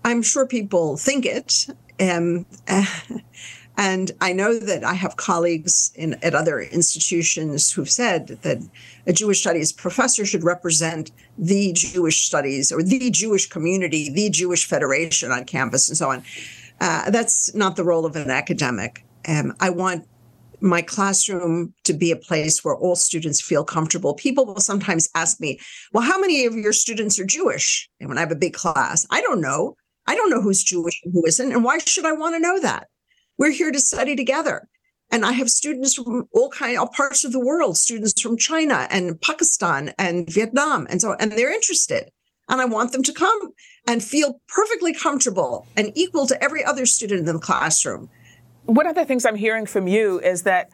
I'm 0.03 0.22
sure 0.22 0.45
people 0.45 0.97
think 0.97 1.26
it. 1.26 1.68
Um, 1.99 2.45
and 3.78 4.11
I 4.22 4.34
know 4.34 4.59
that 4.59 4.84
I 4.84 4.93
have 4.93 5.18
colleagues 5.18 5.91
in, 5.95 6.16
at 6.22 6.36
other 6.36 6.59
institutions 6.61 7.72
who've 7.72 7.89
said 7.89 8.28
that 8.43 8.59
a 9.07 9.13
Jewish 9.13 9.41
studies 9.41 9.74
professor 9.74 10.26
should 10.26 10.43
represent 10.43 11.11
the 11.38 11.74
Jewish 11.74 12.26
studies 12.26 12.72
or 12.72 12.84
the 12.84 13.09
Jewish 13.09 13.47
community, 13.47 14.09
the 14.09 14.30
Jewish 14.30 14.66
Federation 14.66 15.32
on 15.32 15.45
campus, 15.45 15.89
and 15.89 15.97
so 15.97 16.11
on. 16.11 16.24
Uh, 16.80 17.09
that's 17.09 17.53
not 17.55 17.76
the 17.76 17.84
role 17.84 18.05
of 18.05 18.16
an 18.16 18.30
academic. 18.30 19.03
Um, 19.28 19.55
I 19.59 19.70
want 19.70 20.07
my 20.61 20.81
classroom 20.81 21.73
to 21.83 21.93
be 21.93 22.11
a 22.11 22.15
place 22.15 22.63
where 22.63 22.75
all 22.75 22.95
students 22.95 23.41
feel 23.41 23.63
comfortable. 23.63 24.13
People 24.13 24.45
will 24.45 24.59
sometimes 24.59 25.09
ask 25.15 25.39
me, 25.39 25.59
Well, 25.93 26.03
how 26.03 26.19
many 26.19 26.45
of 26.45 26.55
your 26.55 26.73
students 26.73 27.19
are 27.19 27.25
Jewish? 27.25 27.89
And 27.99 28.09
when 28.09 28.17
I 28.17 28.21
have 28.21 28.31
a 28.31 28.35
big 28.35 28.53
class, 28.53 29.05
I 29.11 29.21
don't 29.21 29.41
know. 29.41 29.75
I 30.07 30.15
don't 30.15 30.29
know 30.29 30.41
who's 30.41 30.63
Jewish 30.63 31.01
and 31.03 31.13
who 31.13 31.25
isn't. 31.25 31.51
And 31.51 31.63
why 31.63 31.79
should 31.79 32.05
I 32.05 32.11
want 32.11 32.35
to 32.35 32.39
know 32.39 32.59
that? 32.59 32.87
We're 33.37 33.51
here 33.51 33.71
to 33.71 33.79
study 33.79 34.15
together. 34.15 34.67
And 35.11 35.25
I 35.25 35.33
have 35.33 35.49
students 35.49 35.95
from 35.95 36.27
all 36.33 36.49
kind 36.49 36.77
all 36.77 36.87
parts 36.87 37.23
of 37.23 37.31
the 37.31 37.39
world, 37.39 37.77
students 37.77 38.19
from 38.19 38.37
China 38.37 38.87
and 38.89 39.19
Pakistan 39.21 39.93
and 39.97 40.29
Vietnam. 40.29 40.87
And 40.89 41.01
so, 41.01 41.15
and 41.19 41.31
they're 41.31 41.53
interested. 41.53 42.09
And 42.49 42.61
I 42.61 42.65
want 42.65 42.91
them 42.91 43.03
to 43.03 43.13
come 43.13 43.51
and 43.87 44.03
feel 44.03 44.41
perfectly 44.47 44.93
comfortable 44.93 45.67
and 45.75 45.91
equal 45.95 46.27
to 46.27 46.43
every 46.43 46.63
other 46.63 46.85
student 46.85 47.27
in 47.27 47.33
the 47.33 47.39
classroom 47.39 48.09
one 48.66 48.88
of 48.88 48.95
the 48.95 49.05
things 49.05 49.26
I'm 49.26 49.36
hearing 49.36 49.66
from 49.66 49.88
you 49.88 50.20
is 50.20 50.43
that 50.43 50.72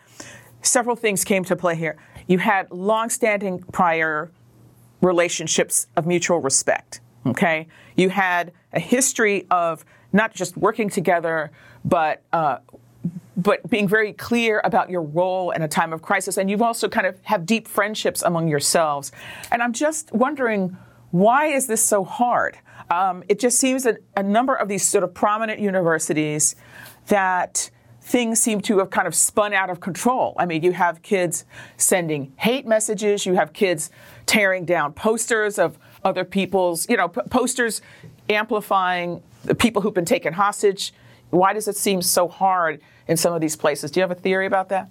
several 0.62 0.96
things 0.96 1.24
came 1.24 1.44
to 1.46 1.56
play 1.56 1.76
here. 1.76 1.98
You 2.28 2.38
had 2.38 2.72
longstanding 2.72 3.60
prior 3.72 4.32
relationships 5.02 5.88
of 5.96 6.06
mutual 6.06 6.40
respect. 6.40 7.02
Okay, 7.26 7.68
you 7.96 8.10
had 8.10 8.52
a 8.74 8.80
history 8.80 9.46
of 9.52 9.86
not 10.12 10.34
just 10.34 10.58
working 10.58 10.90
together, 10.90 11.52
but 11.86 12.24
uh, 12.34 12.58
but 13.38 13.68
being 13.70 13.88
very 13.88 14.14
clear 14.14 14.62
about 14.64 14.90
your 14.90 15.02
role 15.02 15.52
in 15.52 15.62
a 15.62 15.68
time 15.68 15.94
of 15.94 16.02
crisis. 16.02 16.38
And 16.38 16.50
you've 16.50 16.62
also 16.62 16.90
kind 16.90 17.08
of 17.08 17.20
have 17.24 17.46
deep 17.46 17.68
friendships 17.68 18.22
among 18.22 18.48
yourselves. 18.48 19.12
And 19.52 19.64
I'm 19.64 19.74
just 19.74 20.12
wondering, 20.14 20.78
why 21.12 21.48
is 21.48 21.68
this 21.68 21.84
so 21.84 22.04
hard? 22.04 22.58
Um, 22.90 23.24
it 23.30 23.40
just 23.40 23.58
seems 23.58 23.84
that 23.84 23.98
a 24.18 24.24
number 24.24 24.54
of 24.54 24.68
these 24.68 24.88
sort 24.88 25.04
of 25.04 25.14
prominent 25.14 25.60
universities 25.60 26.56
that 27.08 27.72
things 28.12 28.42
seem 28.42 28.60
to 28.60 28.80
have 28.80 28.90
kind 28.90 29.08
of 29.08 29.16
spun 29.16 29.54
out 29.54 29.70
of 29.70 29.80
control. 29.80 30.36
I 30.38 30.46
mean, 30.46 30.64
you 30.64 30.74
have 30.74 31.02
kids 31.02 31.46
sending 31.78 32.34
hate 32.36 32.68
messages, 32.68 33.26
you 33.26 33.36
have 33.36 33.54
kids 33.54 33.90
tearing 34.26 34.66
down 34.66 34.92
posters 34.92 35.58
of 35.58 35.80
other 36.04 36.26
people's, 36.26 36.90
you 36.90 36.98
know, 36.98 37.08
p- 37.08 37.22
posters 37.30 37.82
amplifying 38.30 39.24
the 39.46 39.56
people 39.56 39.82
who've 39.82 39.94
been 39.94 40.04
taken 40.04 40.34
hostage. 40.34 40.94
Why 41.30 41.54
does 41.54 41.70
it 41.70 41.78
seem 41.78 42.02
so 42.02 42.28
hard 42.28 42.82
in 43.08 43.16
some 43.16 43.34
of 43.34 43.40
these 43.40 43.56
places? 43.56 43.92
Do 43.92 44.02
you 44.02 44.02
have 44.02 44.12
a 44.12 44.22
theory 44.22 44.46
about 44.46 44.68
that? 44.70 44.90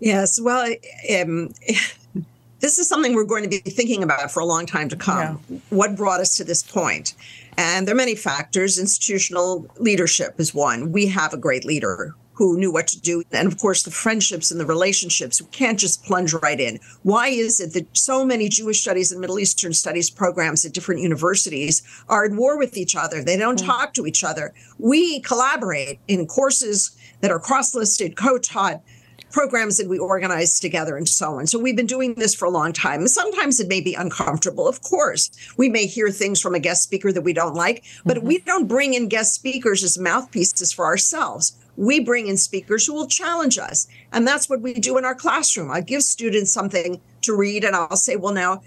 Yes. 0.00 0.40
Well, 0.40 0.74
um, 1.14 1.52
this 2.60 2.78
is 2.78 2.88
something 2.88 3.14
we're 3.14 3.24
going 3.24 3.42
to 3.42 3.50
be 3.50 3.58
thinking 3.58 4.02
about 4.02 4.30
for 4.30 4.40
a 4.40 4.46
long 4.46 4.64
time 4.64 4.88
to 4.88 4.96
come. 4.96 5.42
Yeah. 5.50 5.58
What 5.68 5.94
brought 5.94 6.20
us 6.20 6.38
to 6.38 6.44
this 6.44 6.62
point? 6.62 7.14
And 7.58 7.86
there 7.86 7.94
are 7.94 7.96
many 7.96 8.14
factors. 8.14 8.78
Institutional 8.78 9.66
leadership 9.76 10.40
is 10.40 10.54
one. 10.54 10.90
We 10.90 11.06
have 11.08 11.34
a 11.34 11.38
great 11.38 11.66
leader 11.66 12.14
who 12.36 12.58
knew 12.58 12.70
what 12.70 12.86
to 12.88 13.00
do. 13.00 13.22
And 13.32 13.50
of 13.50 13.58
course, 13.58 13.82
the 13.82 13.90
friendships 13.90 14.50
and 14.50 14.60
the 14.60 14.66
relationships. 14.66 15.40
We 15.40 15.48
can't 15.48 15.78
just 15.78 16.04
plunge 16.04 16.34
right 16.34 16.60
in. 16.60 16.78
Why 17.02 17.28
is 17.28 17.60
it 17.60 17.72
that 17.72 17.96
so 17.96 18.24
many 18.24 18.48
Jewish 18.48 18.82
studies 18.82 19.10
and 19.10 19.20
Middle 19.20 19.38
Eastern 19.38 19.72
studies 19.72 20.10
programs 20.10 20.64
at 20.64 20.72
different 20.72 21.00
universities 21.00 21.82
are 22.08 22.26
at 22.26 22.32
war 22.32 22.58
with 22.58 22.76
each 22.76 22.94
other? 22.94 23.22
They 23.22 23.36
don't 23.36 23.58
mm-hmm. 23.58 23.66
talk 23.66 23.94
to 23.94 24.06
each 24.06 24.22
other. 24.22 24.52
We 24.78 25.20
collaborate 25.20 25.98
in 26.08 26.26
courses 26.26 26.96
that 27.22 27.30
are 27.30 27.40
cross 27.40 27.74
listed, 27.74 28.16
co 28.16 28.38
taught 28.38 28.82
programs 29.30 29.76
that 29.78 29.88
we 29.88 29.98
organize 29.98 30.60
together 30.60 30.96
and 30.96 31.08
so 31.08 31.34
on. 31.34 31.46
So 31.46 31.58
we've 31.58 31.76
been 31.76 31.86
doing 31.86 32.14
this 32.14 32.34
for 32.34 32.44
a 32.44 32.50
long 32.50 32.72
time. 32.72 33.06
Sometimes 33.08 33.60
it 33.60 33.68
may 33.68 33.80
be 33.80 33.94
uncomfortable. 33.94 34.68
Of 34.68 34.82
course, 34.82 35.30
we 35.56 35.68
may 35.68 35.86
hear 35.86 36.10
things 36.10 36.40
from 36.40 36.54
a 36.54 36.60
guest 36.60 36.82
speaker 36.82 37.12
that 37.12 37.22
we 37.22 37.32
don't 37.32 37.54
like, 37.54 37.84
but 38.04 38.18
mm-hmm. 38.18 38.26
we 38.26 38.38
don't 38.38 38.68
bring 38.68 38.94
in 38.94 39.08
guest 39.08 39.34
speakers 39.34 39.82
as 39.82 39.98
mouthpieces 39.98 40.72
for 40.72 40.84
ourselves 40.84 41.56
we 41.76 42.00
bring 42.00 42.26
in 42.26 42.36
speakers 42.36 42.86
who 42.86 42.94
will 42.94 43.06
challenge 43.06 43.58
us. 43.58 43.86
And 44.12 44.26
that's 44.26 44.48
what 44.48 44.60
we 44.60 44.74
do 44.74 44.98
in 44.98 45.04
our 45.04 45.14
classroom. 45.14 45.70
I 45.70 45.80
give 45.80 46.02
students 46.02 46.52
something 46.52 47.00
to 47.22 47.36
read 47.36 47.64
and 47.64 47.76
I'll 47.76 47.96
say, 47.96 48.16
well, 48.16 48.32
now, 48.32 48.62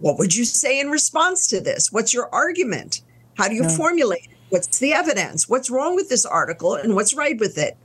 what 0.00 0.18
would 0.18 0.34
you 0.34 0.44
say 0.44 0.80
in 0.80 0.90
response 0.90 1.46
to 1.48 1.60
this? 1.60 1.90
What's 1.90 2.14
your 2.14 2.32
argument? 2.32 3.02
How 3.34 3.48
do 3.48 3.54
you 3.54 3.62
yeah. 3.62 3.76
formulate 3.76 4.24
it? 4.24 4.36
What's 4.50 4.78
the 4.78 4.92
evidence? 4.92 5.48
What's 5.48 5.70
wrong 5.70 5.94
with 5.94 6.08
this 6.08 6.26
article 6.26 6.74
and 6.74 6.94
what's 6.94 7.14
right 7.14 7.38
with 7.38 7.58
it? 7.58 7.76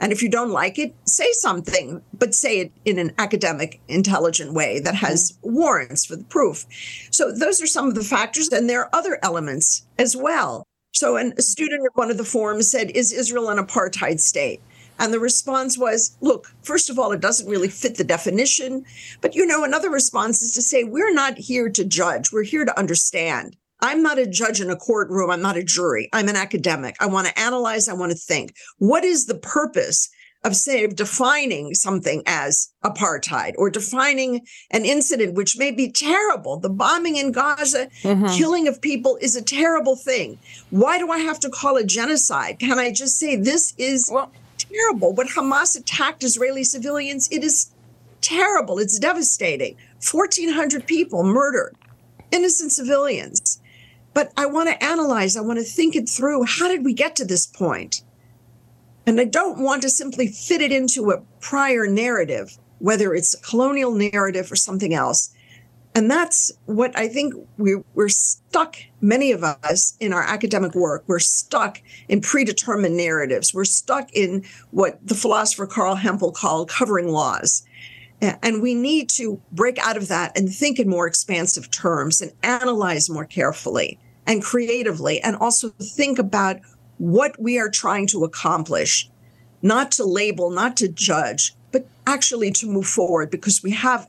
And 0.00 0.10
if 0.12 0.22
you 0.22 0.28
don't 0.28 0.50
like 0.50 0.78
it, 0.78 0.94
say 1.06 1.30
something, 1.32 2.02
but 2.18 2.34
say 2.34 2.60
it 2.60 2.72
in 2.84 2.98
an 2.98 3.12
academic, 3.18 3.80
intelligent 3.88 4.52
way 4.52 4.80
that 4.80 4.94
has 4.96 5.38
warrants 5.42 6.04
for 6.04 6.16
the 6.16 6.24
proof. 6.24 6.66
So, 7.10 7.30
those 7.30 7.62
are 7.62 7.66
some 7.66 7.88
of 7.88 7.94
the 7.94 8.02
factors. 8.02 8.48
And 8.48 8.68
there 8.68 8.80
are 8.80 8.90
other 8.92 9.18
elements 9.22 9.86
as 9.98 10.16
well. 10.16 10.66
So 10.94 11.16
and 11.16 11.34
a 11.36 11.42
student 11.42 11.84
at 11.84 11.96
one 11.96 12.10
of 12.10 12.18
the 12.18 12.24
forums 12.24 12.70
said, 12.70 12.90
Is 12.92 13.12
Israel 13.12 13.50
an 13.50 13.58
apartheid 13.58 14.20
state? 14.20 14.60
And 14.98 15.12
the 15.12 15.18
response 15.18 15.76
was, 15.76 16.16
look, 16.20 16.52
first 16.62 16.88
of 16.88 17.00
all, 17.00 17.10
it 17.10 17.20
doesn't 17.20 17.50
really 17.50 17.68
fit 17.68 17.96
the 17.96 18.04
definition. 18.04 18.84
But, 19.20 19.34
you 19.34 19.44
know, 19.44 19.64
another 19.64 19.90
response 19.90 20.40
is 20.40 20.54
to 20.54 20.62
say, 20.62 20.84
we're 20.84 21.12
not 21.12 21.36
here 21.36 21.68
to 21.68 21.84
judge, 21.84 22.32
we're 22.32 22.44
here 22.44 22.64
to 22.64 22.78
understand. 22.78 23.56
I'm 23.80 24.04
not 24.04 24.20
a 24.20 24.26
judge 24.26 24.60
in 24.60 24.70
a 24.70 24.76
courtroom. 24.76 25.30
I'm 25.30 25.42
not 25.42 25.56
a 25.56 25.64
jury. 25.64 26.08
I'm 26.12 26.28
an 26.28 26.36
academic. 26.36 26.96
I 27.00 27.06
want 27.06 27.26
to 27.26 27.38
analyze. 27.38 27.88
I 27.88 27.92
want 27.92 28.12
to 28.12 28.16
think. 28.16 28.54
What 28.78 29.04
is 29.04 29.26
the 29.26 29.34
purpose 29.34 30.08
of, 30.44 30.54
say, 30.54 30.86
defining 30.86 31.74
something 31.74 32.22
as 32.26 32.70
apartheid 32.84 33.54
or 33.56 33.70
defining 33.70 34.42
an 34.70 34.84
incident 34.84 35.34
which 35.34 35.58
may 35.58 35.70
be 35.70 35.90
terrible? 35.90 36.58
The 36.58 36.68
bombing 36.68 37.16
in 37.16 37.32
Gaza, 37.32 37.88
mm-hmm. 38.02 38.26
killing 38.26 38.68
of 38.68 38.80
people 38.80 39.18
is 39.20 39.34
a 39.34 39.42
terrible 39.42 39.96
thing. 39.96 40.38
Why 40.70 40.98
do 40.98 41.10
I 41.10 41.18
have 41.18 41.40
to 41.40 41.50
call 41.50 41.76
it 41.76 41.86
genocide? 41.86 42.58
Can 42.58 42.78
I 42.78 42.92
just 42.92 43.18
say 43.18 43.36
this 43.36 43.74
is 43.78 44.08
well, 44.12 44.30
terrible? 44.58 45.14
When 45.14 45.28
Hamas 45.28 45.78
attacked 45.78 46.22
Israeli 46.22 46.64
civilians, 46.64 47.28
it 47.32 47.42
is 47.42 47.72
terrible. 48.20 48.78
It's 48.78 48.98
devastating. 48.98 49.76
1,400 50.10 50.86
people 50.86 51.24
murdered, 51.24 51.74
innocent 52.30 52.72
civilians. 52.72 53.60
But 54.12 54.32
I 54.36 54.46
want 54.46 54.68
to 54.68 54.82
analyze, 54.82 55.36
I 55.36 55.40
want 55.40 55.58
to 55.58 55.64
think 55.64 55.96
it 55.96 56.08
through. 56.08 56.44
How 56.44 56.68
did 56.68 56.84
we 56.84 56.94
get 56.94 57.16
to 57.16 57.24
this 57.24 57.46
point? 57.46 58.02
And 59.06 59.20
I 59.20 59.24
don't 59.24 59.62
want 59.62 59.82
to 59.82 59.90
simply 59.90 60.28
fit 60.28 60.62
it 60.62 60.72
into 60.72 61.10
a 61.10 61.20
prior 61.40 61.86
narrative, 61.86 62.56
whether 62.78 63.14
it's 63.14 63.34
a 63.34 63.42
colonial 63.42 63.94
narrative 63.94 64.50
or 64.50 64.56
something 64.56 64.94
else. 64.94 65.34
And 65.96 66.10
that's 66.10 66.50
what 66.66 66.96
I 66.98 67.06
think 67.06 67.34
we, 67.56 67.76
we're 67.94 68.08
stuck, 68.08 68.76
many 69.00 69.30
of 69.30 69.44
us 69.44 69.96
in 70.00 70.12
our 70.12 70.22
academic 70.22 70.74
work, 70.74 71.04
we're 71.06 71.20
stuck 71.20 71.80
in 72.08 72.20
predetermined 72.20 72.96
narratives. 72.96 73.54
We're 73.54 73.64
stuck 73.64 74.12
in 74.12 74.44
what 74.72 74.98
the 75.06 75.14
philosopher 75.14 75.66
Carl 75.66 75.94
Hempel 75.94 76.32
called 76.32 76.68
covering 76.68 77.08
laws. 77.08 77.64
And 78.20 78.62
we 78.62 78.74
need 78.74 79.08
to 79.10 79.40
break 79.52 79.78
out 79.78 79.96
of 79.96 80.08
that 80.08 80.36
and 80.36 80.52
think 80.52 80.80
in 80.80 80.88
more 80.88 81.06
expansive 81.06 81.70
terms 81.70 82.20
and 82.20 82.32
analyze 82.42 83.10
more 83.10 83.26
carefully 83.26 83.98
and 84.26 84.42
creatively, 84.42 85.20
and 85.20 85.36
also 85.36 85.68
think 85.80 86.18
about 86.18 86.56
what 86.98 87.40
we 87.40 87.58
are 87.58 87.68
trying 87.68 88.06
to 88.08 88.24
accomplish, 88.24 89.10
not 89.62 89.90
to 89.92 90.04
label, 90.04 90.50
not 90.50 90.76
to 90.78 90.88
judge, 90.88 91.54
but 91.72 91.86
actually 92.06 92.50
to 92.52 92.66
move 92.66 92.86
forward 92.86 93.30
because 93.30 93.62
we 93.62 93.72
have 93.72 94.08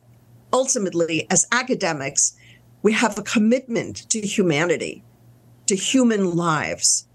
ultimately, 0.54 1.28
as 1.30 1.48
academics, 1.52 2.38
we 2.82 2.94
have 2.94 3.18
a 3.18 3.24
commitment 3.24 4.10
to 4.10 4.22
humanity, 4.22 5.04
to 5.68 5.76
human 5.76 6.36
lives. 6.36 7.08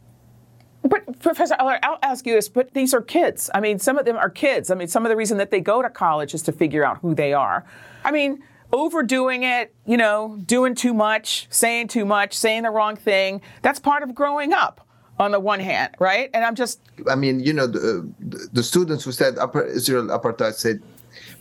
But 0.83 1.21
Professor 1.21 1.55
Eller, 1.59 1.79
I'll 1.83 1.99
ask 2.03 2.27
you 2.27 2.35
this, 2.35 2.49
but 2.49 2.73
these 2.75 2.93
are 2.95 3.03
kids. 3.03 3.51
I 3.55 3.61
mean, 3.61 3.79
some 3.79 3.99
of 3.99 4.05
them 4.05 4.17
are 4.17 4.31
kids. 4.31 4.71
I 4.71 4.75
mean, 4.75 4.89
some 4.89 5.05
of 5.05 5.11
the 5.11 5.17
reason 5.17 5.39
that 5.39 5.51
they 5.51 5.61
go 5.61 5.83
to 5.83 5.91
college 5.91 6.35
is 6.35 6.43
to 6.43 6.53
figure 6.53 6.85
out 6.85 6.99
who 6.99 7.15
they 7.15 7.33
are. 7.33 7.65
I 8.05 8.11
mean, 8.11 8.43
overdoing 8.73 9.43
it, 9.43 9.75
you 9.87 9.97
know, 9.97 10.39
doing 10.47 10.75
too 10.75 10.95
much, 10.95 11.47
saying 11.51 11.89
too 11.89 12.05
much, 12.05 12.37
saying 12.37 12.63
the 12.63 12.71
wrong 12.71 12.97
thing. 12.97 13.43
That's 13.63 13.79
part 13.79 14.03
of 14.03 14.15
growing 14.15 14.53
up 14.53 14.87
on 15.21 15.33
the 15.33 15.39
one 15.39 15.61
hand, 15.61 15.95
right? 16.01 16.31
And 16.35 16.45
I'm 16.45 16.55
just. 16.55 16.81
I 17.09 17.15
mean, 17.15 17.41
you 17.41 17.53
know, 17.53 17.67
the, 17.67 18.11
the 18.53 18.63
students 18.63 19.05
who 19.05 19.13
said 19.13 19.39
upper 19.39 19.63
Israel 19.63 20.07
apartheid 20.07 20.55
said, 20.55 20.83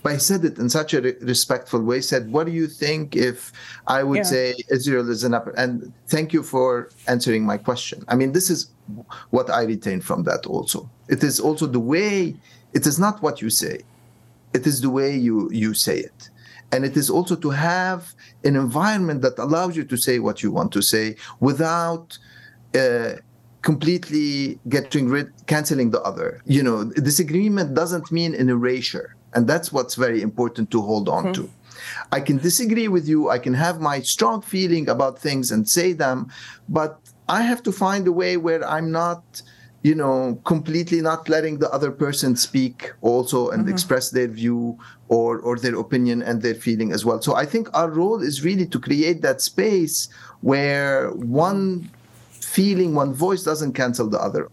but 0.03 0.13
he 0.13 0.19
said 0.19 0.43
it 0.43 0.57
in 0.57 0.69
such 0.69 0.93
a 0.93 1.01
respectful 1.21 1.81
way. 1.81 2.01
Said, 2.01 2.31
"What 2.31 2.45
do 2.45 2.51
you 2.51 2.67
think 2.67 3.15
if 3.15 3.51
I 3.87 4.03
would 4.03 4.17
yeah. 4.17 4.33
say 4.35 4.55
Israel 4.69 5.09
is 5.09 5.23
an 5.23 5.33
upper?" 5.33 5.51
And 5.51 5.93
thank 6.07 6.33
you 6.33 6.43
for 6.43 6.89
answering 7.07 7.45
my 7.45 7.57
question. 7.57 8.03
I 8.09 8.15
mean, 8.15 8.33
this 8.33 8.49
is 8.49 8.69
what 9.29 9.49
I 9.49 9.63
retain 9.63 10.01
from 10.01 10.23
that. 10.23 10.45
Also, 10.45 10.89
it 11.07 11.23
is 11.23 11.39
also 11.39 11.65
the 11.65 11.79
way. 11.79 12.35
It 12.73 12.85
is 12.85 12.99
not 12.99 13.21
what 13.23 13.41
you 13.41 13.49
say; 13.49 13.79
it 14.53 14.67
is 14.67 14.81
the 14.81 14.89
way 14.89 15.15
you 15.15 15.49
you 15.51 15.73
say 15.73 15.99
it 15.99 16.29
and 16.71 16.85
it 16.85 16.95
is 16.95 17.09
also 17.09 17.35
to 17.35 17.49
have 17.49 18.13
an 18.43 18.55
environment 18.55 19.23
that 19.23 19.39
allows 19.39 19.75
you 19.75 19.83
to 19.83 19.97
say 19.97 20.19
what 20.19 20.43
you 20.43 20.51
want 20.51 20.71
to 20.71 20.83
say 20.83 21.15
without 21.39 22.15
uh, 22.75 23.13
completely 23.61 24.59
getting 24.69 25.09
rid 25.09 25.31
canceling 25.47 25.91
the 25.91 26.01
other 26.01 26.41
you 26.45 26.63
know 26.63 26.85
disagreement 26.85 27.73
doesn't 27.73 28.11
mean 28.11 28.33
an 28.33 28.49
erasure 28.49 29.15
and 29.33 29.47
that's 29.47 29.71
what's 29.71 29.95
very 29.95 30.21
important 30.21 30.71
to 30.71 30.81
hold 30.81 31.09
on 31.09 31.25
mm-hmm. 31.25 31.33
to 31.33 31.49
i 32.11 32.19
can 32.19 32.37
disagree 32.37 32.87
with 32.87 33.07
you 33.07 33.29
i 33.29 33.37
can 33.37 33.53
have 33.53 33.81
my 33.81 33.99
strong 33.99 34.41
feeling 34.41 34.87
about 34.87 35.19
things 35.19 35.51
and 35.51 35.67
say 35.67 35.91
them 35.91 36.31
but 36.69 36.99
i 37.27 37.41
have 37.41 37.61
to 37.61 37.71
find 37.71 38.07
a 38.07 38.11
way 38.11 38.37
where 38.37 38.65
i'm 38.67 38.91
not 38.91 39.41
you 39.83 39.95
know 39.95 40.39
completely 40.45 41.01
not 41.01 41.27
letting 41.29 41.59
the 41.59 41.69
other 41.71 41.91
person 41.91 42.35
speak 42.35 42.91
also 43.01 43.49
and 43.49 43.63
mm-hmm. 43.63 43.73
express 43.73 44.09
their 44.09 44.27
view 44.27 44.77
or 45.09 45.39
or 45.39 45.57
their 45.57 45.77
opinion 45.77 46.21
and 46.21 46.41
their 46.41 46.55
feeling 46.55 46.91
as 46.91 47.03
well 47.03 47.21
so 47.21 47.35
i 47.35 47.45
think 47.45 47.69
our 47.73 47.89
role 47.89 48.21
is 48.21 48.43
really 48.43 48.65
to 48.65 48.79
create 48.79 49.21
that 49.21 49.41
space 49.41 50.09
where 50.41 51.11
one 51.11 51.89
feeling 52.59 52.93
one 52.93 53.13
voice 53.13 53.43
doesn't 53.43 53.73
cancel 53.73 54.09
the 54.09 54.19
other. 54.19 54.49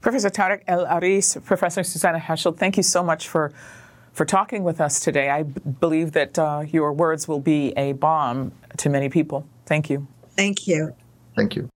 Professor 0.00 0.30
Tarek 0.30 0.62
El-Ariss 0.66 1.44
professor 1.44 1.82
Susannah 1.84 2.18
Heschel 2.18 2.56
thank 2.56 2.76
you 2.76 2.82
so 2.82 3.02
much 3.10 3.28
for 3.28 3.52
for 4.12 4.24
talking 4.24 4.64
with 4.64 4.80
us 4.80 4.98
today. 5.06 5.28
I 5.38 5.42
b- 5.44 5.60
believe 5.84 6.12
that 6.12 6.38
uh, 6.38 6.64
your 6.76 6.92
words 6.92 7.28
will 7.28 7.44
be 7.54 7.60
a 7.76 7.92
balm 7.92 8.52
to 8.78 8.88
many 8.88 9.08
people. 9.08 9.46
Thank 9.66 9.90
you. 9.90 10.08
Thank 10.40 10.66
you. 10.66 10.94
Thank 11.36 11.54
you. 11.56 11.68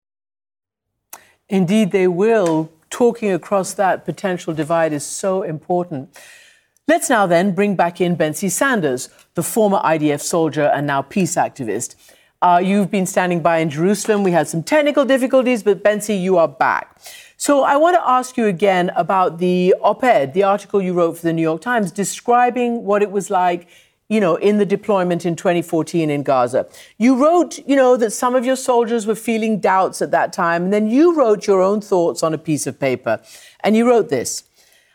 Indeed, 1.48 1.92
they 1.92 2.08
will. 2.08 2.70
Talking 2.88 3.30
across 3.30 3.74
that 3.74 4.04
potential 4.04 4.52
divide 4.62 4.92
is 4.92 5.04
so 5.04 5.42
important. 5.42 6.02
Let's 6.88 7.08
now 7.08 7.26
then 7.26 7.54
bring 7.54 7.76
back 7.76 8.00
in 8.00 8.16
Benzi 8.16 8.50
Sanders, 8.50 9.08
the 9.34 9.44
former 9.44 9.80
IDF 9.94 10.20
soldier 10.20 10.66
and 10.74 10.86
now 10.86 11.02
peace 11.02 11.36
activist. 11.36 11.94
Uh, 12.42 12.58
you've 12.64 12.90
been 12.90 13.04
standing 13.04 13.42
by 13.42 13.58
in 13.58 13.68
Jerusalem. 13.68 14.22
We 14.22 14.30
had 14.32 14.48
some 14.48 14.62
technical 14.62 15.04
difficulties, 15.04 15.62
but 15.62 15.84
Benzi, 15.84 16.20
you 16.20 16.38
are 16.38 16.48
back. 16.48 16.98
So 17.36 17.64
I 17.64 17.76
want 17.76 17.96
to 17.96 18.08
ask 18.08 18.38
you 18.38 18.46
again 18.46 18.90
about 18.96 19.38
the 19.38 19.74
op 19.82 20.02
ed, 20.02 20.32
the 20.32 20.44
article 20.44 20.80
you 20.80 20.94
wrote 20.94 21.18
for 21.18 21.22
the 21.22 21.34
New 21.34 21.42
York 21.42 21.60
Times, 21.60 21.92
describing 21.92 22.84
what 22.84 23.02
it 23.02 23.10
was 23.10 23.28
like 23.28 23.68
you 24.10 24.18
know, 24.18 24.34
in 24.34 24.58
the 24.58 24.66
deployment 24.66 25.24
in 25.24 25.36
2014 25.36 26.10
in 26.10 26.24
Gaza. 26.24 26.66
You 26.98 27.16
wrote, 27.16 27.60
you 27.64 27.76
know, 27.76 27.96
that 27.96 28.10
some 28.10 28.34
of 28.34 28.44
your 28.44 28.56
soldiers 28.56 29.06
were 29.06 29.14
feeling 29.14 29.60
doubts 29.60 30.02
at 30.02 30.10
that 30.10 30.32
time, 30.32 30.64
and 30.64 30.72
then 30.72 30.90
you 30.90 31.14
wrote 31.16 31.46
your 31.46 31.62
own 31.62 31.80
thoughts 31.80 32.24
on 32.24 32.34
a 32.34 32.38
piece 32.38 32.66
of 32.66 32.80
paper. 32.80 33.20
And 33.62 33.76
you 33.76 33.88
wrote 33.88 34.08
this 34.08 34.42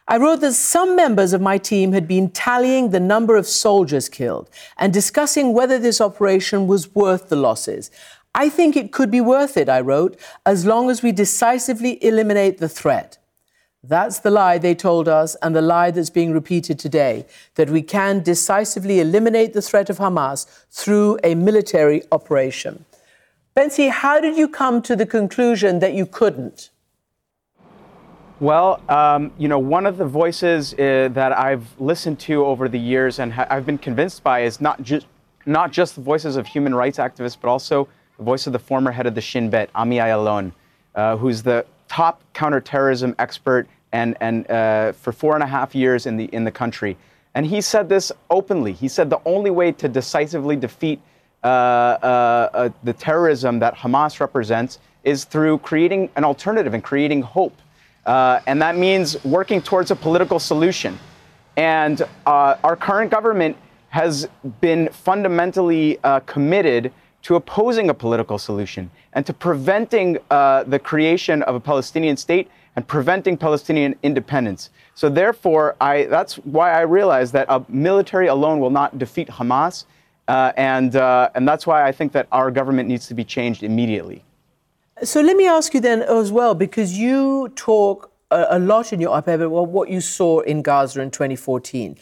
I 0.07 0.17
wrote 0.17 0.41
that 0.41 0.53
some 0.53 0.95
members 0.95 1.33
of 1.33 1.41
my 1.41 1.57
team 1.57 1.93
had 1.93 2.07
been 2.07 2.29
tallying 2.29 2.91
the 2.91 2.99
number 2.99 3.35
of 3.35 3.47
soldiers 3.47 4.07
killed 4.07 4.49
and 4.77 4.93
discussing 4.93 5.53
whether 5.53 5.79
this 5.79 5.99
operation 5.99 6.67
was 6.67 6.93
worth 6.93 7.29
the 7.29 7.35
losses. 7.35 7.89
I 8.35 8.49
think 8.49 8.75
it 8.75 8.91
could 8.91 9.09
be 9.09 9.21
worth 9.21 9.57
it, 9.57 9.67
I 9.67 9.79
wrote, 9.79 10.19
as 10.45 10.63
long 10.65 10.91
as 10.91 11.01
we 11.01 11.11
decisively 11.11 12.03
eliminate 12.05 12.59
the 12.59 12.69
threat. 12.69 13.17
That's 13.81 14.19
the 14.19 14.29
lie 14.29 14.59
they 14.59 14.75
told 14.75 15.07
us, 15.07 15.35
and 15.41 15.55
the 15.55 15.61
lie 15.61 15.89
that's 15.89 16.09
being 16.11 16.33
repeated 16.33 16.77
today 16.77 17.25
that 17.55 17.69
we 17.69 17.81
can 17.81 18.21
decisively 18.21 18.99
eliminate 18.99 19.53
the 19.53 19.61
threat 19.61 19.89
of 19.89 19.97
Hamas 19.97 20.45
through 20.69 21.17
a 21.23 21.33
military 21.33 22.03
operation. 22.11 22.85
Benzi, 23.55 23.89
how 23.89 24.19
did 24.19 24.37
you 24.37 24.49
come 24.49 24.81
to 24.83 24.95
the 24.95 25.05
conclusion 25.05 25.79
that 25.79 25.93
you 25.93 26.05
couldn't? 26.05 26.69
Well, 28.45 28.79
um, 28.89 29.31
you 29.39 29.47
know, 29.47 29.57
one 29.57 29.87
of 29.87 29.97
the 29.97 30.05
voices 30.05 30.75
uh, 30.75 31.09
that 31.13 31.35
I've 31.35 31.65
listened 31.81 32.19
to 32.19 32.45
over 32.45 32.69
the 32.69 32.77
years 32.77 33.17
and 33.17 33.33
I've 33.33 33.65
been 33.65 33.79
convinced 33.79 34.21
by 34.23 34.41
is 34.41 34.61
not 34.61 34.83
just 34.83 35.07
not 35.47 35.71
just 35.71 35.95
the 35.95 36.01
voices 36.01 36.35
of 36.35 36.45
human 36.45 36.75
rights 36.75 36.99
activists, 36.99 37.37
but 37.41 37.49
also 37.49 37.87
the 38.19 38.23
voice 38.23 38.45
of 38.45 38.53
the 38.53 38.59
former 38.59 38.91
head 38.91 39.07
of 39.07 39.15
the 39.15 39.21
Shin 39.21 39.49
Bet, 39.49 39.71
Ami 39.73 39.95
Ayalon, 39.95 40.51
uh, 40.93 41.17
who's 41.17 41.41
the 41.41 41.65
top 41.87 42.21
counterterrorism 42.33 43.15
expert 43.17 43.67
and, 43.93 44.15
and 44.21 44.47
uh, 44.51 44.91
for 44.91 45.11
four 45.11 45.33
and 45.33 45.41
a 45.41 45.47
half 45.47 45.73
years 45.73 46.05
in 46.05 46.15
the, 46.15 46.25
in 46.25 46.43
the 46.43 46.51
country. 46.51 46.95
And 47.33 47.47
he 47.47 47.61
said 47.61 47.89
this 47.89 48.11
openly. 48.29 48.73
He 48.73 48.89
said 48.89 49.09
the 49.09 49.21
only 49.25 49.49
way 49.49 49.71
to 49.71 49.89
decisively 49.89 50.55
defeat 50.55 51.01
uh, 51.43 51.47
uh, 51.47 52.49
uh, 52.53 52.69
the 52.83 52.93
terrorism 52.93 53.57
that 53.57 53.73
Hamas 53.73 54.19
represents 54.19 54.77
is 55.03 55.23
through 55.23 55.57
creating 55.57 56.11
an 56.15 56.23
alternative 56.23 56.75
and 56.75 56.83
creating 56.83 57.23
hope. 57.23 57.57
Uh, 58.05 58.39
and 58.45 58.61
that 58.61 58.77
means 58.77 59.23
working 59.23 59.61
towards 59.61 59.91
a 59.91 59.95
political 59.95 60.39
solution. 60.39 60.97
And 61.57 62.01
uh, 62.25 62.57
our 62.63 62.75
current 62.75 63.11
government 63.11 63.57
has 63.89 64.27
been 64.59 64.89
fundamentally 64.89 65.99
committed 66.25 66.91
to 67.21 67.35
opposing 67.35 67.89
a 67.89 67.93
political 67.93 68.37
solution 68.37 68.91
and 69.13 69.25
to 69.25 69.33
preventing 69.33 70.13
the 70.29 70.81
creation 70.83 71.41
of 71.43 71.55
a 71.55 71.59
Palestinian 71.61 72.17
state 72.17 72.49
and 72.75 72.85
preventing 72.87 73.37
Palestinian 73.37 73.95
independence. 74.03 74.69
So 74.95 75.09
therefore, 75.09 75.75
I, 75.79 76.03
that's 76.05 76.35
why 76.35 76.73
I 76.73 76.81
realize 76.81 77.31
that 77.31 77.45
a 77.49 77.63
military 77.69 78.27
alone 78.27 78.59
will 78.59 78.69
not 78.69 78.99
defeat 78.99 79.29
Hamas, 79.29 79.85
uh, 80.27 80.51
and, 80.57 80.95
uh, 80.95 81.29
and 81.35 81.47
that's 81.47 81.65
why 81.65 81.87
I 81.87 81.91
think 81.91 82.11
that 82.13 82.27
our 82.31 82.51
government 82.51 82.89
needs 82.89 83.07
to 83.07 83.13
be 83.13 83.23
changed 83.23 83.63
immediately. 83.63 84.23
So 85.03 85.19
let 85.19 85.35
me 85.35 85.45
ask 85.45 85.73
you 85.73 85.81
then 85.81 86.01
as 86.03 86.31
well, 86.31 86.55
because 86.55 86.97
you 86.97 87.49
talk 87.55 88.11
a, 88.31 88.45
a 88.51 88.59
lot 88.59 88.93
in 88.93 89.01
your 89.01 89.11
op-ed 89.11 89.41
about 89.41 89.67
what 89.67 89.89
you 89.89 89.99
saw 89.99 90.39
in 90.39 90.61
Gaza 90.61 91.01
in 91.01 91.11
2014. 91.11 91.97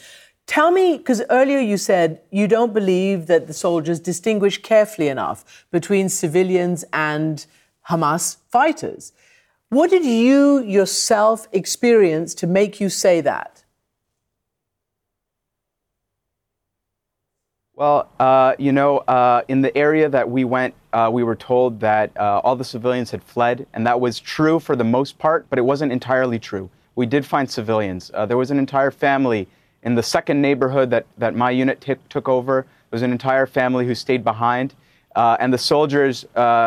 Tell 0.46 0.70
me, 0.70 0.98
because 0.98 1.20
earlier 1.28 1.58
you 1.58 1.76
said 1.76 2.20
you 2.30 2.46
don't 2.46 2.72
believe 2.72 3.26
that 3.26 3.48
the 3.48 3.52
soldiers 3.52 3.98
distinguish 3.98 4.62
carefully 4.62 5.08
enough 5.08 5.66
between 5.72 6.08
civilians 6.08 6.84
and 6.92 7.46
Hamas 7.88 8.36
fighters. 8.50 9.12
What 9.70 9.90
did 9.90 10.04
you 10.04 10.62
yourself 10.62 11.48
experience 11.50 12.32
to 12.34 12.46
make 12.46 12.80
you 12.80 12.88
say 12.88 13.20
that? 13.22 13.63
Well, 17.76 18.08
uh, 18.20 18.54
you 18.56 18.70
know, 18.70 18.98
uh, 18.98 19.42
in 19.48 19.60
the 19.60 19.76
area 19.76 20.08
that 20.08 20.30
we 20.30 20.44
went, 20.44 20.74
uh, 20.92 21.10
we 21.12 21.24
were 21.24 21.34
told 21.34 21.80
that 21.80 22.12
uh, 22.16 22.40
all 22.44 22.54
the 22.54 22.64
civilians 22.64 23.10
had 23.10 23.20
fled, 23.20 23.66
and 23.74 23.84
that 23.84 24.00
was 24.00 24.20
true 24.20 24.60
for 24.60 24.76
the 24.76 24.84
most 24.84 25.18
part, 25.18 25.46
but 25.50 25.58
it 25.58 25.62
wasn't 25.62 25.90
entirely 25.90 26.38
true. 26.38 26.70
We 26.94 27.06
did 27.06 27.26
find 27.26 27.50
civilians. 27.50 28.12
Uh, 28.14 28.26
there 28.26 28.36
was 28.36 28.52
an 28.52 28.60
entire 28.60 28.92
family 28.92 29.48
in 29.82 29.96
the 29.96 30.04
second 30.04 30.40
neighborhood 30.40 30.88
that, 30.90 31.04
that 31.18 31.34
my 31.34 31.50
unit 31.50 31.80
t- 31.80 31.96
took 32.08 32.28
over. 32.28 32.62
There 32.62 32.96
was 32.96 33.02
an 33.02 33.10
entire 33.10 33.44
family 33.44 33.88
who 33.88 33.96
stayed 33.96 34.22
behind. 34.22 34.74
Uh, 35.16 35.36
and 35.40 35.52
the 35.52 35.58
soldiers, 35.58 36.24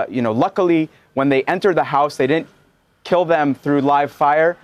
you 0.09 0.21
know, 0.21 0.33
luckily, 0.33 0.89
when 1.13 1.29
they 1.29 1.43
entered 1.43 1.77
the 1.77 1.85
house, 1.85 2.17
they 2.17 2.27
didn't 2.27 2.49
kill 3.05 3.23
them 3.23 3.55
through 3.55 3.79
live 3.79 4.11
fire. 4.11 4.57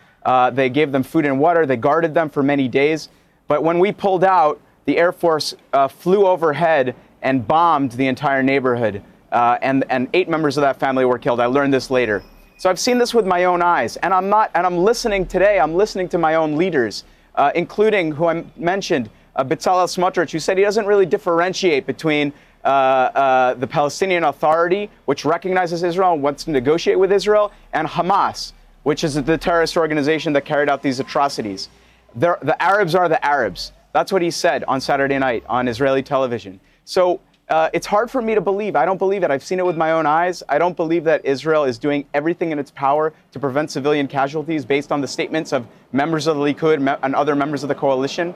they 0.52 0.70
gave 0.70 0.92
them 0.92 1.04
food 1.04 1.26
and 1.26 1.40
water. 1.40 1.66
They 1.66 1.78
guarded 1.78 2.14
them 2.14 2.30
for 2.30 2.44
many 2.44 2.68
days. 2.68 3.08
But 3.48 3.64
when 3.64 3.80
we 3.80 3.94
pulled 3.94 4.26
out, 4.26 4.60
the 4.86 4.98
Air 4.98 5.12
Force 5.12 5.56
uh, 5.72 5.88
flew 5.88 6.28
overhead 6.28 6.96
and 7.22 7.48
bombed 7.48 7.94
the 7.94 8.08
entire 8.08 8.44
neighborhood. 8.44 9.02
Uh, 9.32 9.58
and, 9.62 9.84
and 9.90 10.08
eight 10.14 10.30
members 10.30 10.58
of 10.58 10.62
that 10.62 10.80
family 10.80 11.06
were 11.06 11.18
killed. 11.18 11.40
I 11.40 11.48
learned 11.48 11.74
this 11.74 11.90
later. 11.90 12.24
So 12.58 12.70
I've 12.70 12.80
seen 12.80 12.98
this 12.98 13.14
with 13.14 13.26
my 13.26 13.46
own 13.46 13.62
eyes. 13.62 13.98
And 13.98 14.14
I'm 14.14 14.30
not, 14.30 14.52
and 14.54 14.66
I'm 14.66 14.78
listening 14.78 15.26
today, 15.26 15.60
I'm 15.60 15.74
listening 15.74 16.08
to 16.10 16.18
my 16.18 16.36
own 16.36 16.56
leaders, 16.56 17.04
uh, 17.36 17.52
including 17.56 18.12
who 18.12 18.28
I 18.28 18.46
mentioned, 18.56 19.10
uh, 19.36 19.44
Bezalel 19.44 19.88
Smotrich, 19.88 20.32
who 20.32 20.40
said 20.40 20.58
he 20.58 20.64
doesn't 20.64 20.86
really 20.86 21.06
differentiate 21.06 21.88
between 21.88 22.32
uh, 22.64 22.68
uh, 22.68 23.54
the 23.56 23.68
Palestinian 23.68 24.24
Authority, 24.24 24.90
which 25.06 25.26
recognizes 25.26 25.84
Israel 25.84 26.14
and 26.14 26.22
wants 26.22 26.44
to 26.46 26.52
negotiate 26.52 27.00
with 27.00 27.12
Israel, 27.12 27.52
and 27.74 27.88
Hamas, 27.88 28.54
which 28.84 29.04
is 29.04 29.16
the 29.16 29.38
terrorist 29.38 29.76
organization 29.76 30.32
that 30.34 30.46
carried 30.46 30.70
out 30.70 30.82
these 30.82 31.00
atrocities. 31.00 31.70
They're, 32.16 32.38
the 32.42 32.62
Arabs 32.62 32.96
are 32.96 33.10
the 33.10 33.24
Arabs. 33.26 33.74
That's 33.94 34.12
what 34.12 34.22
he 34.22 34.32
said 34.32 34.64
on 34.66 34.82
Saturday 34.82 35.18
night 35.20 35.44
on 35.48 35.68
Israeli 35.68 36.04
television. 36.04 36.60
So 36.84 37.22
uh, 37.50 37.70
it's 37.74 37.86
hard 37.86 38.10
for 38.10 38.22
me 38.22 38.34
to 38.34 38.42
believe. 38.42 38.76
I 38.76 38.86
don't 38.86 38.98
believe 38.98 39.24
it. 39.24 39.30
I've 39.30 39.44
seen 39.44 39.60
it 39.60 39.66
with 39.66 39.78
my 39.78 39.92
own 39.92 40.06
eyes. 40.06 40.42
I 40.50 40.58
don't 40.58 40.76
believe 40.76 41.04
that 41.04 41.24
Israel 41.24 41.64
is 41.64 41.78
doing 41.78 42.06
everything 42.14 42.52
in 42.52 42.58
its 42.58 42.72
power 42.72 43.14
to 43.32 43.40
prevent 43.40 43.70
civilian 43.70 44.08
casualties 44.08 44.66
based 44.66 44.92
on 44.92 45.00
the 45.00 45.08
statements 45.08 45.54
of 45.54 45.68
members 45.92 46.26
of 46.26 46.38
the 46.38 46.42
Likud 46.42 46.98
and 47.04 47.16
other 47.16 47.36
members 47.36 47.64
of 47.64 47.70
the 47.70 47.76
coalition. 47.76 48.34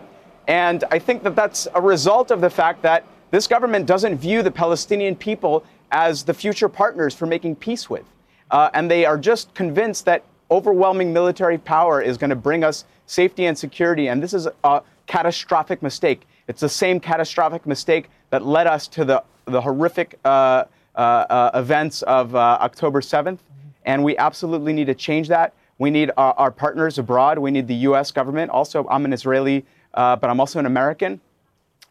And 0.47 0.83
I 0.91 0.99
think 0.99 1.23
that 1.23 1.35
that's 1.35 1.67
a 1.73 1.81
result 1.81 2.31
of 2.31 2.39
the 2.39 2.49
fact 2.49 2.81
that 2.83 3.03
this 3.31 3.47
government 3.47 3.85
doesn't 3.85 4.17
view 4.17 4.43
the 4.43 4.51
Palestinian 4.51 5.15
people 5.15 5.65
as 5.91 6.23
the 6.23 6.33
future 6.33 6.69
partners 6.69 7.15
for 7.15 7.25
making 7.25 7.55
peace 7.55 7.89
with. 7.89 8.05
Uh, 8.51 8.69
and 8.73 8.89
they 8.89 9.05
are 9.05 9.17
just 9.17 9.53
convinced 9.53 10.05
that 10.05 10.23
overwhelming 10.51 11.11
military 11.11 11.57
power 11.57 12.01
is 12.01 12.17
going 12.17 12.29
to 12.29 12.35
bring 12.35 12.63
us 12.63 12.85
safety 13.05 13.45
and 13.47 13.57
security. 13.57 14.07
And 14.07 14.21
this 14.21 14.33
is 14.33 14.47
a 14.63 14.81
catastrophic 15.07 15.81
mistake. 15.81 16.27
It's 16.47 16.61
the 16.61 16.69
same 16.69 16.99
catastrophic 16.99 17.65
mistake 17.65 18.09
that 18.29 18.45
led 18.45 18.67
us 18.67 18.87
to 18.89 19.05
the, 19.05 19.23
the 19.45 19.61
horrific 19.61 20.19
uh, 20.23 20.65
uh, 20.95 20.99
uh, 20.99 21.51
events 21.55 22.01
of 22.03 22.35
uh, 22.35 22.57
October 22.61 23.01
7th. 23.01 23.39
And 23.85 24.03
we 24.03 24.17
absolutely 24.17 24.73
need 24.73 24.87
to 24.87 24.95
change 24.95 25.27
that. 25.29 25.53
We 25.77 25.89
need 25.89 26.11
our, 26.17 26.33
our, 26.33 26.51
partners 26.51 26.97
abroad. 26.97 27.37
We 27.37 27.51
need 27.51 27.67
the 27.67 27.75
U.S. 27.75 28.11
government. 28.11 28.51
Also, 28.51 28.87
I'm 28.89 29.05
an 29.05 29.13
Israeli, 29.13 29.65
uh, 29.93 30.15
but 30.15 30.29
I'm 30.29 30.39
also 30.39 30.59
an 30.59 30.65
American. 30.65 31.21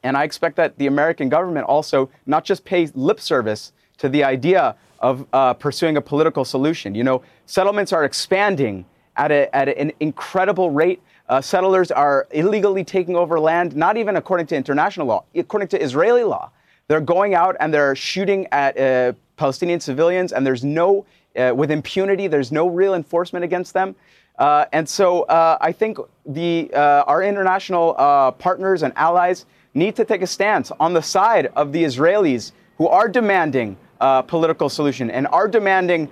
And 0.02 0.16
I 0.16 0.24
expect 0.24 0.56
that 0.56 0.76
the 0.78 0.88
American 0.88 1.28
government 1.28 1.66
also 1.66 2.10
not 2.26 2.44
just 2.44 2.64
pay 2.64 2.86
lip 2.94 3.20
service 3.20 3.72
to 3.98 4.08
the 4.08 4.24
idea 4.24 4.76
of 5.00 5.26
uh, 5.32 5.54
pursuing 5.54 5.96
a 5.96 6.00
political 6.00 6.44
solution. 6.44 6.94
You 6.94 7.04
know, 7.04 7.22
settlements 7.46 7.92
are 7.92 8.04
expanding 8.04 8.84
at, 9.16 9.30
a, 9.30 9.54
at 9.54 9.68
an 9.68 9.92
incredible 10.00 10.70
rate. 10.70 11.02
Uh, 11.28 11.40
settlers 11.40 11.90
are 11.90 12.28
illegally 12.30 12.84
taking 12.84 13.16
over 13.16 13.40
land, 13.40 13.74
not 13.74 13.96
even 13.96 14.16
according 14.16 14.46
to 14.46 14.54
international 14.54 15.06
law, 15.06 15.24
according 15.34 15.68
to 15.68 15.82
Israeli 15.82 16.22
law. 16.22 16.50
They're 16.88 17.00
going 17.00 17.34
out 17.34 17.56
and 17.58 17.74
they're 17.74 17.96
shooting 17.96 18.46
at 18.52 18.78
uh, 18.78 19.12
Palestinian 19.36 19.80
civilians, 19.80 20.32
and 20.32 20.46
there's 20.46 20.62
no, 20.62 21.04
uh, 21.36 21.52
with 21.54 21.72
impunity, 21.72 22.28
there's 22.28 22.52
no 22.52 22.68
real 22.68 22.94
enforcement 22.94 23.44
against 23.44 23.74
them. 23.74 23.96
Uh, 24.38 24.66
and 24.72 24.88
so 24.88 25.22
uh, 25.22 25.58
I 25.60 25.72
think 25.72 25.98
the, 26.26 26.70
uh, 26.72 27.04
our 27.06 27.22
international 27.22 27.94
partners 28.38 28.82
and 28.82 28.92
allies 28.96 29.46
need 29.74 29.96
to 29.96 30.04
take 30.04 30.22
a 30.22 30.26
stance 30.26 30.70
on 30.78 30.92
the 30.92 31.02
side 31.02 31.50
of 31.56 31.72
the 31.72 31.82
Israelis 31.82 32.52
who 32.78 32.86
are 32.86 33.08
demanding 33.08 33.76
a 34.00 34.22
political 34.22 34.68
solution 34.68 35.10
and 35.10 35.26
are 35.28 35.48
demanding 35.48 36.08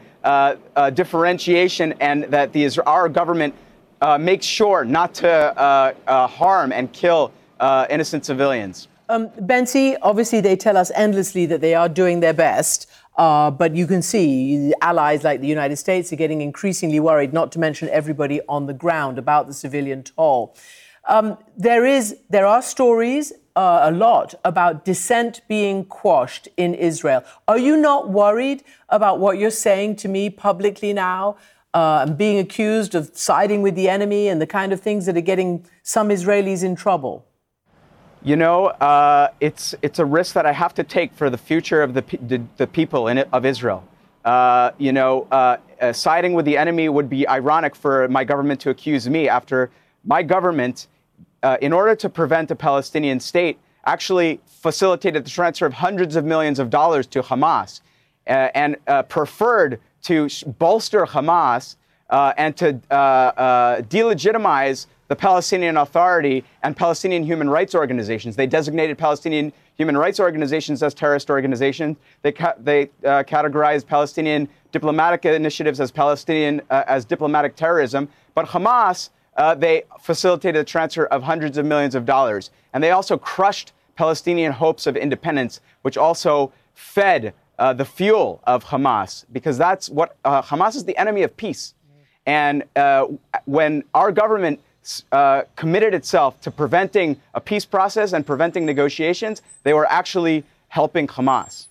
differentiation 0.94 1.94
and 2.00 2.24
that 2.24 2.52
the, 2.52 2.82
our 2.86 3.08
government 3.08 3.54
uh, 4.04 4.18
make 4.18 4.42
sure 4.42 4.84
not 4.84 5.14
to 5.14 5.30
uh, 5.30 5.94
uh, 6.06 6.26
harm 6.26 6.72
and 6.72 6.92
kill 6.92 7.32
uh, 7.58 7.86
innocent 7.88 8.24
civilians. 8.26 8.88
Um, 9.08 9.28
Benzi, 9.30 9.96
obviously, 10.02 10.40
they 10.42 10.56
tell 10.56 10.76
us 10.76 10.90
endlessly 10.94 11.46
that 11.46 11.60
they 11.62 11.74
are 11.74 11.88
doing 11.88 12.20
their 12.20 12.34
best. 12.34 12.90
Uh, 13.16 13.50
but 13.50 13.74
you 13.76 13.86
can 13.86 14.02
see 14.02 14.72
allies 14.80 15.22
like 15.22 15.40
the 15.40 15.46
United 15.46 15.76
States 15.76 16.12
are 16.12 16.16
getting 16.16 16.40
increasingly 16.42 17.00
worried, 17.00 17.32
not 17.32 17.52
to 17.52 17.58
mention 17.60 17.88
everybody 17.90 18.40
on 18.48 18.66
the 18.66 18.74
ground, 18.74 19.18
about 19.18 19.46
the 19.46 19.54
civilian 19.54 20.02
toll. 20.02 20.54
Um, 21.06 21.38
there, 21.56 21.86
is, 21.86 22.16
there 22.28 22.44
are 22.44 22.60
stories, 22.60 23.32
uh, 23.54 23.82
a 23.84 23.92
lot, 23.92 24.34
about 24.44 24.84
dissent 24.84 25.42
being 25.48 25.84
quashed 25.84 26.48
in 26.56 26.74
Israel. 26.74 27.22
Are 27.46 27.58
you 27.58 27.76
not 27.76 28.10
worried 28.10 28.64
about 28.88 29.20
what 29.20 29.38
you're 29.38 29.50
saying 29.68 29.96
to 29.96 30.08
me 30.08 30.28
publicly 30.28 30.92
now 30.92 31.36
uh, 31.74 32.06
being 32.06 32.38
accused 32.38 32.94
of 32.94 33.10
siding 33.14 33.60
with 33.60 33.74
the 33.74 33.88
enemy 33.88 34.28
and 34.28 34.40
the 34.40 34.46
kind 34.46 34.72
of 34.72 34.80
things 34.80 35.06
that 35.06 35.16
are 35.16 35.20
getting 35.20 35.66
some 35.82 36.08
Israelis 36.08 36.62
in 36.62 36.76
trouble? 36.76 37.26
You 38.22 38.36
know, 38.36 38.66
uh, 38.66 39.28
it's 39.40 39.74
it's 39.82 39.98
a 39.98 40.04
risk 40.04 40.34
that 40.34 40.46
I 40.46 40.52
have 40.52 40.72
to 40.74 40.84
take 40.84 41.12
for 41.12 41.28
the 41.28 41.36
future 41.36 41.82
of 41.82 41.92
the 41.92 42.02
the, 42.22 42.40
the 42.56 42.66
people 42.66 43.08
in 43.08 43.18
of 43.18 43.44
Israel. 43.44 43.86
Uh, 44.24 44.70
you 44.78 44.92
know, 44.92 45.26
uh, 45.30 45.58
uh, 45.82 45.92
siding 45.92 46.32
with 46.32 46.46
the 46.46 46.56
enemy 46.56 46.88
would 46.88 47.10
be 47.10 47.28
ironic 47.28 47.76
for 47.76 48.08
my 48.08 48.24
government 48.24 48.58
to 48.60 48.70
accuse 48.70 49.06
me 49.06 49.28
after 49.28 49.70
my 50.04 50.22
government, 50.22 50.86
uh, 51.42 51.58
in 51.60 51.74
order 51.74 51.94
to 51.94 52.08
prevent 52.08 52.50
a 52.50 52.56
Palestinian 52.56 53.20
state, 53.20 53.58
actually 53.84 54.40
facilitated 54.46 55.26
the 55.26 55.30
transfer 55.30 55.66
of 55.66 55.74
hundreds 55.74 56.16
of 56.16 56.24
millions 56.24 56.58
of 56.58 56.70
dollars 56.70 57.06
to 57.06 57.20
Hamas 57.20 57.80
and 58.26 58.76
preferred 59.10 59.78
to 60.04 60.28
bolster 60.58 61.04
Hamas 61.06 61.76
uh, 62.10 62.32
and 62.36 62.56
to 62.56 62.80
uh, 62.90 62.94
uh, 62.94 63.80
delegitimize 63.82 64.86
the 65.08 65.16
Palestinian 65.16 65.76
Authority 65.76 66.44
and 66.62 66.76
Palestinian 66.76 67.24
human 67.24 67.50
rights 67.50 67.74
organizations. 67.74 68.36
They 68.36 68.46
designated 68.46 68.96
Palestinian 68.96 69.52
human 69.76 69.96
rights 69.96 70.20
organizations 70.20 70.82
as 70.82 70.94
terrorist 70.94 71.30
organizations. 71.30 71.96
They, 72.22 72.32
ca- 72.32 72.54
they 72.58 72.90
uh, 73.04 73.24
categorized 73.24 73.86
Palestinian 73.86 74.48
diplomatic 74.72 75.24
initiatives 75.24 75.80
as 75.80 75.90
Palestinian 75.90 76.62
uh, 76.70 76.84
as 76.86 77.04
diplomatic 77.04 77.56
terrorism. 77.56 78.08
But 78.34 78.46
Hamas, 78.46 79.10
they 79.58 79.82
facilitated 80.00 80.60
the 80.60 80.64
transfer 80.64 81.06
of 81.06 81.22
hundreds 81.22 81.58
of 81.58 81.66
millions 81.66 81.94
of 81.94 82.04
dollars, 82.04 82.50
and 82.72 82.82
they 82.82 82.90
also 82.90 83.18
crushed 83.18 83.72
Palestinian 83.96 84.52
hopes 84.52 84.86
of 84.86 84.96
independence, 84.96 85.60
which 85.82 85.96
also 85.96 86.52
fed 86.74 87.32
uh, 87.58 87.72
the 87.72 87.84
fuel 87.84 88.40
of 88.46 88.64
Hamas, 88.64 89.24
because 89.32 89.56
that's 89.58 89.88
what 89.88 90.16
uh, 90.24 90.42
Hamas 90.42 90.76
is 90.76 90.84
the 90.84 90.96
enemy 90.96 91.22
of 91.22 91.36
peace. 91.36 91.74
And 92.26 92.64
uh, 92.76 93.06
when 93.44 93.84
our 93.94 94.10
government 94.12 94.60
uh, 95.12 95.42
committed 95.56 95.94
itself 95.94 96.40
to 96.42 96.50
preventing 96.50 97.20
a 97.34 97.40
peace 97.40 97.64
process 97.64 98.12
and 98.12 98.26
preventing 98.26 98.66
negotiations, 98.66 99.42
they 99.62 99.72
were 99.72 99.86
actually 99.86 100.44
helping 100.68 101.06
Hamas. 101.06 101.68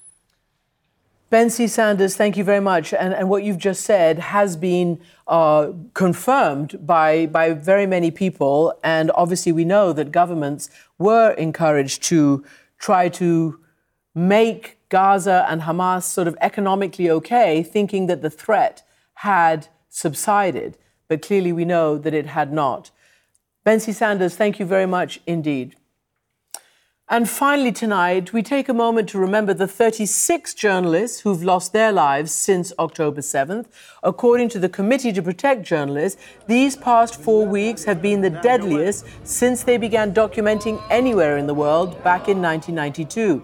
Benzi 1.32 1.68
Sanders, 1.68 2.16
thank 2.16 2.38
you 2.38 2.44
very 2.44 2.60
much. 2.60 2.94
And, 2.94 3.12
and 3.12 3.28
what 3.28 3.44
you've 3.44 3.58
just 3.58 3.82
said 3.82 4.20
has 4.20 4.56
been 4.56 5.00
uh, 5.28 5.72
confirmed 5.96 6.86
by, 6.86 7.26
by 7.26 7.54
very 7.54 7.88
many 7.88 8.12
people. 8.12 8.78
And 8.84 9.10
obviously, 9.16 9.52
we 9.52 9.66
know 9.66 9.94
that 9.94 10.12
governments 10.12 10.70
were 11.00 11.32
encouraged 11.32 12.04
to 12.04 12.46
try 12.78 13.10
to 13.10 13.60
make 14.14 14.78
Gaza 14.94 15.44
and 15.50 15.64
Hamas 15.64 16.04
sort 16.04 16.28
of 16.28 16.38
economically 16.39 17.10
okay, 17.10 17.64
thinking 17.64 18.06
that 18.06 18.22
the 18.22 18.30
threat 18.30 18.84
had 19.16 19.68
subsided. 19.89 20.78
But 21.08 21.24
clearly, 21.24 21.52
we 21.52 21.66
know 21.66 21.98
that 21.98 22.14
it 22.14 22.28
had 22.28 22.54
not. 22.54 22.91
Benzi 23.66 23.91
Sanders, 23.91 24.36
thank 24.36 24.60
you 24.60 24.68
very 24.68 24.86
much 24.86 25.20
indeed. 25.26 25.76
And 27.10 27.28
finally, 27.28 27.72
tonight, 27.72 28.34
we 28.34 28.44
take 28.44 28.70
a 28.70 28.74
moment 28.74 29.10
to 29.10 29.18
remember 29.18 29.54
the 29.54 29.68
36 29.68 30.54
journalists 30.54 31.22
who've 31.22 31.44
lost 31.44 31.74
their 31.74 31.91
lives 31.91 32.32
since 32.32 32.72
October 32.78 33.22
7th. 33.22 33.66
According 34.04 34.50
to 34.50 34.60
the 34.60 34.70
Committee 34.70 35.12
to 35.14 35.24
Protect 35.24 35.64
Journalists, 35.64 36.22
these 36.48 36.76
past 36.76 37.20
four 37.20 37.48
weeks 37.48 37.84
have 37.84 38.00
been 38.00 38.22
the 38.22 38.30
deadliest 38.30 39.06
since 39.24 39.64
they 39.64 39.78
began 39.78 40.14
documenting 40.14 40.82
anywhere 40.91 41.38
in 41.38 41.48
the 41.48 41.54
world 41.54 41.91
back 42.04 42.30
in 42.30 42.41
1992. 42.41 43.44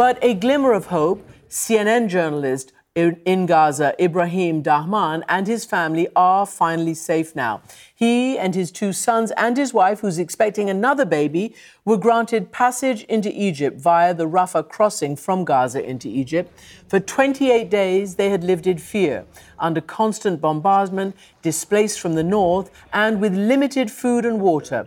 But 0.00 0.18
a 0.22 0.32
glimmer 0.32 0.72
of 0.72 0.86
hope 0.86 1.28
CNN 1.50 2.08
journalist 2.08 2.72
in 2.94 3.44
Gaza, 3.44 3.94
Ibrahim 4.02 4.62
Dahman, 4.62 5.22
and 5.28 5.46
his 5.46 5.66
family 5.66 6.08
are 6.16 6.46
finally 6.46 6.94
safe 6.94 7.36
now. 7.36 7.60
He 7.94 8.38
and 8.38 8.54
his 8.54 8.72
two 8.72 8.94
sons 8.94 9.30
and 9.32 9.58
his 9.58 9.74
wife, 9.74 10.00
who's 10.00 10.18
expecting 10.18 10.70
another 10.70 11.04
baby, 11.04 11.54
were 11.84 11.98
granted 11.98 12.50
passage 12.50 13.02
into 13.10 13.30
Egypt 13.30 13.78
via 13.78 14.14
the 14.14 14.26
Rafah 14.26 14.70
crossing 14.70 15.16
from 15.16 15.44
Gaza 15.44 15.84
into 15.86 16.08
Egypt. 16.08 16.50
For 16.88 16.98
28 16.98 17.68
days, 17.68 18.14
they 18.14 18.30
had 18.30 18.42
lived 18.42 18.66
in 18.66 18.78
fear, 18.78 19.26
under 19.58 19.82
constant 19.82 20.40
bombardment, 20.40 21.14
displaced 21.42 22.00
from 22.00 22.14
the 22.14 22.24
north, 22.24 22.70
and 22.94 23.20
with 23.20 23.36
limited 23.36 23.90
food 23.90 24.24
and 24.24 24.40
water. 24.40 24.86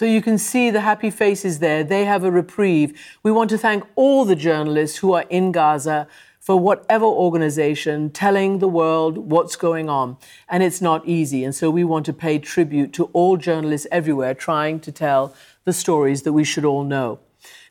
So 0.00 0.06
you 0.06 0.22
can 0.22 0.38
see 0.38 0.70
the 0.70 0.80
happy 0.80 1.10
faces 1.10 1.58
there. 1.58 1.84
They 1.84 2.06
have 2.06 2.24
a 2.24 2.30
reprieve. 2.30 2.98
We 3.22 3.30
want 3.30 3.50
to 3.50 3.58
thank 3.58 3.84
all 3.96 4.24
the 4.24 4.34
journalists 4.34 4.96
who 4.96 5.12
are 5.12 5.26
in 5.28 5.52
Gaza 5.52 6.08
for 6.38 6.58
whatever 6.58 7.04
organization 7.04 8.08
telling 8.08 8.60
the 8.60 8.66
world 8.66 9.18
what's 9.18 9.56
going 9.56 9.90
on. 9.90 10.16
And 10.48 10.62
it's 10.62 10.80
not 10.80 11.06
easy. 11.06 11.44
And 11.44 11.54
so 11.54 11.68
we 11.68 11.84
want 11.84 12.06
to 12.06 12.14
pay 12.14 12.38
tribute 12.38 12.94
to 12.94 13.10
all 13.12 13.36
journalists 13.36 13.86
everywhere 13.92 14.32
trying 14.32 14.80
to 14.80 14.90
tell 14.90 15.34
the 15.66 15.72
stories 15.74 16.22
that 16.22 16.32
we 16.32 16.44
should 16.44 16.64
all 16.64 16.82
know. 16.82 17.18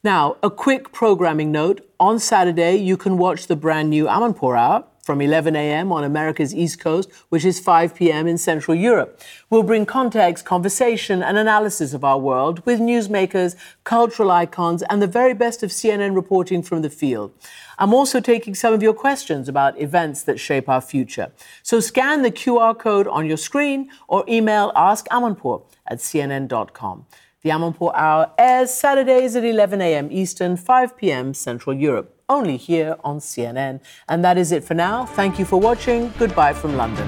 Now, 0.03 0.37
a 0.43 0.51
quick 0.51 0.91
programming 0.91 1.51
note. 1.51 1.83
On 1.99 2.19
Saturday, 2.19 2.75
you 2.75 2.95
can 2.95 3.17
watch 3.17 3.47
the 3.47 3.55
brand 3.55 3.89
new 3.89 4.05
Amanpour 4.05 4.55
Hour 4.55 4.85
from 5.09 5.21
11 5.21 5.55
a.m. 5.55 5.91
on 5.91 6.03
America's 6.03 6.53
East 6.53 6.79
Coast, 6.79 7.09
which 7.29 7.43
is 7.43 7.59
5 7.59 7.95
p.m. 7.95 8.27
in 8.27 8.37
Central 8.37 8.75
Europe. 8.77 9.19
We'll 9.49 9.63
bring 9.63 9.87
context, 9.87 10.45
conversation, 10.45 11.23
and 11.23 11.35
analysis 11.35 11.95
of 11.95 12.03
our 12.03 12.19
world 12.19 12.63
with 12.63 12.79
newsmakers, 12.79 13.55
cultural 13.83 14.29
icons, 14.29 14.83
and 14.83 15.01
the 15.01 15.07
very 15.07 15.33
best 15.33 15.63
of 15.63 15.71
CNN 15.71 16.13
reporting 16.13 16.61
from 16.61 16.83
the 16.83 16.91
field. 16.91 17.31
I'm 17.79 17.91
also 17.91 18.19
taking 18.19 18.53
some 18.53 18.71
of 18.71 18.83
your 18.83 18.93
questions 18.93 19.49
about 19.49 19.81
events 19.81 20.21
that 20.21 20.39
shape 20.39 20.69
our 20.69 20.79
future. 20.79 21.31
So 21.63 21.79
scan 21.79 22.21
the 22.21 22.29
QR 22.29 22.77
code 22.77 23.07
on 23.07 23.25
your 23.25 23.37
screen 23.37 23.89
or 24.07 24.23
email 24.27 24.71
askamanpour 24.75 25.63
at 25.87 25.97
cnn.com. 25.97 27.07
The 27.41 27.51
Amanpour 27.51 27.93
Hour 27.95 28.33
airs 28.37 28.73
Saturdays 28.73 29.35
at 29.37 29.45
11 29.45 29.79
a.m. 29.81 30.09
Eastern, 30.11 30.57
5 30.57 30.97
p.m. 30.97 31.33
Central 31.33 31.73
Europe 31.73 32.19
only 32.27 32.57
here 32.57 32.97
on 33.01 33.19
CNN. 33.19 33.79
And 34.09 34.25
that 34.25 34.37
is 34.37 34.51
it 34.51 34.63
for 34.63 34.73
now. 34.73 35.05
Thank 35.05 35.39
you 35.39 35.45
for 35.45 35.57
watching. 35.59 36.13
Goodbye 36.19 36.53
from 36.53 36.75
London. 36.75 37.07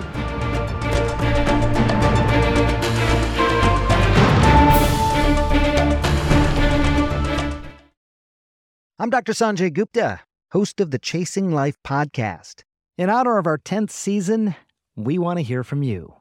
I'm 8.97 9.09
Dr. 9.09 9.33
Sanjay 9.33 9.73
Gupta, 9.73 10.21
host 10.51 10.79
of 10.79 10.91
the 10.91 10.99
Chasing 10.99 11.51
Life 11.51 11.75
podcast. 11.85 12.63
In 12.97 13.09
honor 13.09 13.37
of 13.37 13.47
our 13.47 13.57
10th 13.57 13.89
season, 13.89 14.55
we 14.95 15.17
want 15.17 15.39
to 15.39 15.43
hear 15.43 15.63
from 15.63 15.83
you. 15.83 16.20